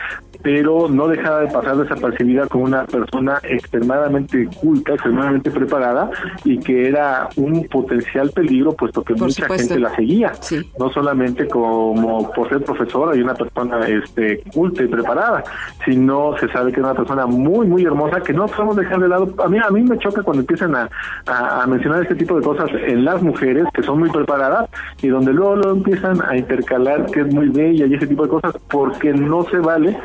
pero 0.42 0.88
no 0.88 1.08
dejaba 1.08 1.40
de 1.40 1.46
pasar 1.48 1.76
desapercibida 1.76 2.46
como 2.48 2.64
una 2.64 2.84
persona 2.84 3.38
extremadamente 3.42 4.48
culta, 4.60 4.94
extremadamente 4.94 5.50
preparada 5.50 6.10
y 6.44 6.58
que 6.58 6.88
era 6.88 7.28
un 7.36 7.66
potencial 7.68 8.30
peligro, 8.30 8.72
puesto 8.72 9.02
que 9.02 9.14
Por 9.14 9.24
mucha 9.24 9.42
supuesto. 9.42 9.68
gente 9.68 9.80
la 9.80 9.94
seguía. 9.94 10.32
Sí. 10.40 10.60
no 10.78 10.90
solamente 10.90 11.46
como 11.48 12.30
por 12.32 12.48
ser 12.48 12.62
profesora 12.62 13.16
y 13.16 13.20
una 13.20 13.34
persona 13.34 13.80
este 13.86 14.42
culta 14.52 14.82
y 14.82 14.86
preparada, 14.88 15.42
sino 15.84 16.36
se 16.38 16.48
sabe 16.48 16.70
que 16.72 16.80
es 16.80 16.84
una 16.84 16.94
persona 16.94 17.26
muy 17.26 17.66
muy 17.66 17.73
hermosa 17.82 18.20
que 18.20 18.32
no 18.32 18.46
podemos 18.46 18.76
dejar 18.76 19.00
de 19.00 19.08
lado. 19.08 19.34
A 19.42 19.48
mí 19.48 19.58
a 19.58 19.70
mí 19.70 19.82
me 19.82 19.98
choca 19.98 20.22
cuando 20.22 20.42
empiezan 20.42 20.74
a, 20.76 20.88
a, 21.26 21.62
a 21.62 21.66
mencionar 21.66 22.02
este 22.02 22.14
tipo 22.14 22.36
de 22.36 22.42
cosas 22.42 22.70
en 22.86 23.04
las 23.04 23.22
mujeres 23.22 23.64
que 23.74 23.82
son 23.82 23.98
muy 23.98 24.10
preparadas 24.10 24.68
y 25.02 25.08
donde 25.08 25.32
luego 25.32 25.56
lo 25.56 25.72
empiezan 25.72 26.20
a 26.22 26.36
intercalar 26.36 27.06
que 27.06 27.20
es 27.20 27.34
muy 27.34 27.48
bella 27.48 27.86
y 27.86 27.94
ese 27.94 28.06
tipo 28.06 28.24
de 28.24 28.28
cosas 28.28 28.56
porque 28.70 29.12
no 29.12 29.44
se 29.44 29.58
vale 29.58 29.98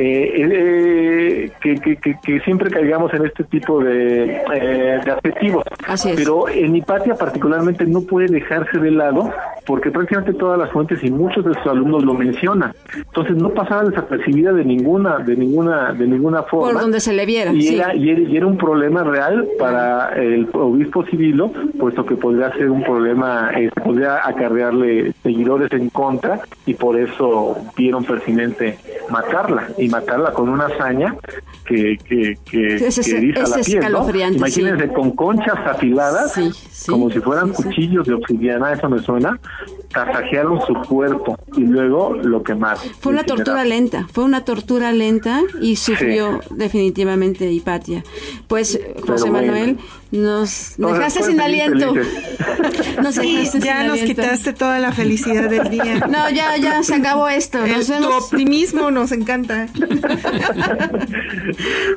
eh, 0.00 0.30
eh, 0.36 1.50
que, 1.60 1.74
que, 1.74 1.96
que, 1.96 2.14
que 2.22 2.40
siempre 2.40 2.70
caigamos 2.70 3.12
en 3.14 3.26
este 3.26 3.42
tipo 3.44 3.82
de, 3.82 4.36
eh, 4.54 5.00
de 5.04 5.10
adjetivos. 5.10 5.64
Así 5.88 6.10
es. 6.10 6.16
Pero 6.16 6.48
en 6.48 6.76
Hipatia 6.76 7.16
particularmente 7.16 7.84
no 7.84 8.02
puede 8.02 8.28
dejarse 8.28 8.78
de 8.78 8.92
lado 8.92 9.32
porque 9.66 9.90
prácticamente 9.90 10.34
todas 10.34 10.56
las 10.58 10.70
fuentes 10.70 11.02
y 11.02 11.10
muchos 11.10 11.44
de 11.44 11.52
sus 11.54 11.66
alumnos 11.66 12.04
lo 12.04 12.14
mencionan. 12.14 12.72
Entonces 12.96 13.36
no 13.36 13.50
pasaba 13.50 13.84
desapercibida 13.84 14.52
de 14.52 14.64
ninguna, 14.64 15.18
de 15.18 15.36
ninguna, 15.36 15.92
de 15.92 16.06
ninguna 16.06 16.44
forma. 16.44 16.72
Por 16.72 16.80
donde 16.80 17.00
se 17.00 17.12
le 17.12 17.26
viera, 17.26 17.52
Y, 17.52 17.62
sí. 17.62 17.74
era, 17.74 17.94
y, 17.94 18.10
era, 18.10 18.20
y 18.20 18.36
era 18.36 18.46
un 18.46 18.56
problema 18.56 19.02
real 19.02 19.48
para 19.58 20.14
el 20.14 20.48
obispo 20.52 21.04
Cirilo, 21.06 21.50
puesto 21.78 22.06
que 22.06 22.14
podría 22.14 22.52
ser 22.52 22.70
un 22.70 22.84
problema, 22.84 23.50
eh, 23.56 23.68
podría 23.84 24.26
acarrearle 24.26 25.12
seguidores 25.24 25.72
en 25.72 25.90
contra 25.90 26.40
y 26.64 26.74
por 26.74 26.98
eso 26.98 27.56
vieron 27.76 28.04
pertinente 28.04 28.78
matarla 29.10 29.68
y 29.76 29.87
matarla 29.88 30.32
con 30.32 30.48
una 30.48 30.66
hazaña 30.66 31.16
que, 31.66 31.96
que, 32.08 32.36
que, 32.50 32.76
Es- 32.76 32.98
es- 32.98 33.06
que 33.06 33.16
eriza 33.18 33.42
es 33.42 33.50
la 33.50 33.56
piel, 33.56 33.80
¿no? 33.80 33.86
escalofriante, 33.86 34.38
Imagínense 34.38 34.88
sí. 34.88 34.94
con 34.94 35.10
conchas 35.12 35.58
afiladas, 35.66 36.32
Sí, 36.34 36.50
sí, 36.70 36.90
como 36.90 37.10
si 37.10 37.20
fueran 37.20 37.50
cuchillos 37.52 38.06
de 38.06 38.14
obsidiana, 38.14 38.72
eso 38.72 38.88
me 38.88 39.00
suena, 39.00 39.38
tasajearon 39.92 40.60
su 40.66 40.74
cuerpo 40.88 41.36
y 41.56 41.60
luego 41.62 42.14
lo 42.14 42.42
quemaron. 42.42 42.82
Fue 43.00 43.12
una 43.12 43.24
tortura 43.24 43.64
lenta, 43.64 44.06
fue 44.12 44.24
una 44.24 44.44
tortura 44.44 44.92
lenta 44.92 45.40
y 45.60 45.76
sufrió 45.76 46.40
definitivamente 46.50 47.50
Hipatia. 47.50 48.02
Pues 48.46 48.78
José 49.06 49.30
bueno. 49.30 49.46
Manuel, 49.48 49.78
nos 50.10 50.74
dejaste 50.78 51.22
sin 51.24 51.40
aliento. 51.40 51.94
felices. 51.94 52.98
Nos 53.02 53.14
Sí, 53.14 53.36
dejaste 53.36 53.60
ya 53.60 53.78
sin 53.78 53.86
nos 53.88 54.00
aliento. 54.00 54.22
quitaste 54.22 54.52
toda 54.54 54.78
la 54.78 54.92
felicidad 54.92 55.48
del 55.50 55.68
día. 55.70 56.06
No, 56.08 56.30
ya, 56.30 56.56
ya 56.56 56.82
se 56.82 56.94
acabó 56.94 57.28
esto. 57.28 57.64
El- 57.64 57.72
Nos 57.72 57.86
tu 57.86 57.92
vemos. 57.92 58.24
optimismo 58.24 58.90
nos 58.90 59.12
encanta. 59.12 59.66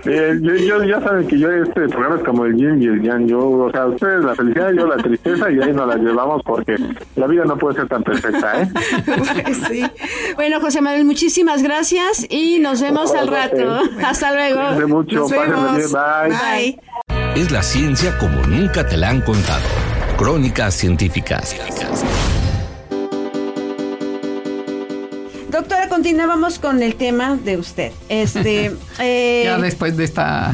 Eh, 0.05 0.39
yo, 0.41 0.55
yo- 0.55 0.83
ya 0.83 1.01
saben 1.01 1.27
que 1.27 1.37
yo 1.39 1.51
este 1.51 1.87
programa 1.87 2.15
es 2.17 2.23
como 2.23 2.45
el 2.45 2.55
yin 2.55 2.81
y 2.81 2.85
el 2.87 3.01
yang. 3.01 3.27
Yo, 3.27 3.39
o 3.49 3.71
sea, 3.71 3.85
ustedes 3.87 4.23
la 4.23 4.35
felicidad, 4.35 4.71
yo 4.71 4.87
la 4.87 4.97
tristeza 4.97 5.51
y 5.51 5.61
ahí 5.61 5.73
nos 5.73 5.87
la 5.87 5.95
llevamos 5.95 6.41
porque 6.43 6.75
la 7.15 7.27
vida 7.27 7.45
no 7.45 7.57
puede 7.57 7.75
ser 7.77 7.87
tan 7.87 8.03
perfecta, 8.03 8.61
¿eh? 8.63 8.67
Pues 9.45 9.57
sí. 9.69 9.83
Bueno, 10.35 10.59
José 10.59 10.81
Manuel, 10.81 11.05
muchísimas 11.05 11.63
gracias 11.63 12.25
y 12.29 12.59
nos 12.59 12.81
vemos 12.81 13.13
al 13.13 13.27
rato. 13.27 13.79
Hasta 14.05 14.33
luego. 14.33 14.87
mucho, 14.87 15.15
Nos 15.19 15.31
vemos. 15.31 15.75
bien, 15.77 15.91
bye. 15.91 16.29
Bye. 16.29 16.79
Es 17.35 17.49
la 17.49 17.63
ciencia 17.63 18.17
como 18.17 18.41
nunca 18.45 18.85
te 18.85 18.97
la 18.97 19.07
han 19.09 19.21
contado. 19.21 19.63
Crónicas 20.17 20.73
científicas. 20.75 21.55
Doctora, 25.49 25.87
continuamos 25.87 26.59
con 26.59 26.83
el 26.83 26.95
tema 26.95 27.37
de 27.37 27.55
usted. 27.55 27.93
Este, 28.09 28.75
eh, 28.99 29.43
Ya 29.45 29.57
después 29.59 29.95
de 29.95 30.03
esta 30.03 30.51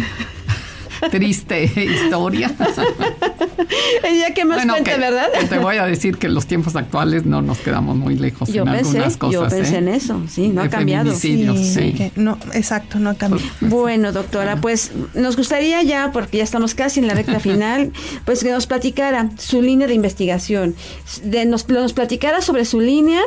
triste 1.11 1.63
historia. 1.63 2.53
ya 4.19 4.33
que 4.33 4.45
más 4.45 4.65
cuenta, 4.65 4.83
que- 4.93 4.99
¿verdad? 4.99 5.27
que 5.39 5.45
te 5.47 5.57
voy 5.59 5.77
a 5.77 5.85
decir 5.85 6.17
que 6.17 6.27
en 6.27 6.33
los 6.33 6.45
tiempos 6.47 6.75
actuales 6.75 7.25
no 7.25 7.41
nos 7.41 7.57
quedamos 7.59 7.95
muy 7.95 8.15
lejos 8.15 8.49
Yo 8.49 8.63
en 8.63 8.71
pensé, 8.71 8.89
algunas 8.97 9.17
cosas. 9.17 9.33
yo 9.33 9.47
pensé 9.47 9.75
¿eh? 9.75 9.77
en 9.79 9.87
eso, 9.89 10.21
sí, 10.27 10.49
no 10.49 10.61
ha 10.61 10.69
cambiado. 10.69 11.11
feminicidios, 11.13 11.57
sí. 11.59 11.93
que 11.93 12.11
no, 12.15 12.37
exacto, 12.53 12.99
no 12.99 13.09
ha 13.11 13.15
cambiado. 13.15 13.47
Bueno, 13.61 14.11
doctora, 14.11 14.57
pues 14.57 14.91
nos 15.13 15.35
gustaría 15.37 15.81
ya, 15.83 16.11
porque 16.11 16.37
ya 16.37 16.43
estamos 16.43 16.75
casi 16.75 16.99
en 16.99 17.07
la 17.07 17.13
recta 17.13 17.39
final, 17.39 17.91
pues 18.25 18.43
que 18.43 18.51
nos 18.51 18.67
platicara 18.67 19.29
su 19.37 19.61
línea 19.61 19.87
de 19.87 19.93
investigación, 19.93 20.75
de, 21.23 21.45
nos, 21.45 21.67
nos 21.69 21.93
platicara 21.93 22.41
sobre 22.41 22.65
su 22.65 22.79
línea, 22.79 23.21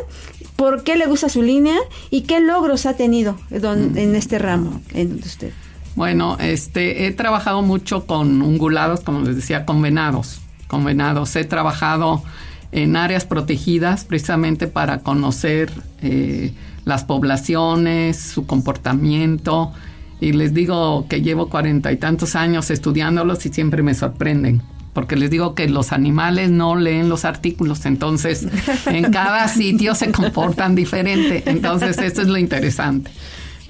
por 0.56 0.82
qué 0.84 0.96
le 0.96 1.06
gusta 1.06 1.28
su 1.28 1.42
línea 1.42 1.76
y 2.10 2.22
qué 2.22 2.40
logros 2.40 2.86
ha 2.86 2.94
tenido 2.94 3.38
don- 3.50 3.96
en 3.96 4.14
este 4.14 4.38
ramo 4.38 4.80
en 4.94 5.14
usted. 5.14 5.52
Bueno, 5.96 6.36
este, 6.40 7.06
he 7.06 7.12
trabajado 7.12 7.62
mucho 7.62 8.06
con 8.06 8.42
ungulados, 8.42 9.00
como 9.00 9.20
les 9.20 9.36
decía, 9.36 9.66
con 9.66 9.82
venados, 9.82 10.40
con 10.68 10.84
venados. 10.84 11.34
He 11.36 11.44
trabajado 11.44 12.22
en 12.72 12.96
áreas 12.96 13.24
protegidas 13.24 14.04
precisamente 14.04 14.68
para 14.68 14.98
conocer 14.98 15.72
eh, 16.02 16.52
las 16.84 17.04
poblaciones, 17.04 18.18
su 18.18 18.46
comportamiento. 18.46 19.72
Y 20.20 20.32
les 20.32 20.54
digo 20.54 21.06
que 21.08 21.22
llevo 21.22 21.48
cuarenta 21.48 21.90
y 21.92 21.96
tantos 21.96 22.36
años 22.36 22.70
estudiándolos 22.70 23.44
y 23.46 23.48
siempre 23.48 23.82
me 23.82 23.94
sorprenden. 23.94 24.62
Porque 24.92 25.16
les 25.16 25.30
digo 25.30 25.54
que 25.54 25.68
los 25.68 25.92
animales 25.92 26.50
no 26.50 26.76
leen 26.76 27.08
los 27.08 27.24
artículos, 27.24 27.86
entonces 27.86 28.46
en 28.86 29.12
cada 29.12 29.46
sitio 29.48 29.94
se 29.94 30.10
comportan 30.10 30.74
diferente. 30.74 31.44
Entonces 31.46 31.98
eso 31.98 32.22
es 32.22 32.28
lo 32.28 32.38
interesante. 32.38 33.10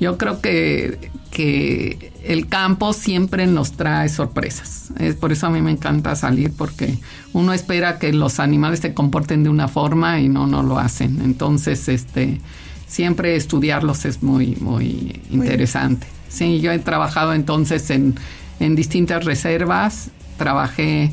Yo 0.01 0.17
creo 0.17 0.41
que, 0.41 1.11
que 1.31 2.13
el 2.25 2.49
campo 2.49 2.93
siempre 2.93 3.47
nos 3.47 3.73
trae 3.73 4.09
sorpresas. 4.09 4.91
Es 4.99 5.15
por 5.15 5.31
eso 5.31 5.47
a 5.47 5.51
mí 5.51 5.61
me 5.61 5.71
encanta 5.71 6.17
salir 6.17 6.53
porque 6.57 6.99
uno 7.33 7.53
espera 7.53 7.99
que 7.99 8.13
los 8.13 8.41
animales 8.41 8.81
se 8.81 8.95
comporten 8.95 9.43
de 9.43 9.51
una 9.51 9.69
forma 9.69 10.21
y 10.21 10.29
no, 10.29 10.47
no 10.47 10.63
lo 10.63 10.79
hacen. 10.79 11.21
Entonces, 11.23 11.89
este, 11.89 12.41
siempre 12.87 13.37
estudiarlos 13.37 14.07
es 14.07 14.23
muy, 14.23 14.57
muy 14.57 15.21
interesante. 15.31 16.07
Sí, 16.29 16.61
yo 16.61 16.73
he 16.73 16.79
trabajado 16.79 17.35
entonces 17.35 17.91
en, 17.91 18.15
en 18.59 18.75
distintas 18.77 19.25
reservas. 19.25 20.11
Trabajé 20.39 21.13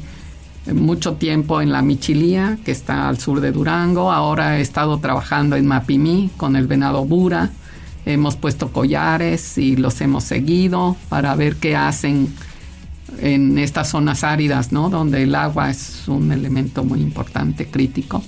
mucho 0.74 1.14
tiempo 1.14 1.62
en 1.62 1.72
la 1.72 1.82
Michilía, 1.82 2.58
que 2.64 2.72
está 2.72 3.08
al 3.08 3.20
sur 3.20 3.42
de 3.42 3.52
Durango. 3.52 4.12
Ahora 4.12 4.58
he 4.58 4.62
estado 4.62 5.00
trabajando 5.00 5.56
en 5.56 5.66
Mapimí 5.66 6.30
con 6.38 6.56
el 6.56 6.68
venado 6.68 7.06
Bura. 7.06 7.52
Hemos 8.08 8.36
puesto 8.36 8.72
collares 8.72 9.58
y 9.58 9.76
los 9.76 10.00
hemos 10.02 10.24
seguido 10.24 10.96
para 11.10 11.36
ver 11.36 11.58
qué 11.58 11.76
hacen 11.76 12.34
en 13.20 13.58
estas 13.58 13.90
zonas 13.90 14.24
áridas, 14.24 14.72
¿no? 14.72 14.90
Donde 14.90 15.24
el 15.24 15.36
agua 15.36 15.70
es 15.70 16.08
un 16.08 16.32
elemento 16.32 16.84
muy 16.84 17.02
importante, 17.02 17.68
crítico. 17.68 18.24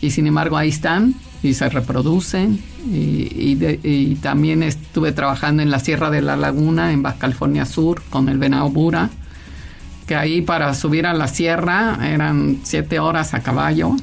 Y 0.00 0.10
sin 0.10 0.26
embargo 0.26 0.56
ahí 0.56 0.68
están 0.68 1.14
y 1.42 1.54
se 1.54 1.68
reproducen. 1.68 2.60
Y, 2.90 4.16
también 4.22 4.62
estuve 4.62 5.12
trabajando 5.12 5.62
en 5.62 5.70
la 5.70 5.78
Sierra 5.78 6.10
de 6.10 6.22
la 6.22 6.36
Laguna, 6.36 6.92
en 6.92 7.02
Baja 7.02 7.18
California 7.18 7.64
Sur, 7.66 8.02
con 8.08 8.28
el 8.28 8.38
venado 8.38 8.70
Bura 8.70 9.10
que 10.06 10.16
ahí 10.16 10.42
para 10.42 10.74
subir 10.74 11.06
a 11.06 11.14
la 11.14 11.28
sierra 11.28 11.98
eran 12.02 12.58
siete 12.62 12.98
horas 12.98 13.34
a 13.34 13.40
caballo. 13.40 13.96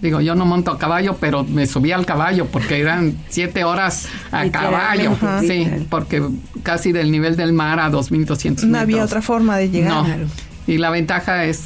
Digo, 0.00 0.20
yo 0.20 0.34
no 0.34 0.46
monto 0.46 0.70
a 0.70 0.78
caballo, 0.78 1.16
pero 1.20 1.44
me 1.44 1.66
subí 1.66 1.92
al 1.92 2.06
caballo 2.06 2.46
porque 2.46 2.80
eran 2.80 3.16
siete 3.28 3.64
horas 3.64 4.08
a 4.32 4.48
caballo. 4.50 5.16
Sí, 5.40 5.66
porque 5.90 6.22
casi 6.62 6.92
del 6.92 7.10
nivel 7.10 7.36
del 7.36 7.52
mar 7.52 7.78
a 7.80 7.90
2.200 7.90 8.62
No 8.62 8.68
metros. 8.68 8.82
había 8.82 9.04
otra 9.04 9.20
forma 9.22 9.58
de 9.58 9.70
llegar. 9.70 10.18
No. 10.18 10.26
Y 10.66 10.78
la 10.78 10.90
ventaja 10.90 11.44
es, 11.44 11.64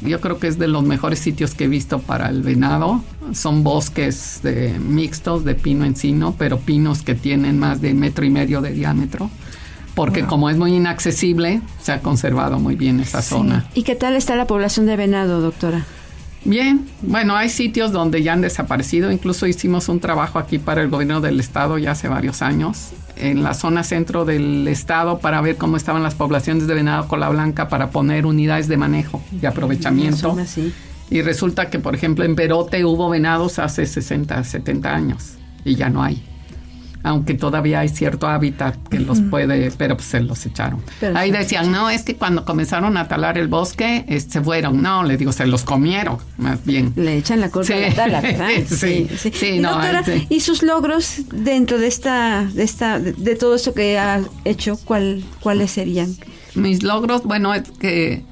yo 0.00 0.20
creo 0.20 0.38
que 0.38 0.46
es 0.46 0.58
de 0.58 0.66
los 0.66 0.82
mejores 0.82 1.18
sitios 1.18 1.54
que 1.54 1.64
he 1.64 1.68
visto 1.68 1.98
para 1.98 2.28
el 2.28 2.42
venado. 2.42 3.02
Son 3.32 3.62
bosques 3.62 4.40
de, 4.42 4.78
mixtos 4.78 5.44
de 5.44 5.54
pino 5.54 5.84
encino, 5.84 6.34
pero 6.38 6.58
pinos 6.58 7.02
que 7.02 7.14
tienen 7.14 7.58
más 7.58 7.80
de 7.80 7.92
metro 7.92 8.24
y 8.24 8.30
medio 8.30 8.62
de 8.62 8.70
diámetro. 8.72 9.30
Porque 9.94 10.24
como 10.24 10.50
es 10.50 10.56
muy 10.56 10.74
inaccesible, 10.74 11.60
se 11.82 11.92
ha 11.92 12.00
conservado 12.00 12.58
muy 12.58 12.76
bien 12.76 13.00
esa 13.00 13.22
zona. 13.22 13.66
¿Y 13.74 13.82
qué 13.82 13.94
tal 13.94 14.14
está 14.14 14.36
la 14.36 14.46
población 14.46 14.86
de 14.86 14.96
venado, 14.96 15.40
doctora? 15.40 15.86
Bien, 16.44 16.86
bueno, 17.02 17.34
hay 17.34 17.48
sitios 17.48 17.92
donde 17.92 18.22
ya 18.22 18.32
han 18.32 18.40
desaparecido. 18.40 19.10
Incluso 19.10 19.46
hicimos 19.46 19.88
un 19.88 20.00
trabajo 20.00 20.38
aquí 20.38 20.58
para 20.58 20.82
el 20.82 20.88
gobierno 20.88 21.20
del 21.20 21.40
estado 21.40 21.78
ya 21.78 21.92
hace 21.92 22.08
varios 22.08 22.42
años, 22.42 22.90
en 23.16 23.42
la 23.42 23.54
zona 23.54 23.82
centro 23.82 24.24
del 24.24 24.68
estado, 24.68 25.18
para 25.18 25.40
ver 25.40 25.56
cómo 25.56 25.76
estaban 25.76 26.02
las 26.02 26.14
poblaciones 26.14 26.66
de 26.66 26.74
venado 26.74 27.08
cola 27.08 27.28
blanca 27.28 27.68
para 27.68 27.90
poner 27.90 28.26
unidades 28.26 28.68
de 28.68 28.76
manejo 28.76 29.22
y 29.40 29.46
aprovechamiento. 29.46 30.30
Zona, 30.30 30.46
sí. 30.46 30.72
Y 31.10 31.22
resulta 31.22 31.70
que, 31.70 31.78
por 31.78 31.94
ejemplo, 31.94 32.24
en 32.24 32.34
Perote 32.34 32.84
hubo 32.84 33.08
venados 33.08 33.58
hace 33.58 33.86
60, 33.86 34.42
70 34.42 34.94
años 34.94 35.34
y 35.64 35.76
ya 35.76 35.88
no 35.88 36.02
hay. 36.02 36.25
Aunque 37.06 37.34
todavía 37.34 37.78
hay 37.78 37.88
cierto 37.88 38.26
hábitat 38.26 38.76
que 38.88 38.98
los 38.98 39.20
puede, 39.20 39.70
pero 39.70 39.96
pues 39.96 40.08
se 40.08 40.18
los 40.18 40.44
echaron. 40.44 40.82
Ahí 41.14 41.30
sí. 41.30 41.36
decían, 41.38 41.70
no, 41.70 41.88
es 41.88 42.02
que 42.02 42.16
cuando 42.16 42.44
comenzaron 42.44 42.96
a 42.96 43.06
talar 43.06 43.38
el 43.38 43.46
bosque, 43.46 44.04
eh, 44.08 44.18
se 44.18 44.40
fueron. 44.42 44.82
No, 44.82 45.04
le 45.04 45.16
digo, 45.16 45.30
se 45.30 45.46
los 45.46 45.62
comieron, 45.62 46.18
más 46.36 46.64
bien. 46.64 46.92
Le 46.96 47.16
echan 47.16 47.40
la 47.40 47.48
culpa 47.48 47.68
Sí. 47.68 47.74
a 47.74 47.88
la 47.90 47.94
tala, 47.94 48.20
¿verdad? 48.22 48.48
Sí, 48.66 49.08
sí, 49.32 49.46
Y, 49.46 49.58
no, 49.60 49.70
doctora, 49.70 50.02
sí. 50.02 50.26
¿y 50.28 50.40
sus 50.40 50.64
logros 50.64 51.20
dentro 51.32 51.78
de 51.78 51.86
esta, 51.86 52.44
de 52.52 52.64
esta, 52.64 52.98
de, 52.98 53.12
de 53.12 53.36
todo 53.36 53.54
esto 53.54 53.72
que 53.72 54.00
ha 54.00 54.20
hecho, 54.44 54.76
cuál, 54.84 55.22
cuáles 55.40 55.70
serían? 55.70 56.12
Mis 56.56 56.82
logros, 56.82 57.22
bueno, 57.22 57.54
es 57.54 57.70
que, 57.78 58.24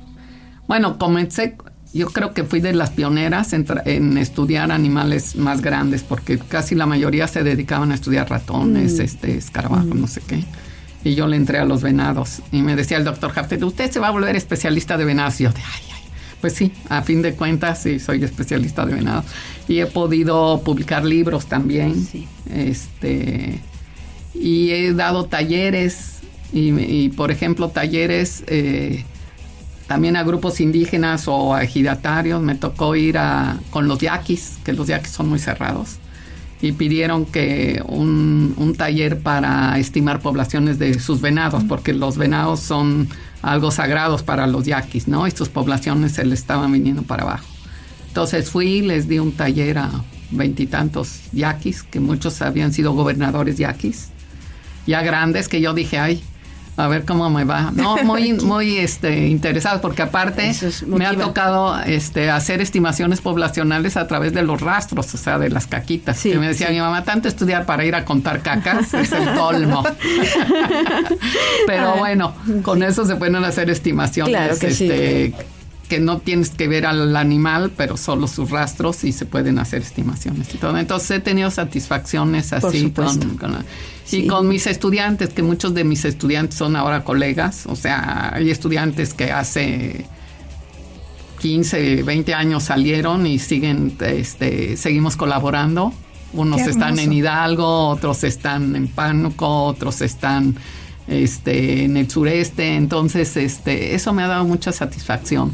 bueno, 0.67 0.99
comencé, 0.99 1.57
yo 1.95 2.09
creo 2.09 2.35
que 2.35 2.43
fui 2.43 2.61
de 2.61 2.73
las 2.73 2.91
pioneras 2.91 3.53
en, 3.53 4.19
estudiar 4.19 4.73
animales 4.73 5.37
más 5.37 5.63
grandes, 5.63 6.03
porque 6.03 6.39
casi 6.39 6.75
la 6.75 6.87
mayoría 6.87 7.29
se 7.29 7.45
dedicaban 7.45 7.93
a 7.93 7.95
estudiar 7.95 8.29
ratones, 8.29 8.99
este, 8.99 9.37
escarabajos, 9.37 9.95
no 9.95 10.09
sé 10.09 10.21
qué. 10.27 10.45
Y 11.05 11.15
yo 11.15 11.29
le 11.29 11.37
entré 11.37 11.59
a 11.59 11.65
los 11.65 11.83
venados. 11.83 12.43
Y 12.51 12.63
me 12.63 12.75
decía 12.75 12.97
el 12.97 13.05
doctor 13.05 13.33
Hafted, 13.35 13.63
usted 13.63 13.91
se 13.93 14.01
va 14.01 14.09
a 14.09 14.11
volver 14.11 14.35
especialista 14.35 14.97
de 14.97 15.05
venados. 15.05 15.41
Y 15.41 15.45
yo, 15.45 15.53
de, 15.53 15.61
ay, 15.61 15.83
ay. 15.95 16.03
Pues 16.41 16.55
sí, 16.55 16.73
a 16.89 17.03
fin 17.03 17.23
de 17.23 17.35
cuentas, 17.35 17.83
sí, 17.83 18.01
soy 18.01 18.25
especialista 18.25 18.85
de 18.85 18.95
venados. 18.95 19.27
Y 19.69 19.79
he 19.79 19.87
podido 19.87 20.63
publicar 20.65 21.05
libros 21.05 21.47
también. 21.47 22.05
Sí. 22.05 22.27
Este, 22.53 23.61
y 24.35 24.71
he 24.71 24.93
dado 24.93 25.27
talleres 25.27 26.19
y, 26.53 26.71
y, 26.81 27.09
por 27.11 27.31
ejemplo 27.31 27.69
talleres 27.69 28.45
eh, 28.47 29.05
también 29.87 30.17
a 30.17 30.23
grupos 30.23 30.61
indígenas 30.61 31.29
o 31.29 31.55
a 31.55 31.63
ejidatarios 31.63 32.43
me 32.43 32.55
tocó 32.55 32.97
ir 32.97 33.19
a 33.19 33.59
con 33.71 33.87
los 33.89 33.99
yaquis 33.99 34.59
que 34.65 34.73
los 34.73 34.87
yaquis 34.87 35.11
son 35.11 35.29
muy 35.29 35.39
cerrados 35.39 35.99
y 36.63 36.73
pidieron 36.73 37.27
que 37.27 37.83
un, 37.87 38.55
un 38.57 38.75
taller 38.75 39.21
para 39.21 39.79
estimar 39.79 40.21
poblaciones 40.21 40.79
de 40.79 40.99
sus 40.99 41.21
venados 41.21 41.65
porque 41.65 41.93
los 41.93 42.17
venados 42.17 42.61
son 42.61 43.09
algo 43.43 43.71
sagrados 43.71 44.23
para 44.23 44.47
los 44.47 44.65
yaquis 44.65 45.07
no 45.07 45.27
y 45.27 45.31
sus 45.31 45.51
poblaciones 45.51 46.13
se 46.13 46.25
le 46.25 46.35
estaban 46.35 46.73
viniendo 46.73 47.03
para 47.03 47.25
abajo. 47.25 47.47
Entonces 48.09 48.51
fui 48.51 48.81
les 48.81 49.09
di 49.09 49.19
un 49.19 49.33
taller 49.33 49.79
a 49.79 49.91
veintitantos 50.31 51.21
yaquis 51.33 51.83
que 51.83 52.01
muchos 52.01 52.41
habían 52.41 52.73
sido 52.73 52.93
gobernadores 52.93 53.59
yaquis 53.59 54.09
ya 54.87 55.03
grandes 55.03 55.49
que 55.49 55.61
yo 55.61 55.73
dije, 55.75 55.99
ay, 55.99 56.23
a 56.77 56.89
ver 56.89 57.05
cómo 57.05 57.31
me 57.31 57.45
va. 57.45 57.71
No, 57.73 57.97
muy, 58.05 58.33
muy 58.35 58.79
este, 58.79 59.27
interesado, 59.29 59.81
porque 59.81 60.03
aparte 60.03 60.49
es- 60.51 60.83
me 60.87 61.07
ha 61.07 61.15
tocado 61.15 61.81
este, 61.83 62.31
hacer 62.31 62.61
estimaciones 62.61 63.21
poblacionales 63.21 63.97
a 63.97 64.07
través 64.07 64.33
de 64.35 64.43
los 64.43 64.61
rastros, 64.61 65.13
o 65.15 65.17
sea, 65.17 65.39
de 65.39 65.51
las 65.51 65.67
caquitas. 65.67 66.19
Sí, 66.19 66.31
que 66.33 66.39
me 66.39 66.49
decía 66.49 66.69
sí. 66.69 66.73
mi 66.75 66.81
mamá, 66.81 67.05
tanto 67.05 67.29
estudiar 67.29 67.65
para 67.67 67.85
ir 67.85 67.95
a 67.95 68.05
contar 68.05 68.41
cacas 68.43 68.93
es 68.95 69.13
el 69.13 69.33
colmo. 69.39 69.83
Pero 71.67 71.93
Ay, 71.95 71.99
bueno, 71.99 72.35
con 72.63 72.83
eso 72.83 73.05
se 73.05 73.17
pueden 73.17 73.37
hacer 73.37 73.71
estimaciones. 73.71 74.35
Claro 74.35 74.59
que 74.59 74.71
sí. 74.73 75.35
Que 75.89 76.01
no 76.01 76.19
tienes 76.19 76.51
que 76.51 76.67
ver 76.69 76.87
al 76.87 77.15
animal, 77.17 77.71
pero 77.77 77.97
solo 77.97 78.27
sus 78.27 78.51
rastros 78.51 79.05
y 79.05 79.13
se 79.13 79.27
pueden 79.27 79.59
hacer 79.59 79.83
estimaciones 79.83 80.55
y 80.55 80.59
todo. 80.59 80.77
Entonces 80.79 81.11
he 81.11 81.21
tenido 81.21 81.51
satisfacciones 81.51 82.53
así 82.53 82.91
con, 82.91 83.37
con- 83.37 83.65
Sí. 84.05 84.19
y 84.25 84.27
con 84.27 84.49
mis 84.49 84.67
estudiantes, 84.67 85.31
que 85.31 85.43
muchos 85.43 85.73
de 85.75 85.85
mis 85.85 86.05
estudiantes 86.05 86.57
son 86.59 86.77
ahora 86.77 87.05
colegas, 87.05 87.65
o 87.67 87.75
sea, 87.77 88.33
hay 88.35 88.51
estudiantes 88.51 89.15
que 89.15 89.33
hace 89.33 90.05
15, 91.41 92.03
20 92.03 92.35
años 92.35 92.65
salieron 92.65 93.27
y 93.27 93.39
siguen, 93.39 93.97
este, 94.01 94.77
seguimos 94.77 95.17
colaborando. 95.17 95.93
Unos 96.33 96.63
están 96.63 96.99
en. 96.99 97.13
Hidalgo, 97.13 97.89
otros 97.89 98.25
están 98.25 98.75
en 98.75 98.89
Pánuco, 98.89 99.65
otros 99.65 100.01
están 100.01 100.57
este, 101.07 101.85
en 101.85 101.97
el 101.97 102.11
sureste. 102.11 102.75
Entonces, 102.77 103.37
este, 103.37 103.95
eso 103.95 104.13
me 104.13 104.23
ha 104.23 104.27
dado 104.27 104.45
mucha 104.45 104.73
satisfacción, 104.73 105.53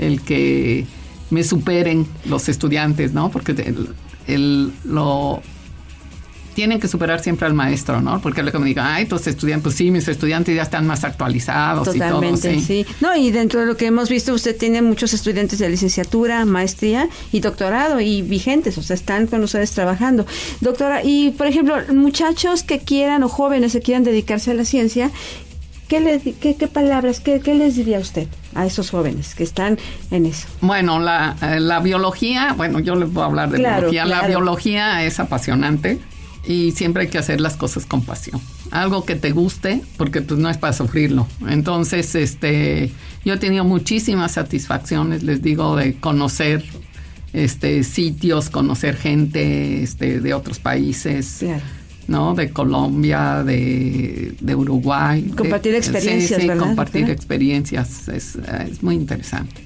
el 0.00 0.20
que 0.22 0.86
me 1.30 1.44
superen 1.44 2.06
los 2.24 2.48
estudiantes, 2.48 3.12
¿no? 3.12 3.30
Porque 3.30 3.52
el, 3.52 3.88
el- 4.26 4.72
lo 4.84 5.40
tienen 6.54 6.80
que 6.80 6.88
superar 6.88 7.22
siempre 7.22 7.46
al 7.46 7.54
maestro, 7.54 8.02
¿no? 8.02 8.20
Porque 8.20 8.42
luego 8.42 8.58
me 8.58 8.66
digan, 8.66 8.84
ay, 8.86 9.06
tus 9.06 9.24
estudiantes, 9.28 9.62
pues 9.62 9.76
sí, 9.76 9.90
mis 9.92 10.08
estudiantes 10.08 10.54
ya 10.54 10.62
están 10.62 10.84
más 10.86 11.04
actualizados 11.04 11.84
Totalmente, 11.90 12.52
y 12.52 12.56
todo, 12.56 12.66
sí. 12.66 12.86
No, 13.00 13.16
y 13.16 13.30
dentro 13.30 13.60
de 13.60 13.66
lo 13.66 13.76
que 13.76 13.86
hemos 13.86 14.08
visto, 14.10 14.34
usted 14.34 14.56
tiene 14.58 14.82
muchos 14.82 15.14
estudiantes 15.14 15.60
de 15.60 15.70
licenciatura, 15.70 16.44
maestría 16.44 17.08
y 17.30 17.38
doctorado 17.40 18.00
y 18.00 18.22
vigentes, 18.22 18.76
o 18.78 18.82
sea, 18.82 18.94
están 18.94 19.28
con 19.28 19.42
ustedes 19.44 19.70
trabajando. 19.70 20.26
Doctora, 20.60 21.02
y 21.04 21.30
por 21.30 21.46
ejemplo, 21.46 21.76
muchachos 21.94 22.64
que 22.64 22.80
quieran 22.80 23.22
o 23.22 23.28
jóvenes 23.28 23.72
que 23.72 23.80
quieran 23.80 24.02
dedicarse 24.02 24.50
a 24.50 24.54
la 24.54 24.64
ciencia, 24.64 25.12
¿qué, 25.90 26.00
le, 26.00 26.18
di- 26.18 26.32
qué, 26.32 26.54
qué 26.56 26.68
palabras, 26.68 27.20
qué, 27.20 27.40
qué 27.40 27.54
les 27.54 27.76
diría 27.76 27.98
usted 27.98 28.28
a 28.54 28.64
esos 28.64 28.88
jóvenes 28.90 29.34
que 29.34 29.42
están 29.44 29.76
en 30.10 30.24
eso? 30.24 30.46
Bueno, 30.62 30.98
la, 31.00 31.36
eh, 31.42 31.60
la 31.60 31.80
biología, 31.80 32.54
bueno, 32.56 32.78
yo 32.78 32.94
les 32.94 33.12
voy 33.12 33.24
a 33.24 33.26
hablar 33.26 33.50
de 33.50 33.58
Claro, 33.58 33.90
biología. 33.90 34.04
La 34.06 34.26
biología 34.26 35.04
es 35.04 35.20
apasionante 35.20 35.98
y 36.46 36.70
siempre 36.72 37.02
hay 37.02 37.08
que 37.08 37.18
hacer 37.18 37.40
las 37.40 37.56
cosas 37.56 37.84
con 37.84 38.02
pasión. 38.02 38.40
Algo 38.70 39.04
que 39.04 39.16
te 39.16 39.32
guste, 39.32 39.82
porque 39.98 40.22
pues 40.22 40.38
no 40.40 40.48
es 40.48 40.56
para 40.56 40.72
sufrirlo. 40.72 41.26
Entonces, 41.48 42.14
este, 42.14 42.90
yo 43.24 43.34
he 43.34 43.36
tenido 43.36 43.64
muchísimas 43.64 44.32
satisfacciones, 44.32 45.22
les 45.24 45.42
digo, 45.42 45.74
de 45.76 45.96
conocer 45.96 46.64
este 47.32 47.82
sitios, 47.84 48.48
conocer 48.48 48.96
gente 48.96 49.82
este, 49.82 50.20
de 50.20 50.34
otros 50.34 50.58
países. 50.60 51.36
Claro. 51.40 51.62
¿No? 52.08 52.34
De 52.34 52.50
Colombia, 52.50 53.42
de, 53.44 54.34
de 54.40 54.54
Uruguay. 54.54 55.22
de- 55.22 55.34
Compartir 55.36 55.74
experiencias, 55.74 56.36
sí, 56.36 56.42
sí, 56.42 56.48
¿verdad, 56.48 56.64
compartir 56.66 57.08
experiencias 57.10 58.08
es, 58.08 58.36
es 58.68 58.82
muy 58.82 58.94
interesante. 58.96 59.62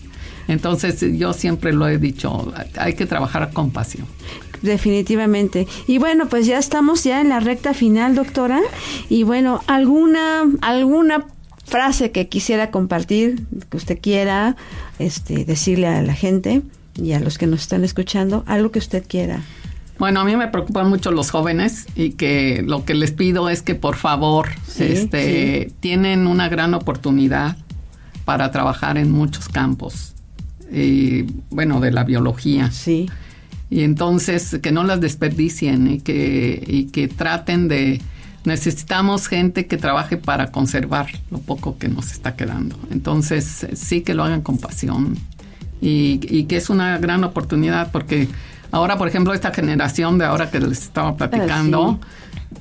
Entonces 0.46 1.02
yo 1.16 1.32
siempre 1.32 1.72
lo 1.72 1.88
he 1.88 1.96
dicho, 1.98 2.52
hay 2.76 2.92
que 2.94 3.06
trabajar 3.06 3.50
con 3.52 3.70
pasión. 3.70 4.06
Definitivamente. 4.60 5.66
Y 5.86 5.98
bueno, 5.98 6.28
pues 6.28 6.46
ya 6.46 6.58
estamos 6.58 7.04
ya 7.04 7.20
en 7.20 7.28
la 7.28 7.40
recta 7.40 7.72
final, 7.74 8.14
doctora. 8.14 8.60
Y 9.08 9.22
bueno, 9.22 9.60
alguna 9.66 10.42
alguna 10.60 11.26
frase 11.66 12.10
que 12.10 12.28
quisiera 12.28 12.70
compartir, 12.70 13.42
que 13.70 13.76
usted 13.78 13.98
quiera 14.00 14.56
este 14.98 15.44
decirle 15.46 15.86
a 15.86 16.02
la 16.02 16.14
gente 16.14 16.62
y 17.02 17.12
a 17.12 17.20
los 17.20 17.38
que 17.38 17.46
nos 17.46 17.60
están 17.62 17.84
escuchando, 17.84 18.42
algo 18.46 18.70
que 18.70 18.78
usted 18.78 19.04
quiera. 19.06 19.40
Bueno, 19.98 20.20
a 20.20 20.24
mí 20.24 20.36
me 20.36 20.48
preocupan 20.48 20.88
mucho 20.88 21.10
los 21.12 21.30
jóvenes 21.30 21.86
y 21.94 22.10
que 22.10 22.62
lo 22.66 22.84
que 22.84 22.94
les 22.94 23.12
pido 23.12 23.48
es 23.48 23.62
que 23.62 23.74
por 23.74 23.96
favor, 23.96 24.48
Sí, 24.66 24.84
este, 24.84 25.72
tienen 25.80 26.26
una 26.26 26.48
gran 26.48 26.74
oportunidad 26.74 27.56
para 28.24 28.50
trabajar 28.50 28.98
en 28.98 29.12
muchos 29.12 29.48
campos. 29.48 30.14
Y, 30.72 31.22
bueno, 31.50 31.80
de 31.80 31.92
la 31.92 32.04
biología. 32.04 32.70
Sí. 32.72 33.08
Y 33.70 33.82
entonces 33.82 34.58
que 34.60 34.72
no 34.72 34.82
las 34.82 35.00
desperdicien 35.00 35.86
y 35.90 36.00
que, 36.00 36.62
y 36.66 36.86
que 36.86 37.08
traten 37.08 37.68
de... 37.68 38.00
Necesitamos 38.44 39.26
gente 39.26 39.66
que 39.66 39.78
trabaje 39.78 40.18
para 40.18 40.50
conservar 40.50 41.06
lo 41.30 41.38
poco 41.38 41.78
que 41.78 41.88
nos 41.88 42.12
está 42.12 42.36
quedando. 42.36 42.76
Entonces 42.90 43.66
sí 43.74 44.02
que 44.02 44.12
lo 44.12 44.22
hagan 44.22 44.42
con 44.42 44.58
pasión 44.58 45.16
y, 45.80 46.20
y 46.28 46.44
que 46.44 46.56
es 46.56 46.68
una 46.68 46.98
gran 46.98 47.24
oportunidad 47.24 47.90
porque 47.90 48.28
ahora, 48.74 48.98
por 48.98 49.08
ejemplo, 49.08 49.32
esta 49.32 49.52
generación 49.52 50.18
de 50.18 50.24
ahora 50.24 50.50
que 50.50 50.60
les 50.60 50.82
estaba 50.82 51.16
platicando, 51.16 51.98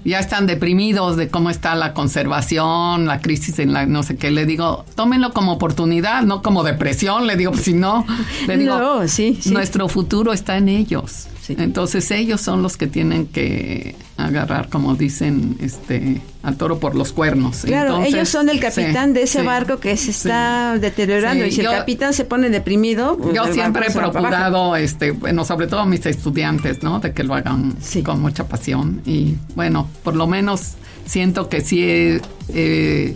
ya 0.06 0.20
están 0.20 0.48
deprimidos 0.48 1.18
de 1.18 1.30
cómo 1.30 1.50
está 1.50 1.76
la 1.76 1.94
conservación, 1.94 3.06
la 3.06 3.20
crisis 3.20 3.60
en 3.60 3.74
la 3.74 3.86
no 3.86 4.04
sé 4.04 4.16
qué. 4.18 4.32
Le 4.32 4.46
digo, 4.46 4.86
tómenlo 4.96 5.32
como 5.34 5.54
oportunidad, 5.54 6.24
no 6.24 6.42
como 6.42 6.64
depresión. 6.64 7.26
Le 7.28 7.36
digo, 7.36 7.52
pues, 7.52 7.64
si 7.64 7.74
no, 7.74 8.06
le 8.48 8.58
digo, 8.62 8.78
No, 8.78 9.08
sí, 9.08 9.38
sí. 9.42 9.52
nuestro 9.52 9.88
futuro 9.88 10.34
está 10.34 10.58
en 10.58 10.70
ellos. 10.70 11.28
Sí. 11.46 11.58
Entonces 11.60 12.10
ellos 12.12 12.40
son 12.40 12.62
los 12.62 12.78
que 12.78 12.88
tienen 12.88 13.28
que 13.28 13.98
agarrar, 14.16 14.70
como 14.70 14.96
dicen, 14.96 15.58
este, 15.60 16.22
al 16.42 16.56
toro 16.56 16.80
por 16.80 16.96
los 16.96 17.12
cuernos. 17.12 17.64
Claro, 17.66 17.90
Entonces, 17.96 18.14
ellos 18.14 18.30
son 18.30 18.48
el 18.48 18.62
capitán 18.62 19.10
sí, 19.10 19.14
de 19.16 19.24
ese 19.24 19.40
sí, 19.42 19.46
barco 19.46 19.78
que 19.78 19.98
se 19.98 20.12
está 20.12 20.78
deteriorando 20.80 21.46
y 21.46 21.52
si 21.52 21.62
yo- 21.62 21.72
el 21.72 21.80
capitán 21.80 22.14
se 22.14 22.24
pone 22.24 22.50
deprimido, 22.50 23.18
pues 23.18 23.36
Yo 23.36 23.52
siempre 23.52 23.88
he 23.88 23.92
procurado, 23.92 24.78
este, 24.78 25.12
bueno, 25.12 25.44
sobre 25.44 25.68
todo 25.68 25.82
a 25.82 25.86
mis 25.86 26.06
estudiantes, 26.06 26.82
¿no? 26.82 27.02
De 27.02 27.12
que 27.12 27.24
lo 27.26 27.34
hagan 27.36 27.76
con 28.06 28.22
mucha 28.22 28.48
pasión. 28.48 29.02
Y 29.06 29.36
bueno, 29.54 29.90
por 30.04 30.16
lo 30.16 30.28
menos 30.28 30.76
siento 31.06 31.50
que 31.50 31.60
sí 31.60 31.84
he, 31.84 32.22
eh, 32.54 33.14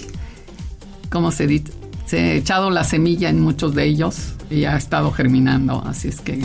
¿cómo 1.10 1.32
se 1.32 1.48
dice? 1.48 1.72
Se 2.06 2.18
he 2.34 2.36
echado 2.38 2.72
la 2.72 2.84
semilla 2.84 3.30
en 3.30 3.40
muchos 3.40 3.74
de 3.74 3.86
ellos 3.86 4.34
y 4.50 4.66
ha 4.66 4.76
estado 4.78 5.12
germinando. 5.12 5.82
Así 5.86 6.08
es 6.10 6.20
que 6.22 6.42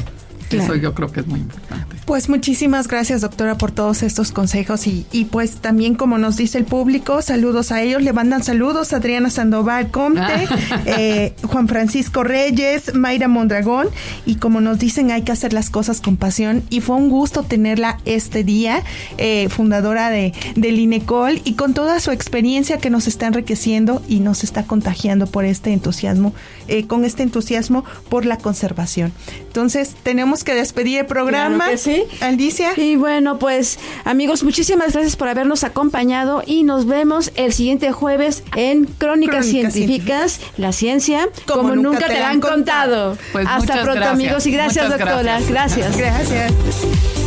Claro. 0.57 0.75
eso 0.75 0.83
yo 0.83 0.95
creo 0.95 1.11
que 1.11 1.21
es 1.21 1.27
muy 1.27 1.41
importante. 1.41 1.97
Pues 2.05 2.29
muchísimas 2.29 2.89
gracias, 2.89 3.21
doctora, 3.21 3.57
por 3.57 3.71
todos 3.71 4.03
estos 4.03 4.33
consejos 4.33 4.87
y, 4.87 5.07
y 5.13 5.27
pues 5.27 5.57
también 5.57 5.95
como 5.95 6.19
nos 6.19 6.37
dice 6.37 6.59
el 6.59 6.65
público, 6.65 7.23
saludos 7.23 7.73
a 7.73 7.83
ellos, 7.83 8.03
le 8.03 8.13
mandan 8.13 8.43
saludos 8.43 8.93
Adriana 8.93 9.31
Sandoval 9.31 9.91
Comte, 9.91 10.49
eh, 10.87 11.35
Juan 11.45 11.69
Francisco 11.69 12.25
Reyes, 12.25 12.95
Mayra 12.95 13.29
Mondragón 13.29 13.89
y 14.27 14.37
como 14.37 14.61
nos 14.61 14.79
dicen 14.79 15.11
hay 15.11 15.23
que 15.23 15.33
hacer 15.33 15.53
las 15.53 15.71
cosas 15.71 16.01
con 16.01 16.17
pasión 16.17 16.63
y 16.71 16.81
fue 16.81 16.97
un 16.97 17.09
gusto 17.09 17.43
tenerla 17.43 17.99
este 18.05 18.45
día, 18.45 18.83
eh, 19.19 19.49
fundadora 19.49 20.11
de 20.11 20.33
del 20.57 20.79
INECOL 20.79 21.41
y 21.45 21.55
con 21.55 21.75
toda 21.75 22.01
su 22.01 22.11
experiencia 22.11 22.79
que 22.79 22.91
nos 22.91 23.07
está 23.07 23.27
enriqueciendo 23.27 24.03
y 24.09 24.21
nos 24.21 24.45
está 24.45 24.65
contagiando 24.65 25.27
por 25.27 25.45
este 25.45 25.73
entusiasmo, 25.73 26.35
eh, 26.69 26.87
con 26.87 27.05
este 27.05 27.23
entusiasmo 27.23 27.85
por 28.09 28.25
la 28.25 28.39
conservación. 28.39 29.13
Entonces 29.47 29.95
tenemos 30.03 30.42
que 30.45 30.55
despedir 30.55 31.01
el 31.01 31.07
programa. 31.07 31.57
Claro 31.57 31.73
que 31.73 31.79
sí. 31.79 32.05
Alicia. 32.21 32.73
Y 32.77 32.97
bueno, 32.97 33.39
pues 33.39 33.79
amigos, 34.05 34.43
muchísimas 34.43 34.93
gracias 34.93 35.17
por 35.17 35.29
habernos 35.29 35.65
acompañado 35.65 36.43
y 36.47 36.63
nos 36.65 36.87
vemos 36.87 37.33
el 37.37 37.53
siguiente 37.53 37.93
jueves 37.93 38.43
en 38.57 38.85
Crónicas, 38.85 39.47
Crónicas 39.47 39.47
Científicas, 39.47 40.41
la 40.57 40.73
ciencia 40.73 41.29
como, 41.47 41.75
nunca, 41.77 42.07
te 42.07 42.19
la 42.19 42.31
han 42.31 42.41
contado. 42.41 43.17
Pues 43.33 43.47
Hasta 43.49 43.75
pronto 43.75 43.93
gracias. 43.95 44.13
amigos 44.13 44.47
y 44.47 44.51
gracias 44.53 44.85
Muchas 44.87 44.99
doctora. 45.01 45.41
gracias. 45.49 45.97
gracias. 45.97 45.97
Gracias. 45.97 47.22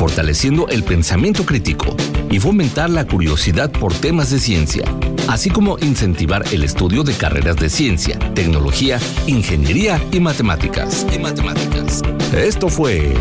Fortaleciendo 0.00 0.66
el 0.70 0.82
pensamiento 0.82 1.44
crítico 1.44 1.94
y 2.30 2.40
fomentar 2.40 2.88
la 2.88 3.06
curiosidad 3.06 3.70
por 3.70 3.92
temas 3.92 4.30
de 4.30 4.40
ciencia, 4.40 4.82
así 5.28 5.50
como 5.50 5.78
incentivar 5.78 6.42
el 6.52 6.64
estudio 6.64 7.02
de 7.02 7.12
carreras 7.12 7.56
de 7.56 7.68
ciencia, 7.68 8.18
tecnología, 8.34 8.98
ingeniería 9.26 10.02
y 10.10 10.18
matemáticas. 10.18 11.06
Y 11.14 11.18
matemáticas. 11.18 12.00
Esto 12.32 12.70
fue 12.70 13.12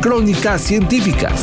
Crónicas 0.00 0.60
Científicas. 0.60 1.42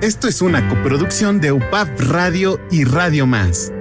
Esto 0.00 0.28
es 0.28 0.40
una 0.42 0.68
coproducción 0.68 1.40
de 1.40 1.50
UPAP 1.50 1.88
Radio 2.02 2.60
y 2.70 2.84
Radio 2.84 3.26
Más. 3.26 3.72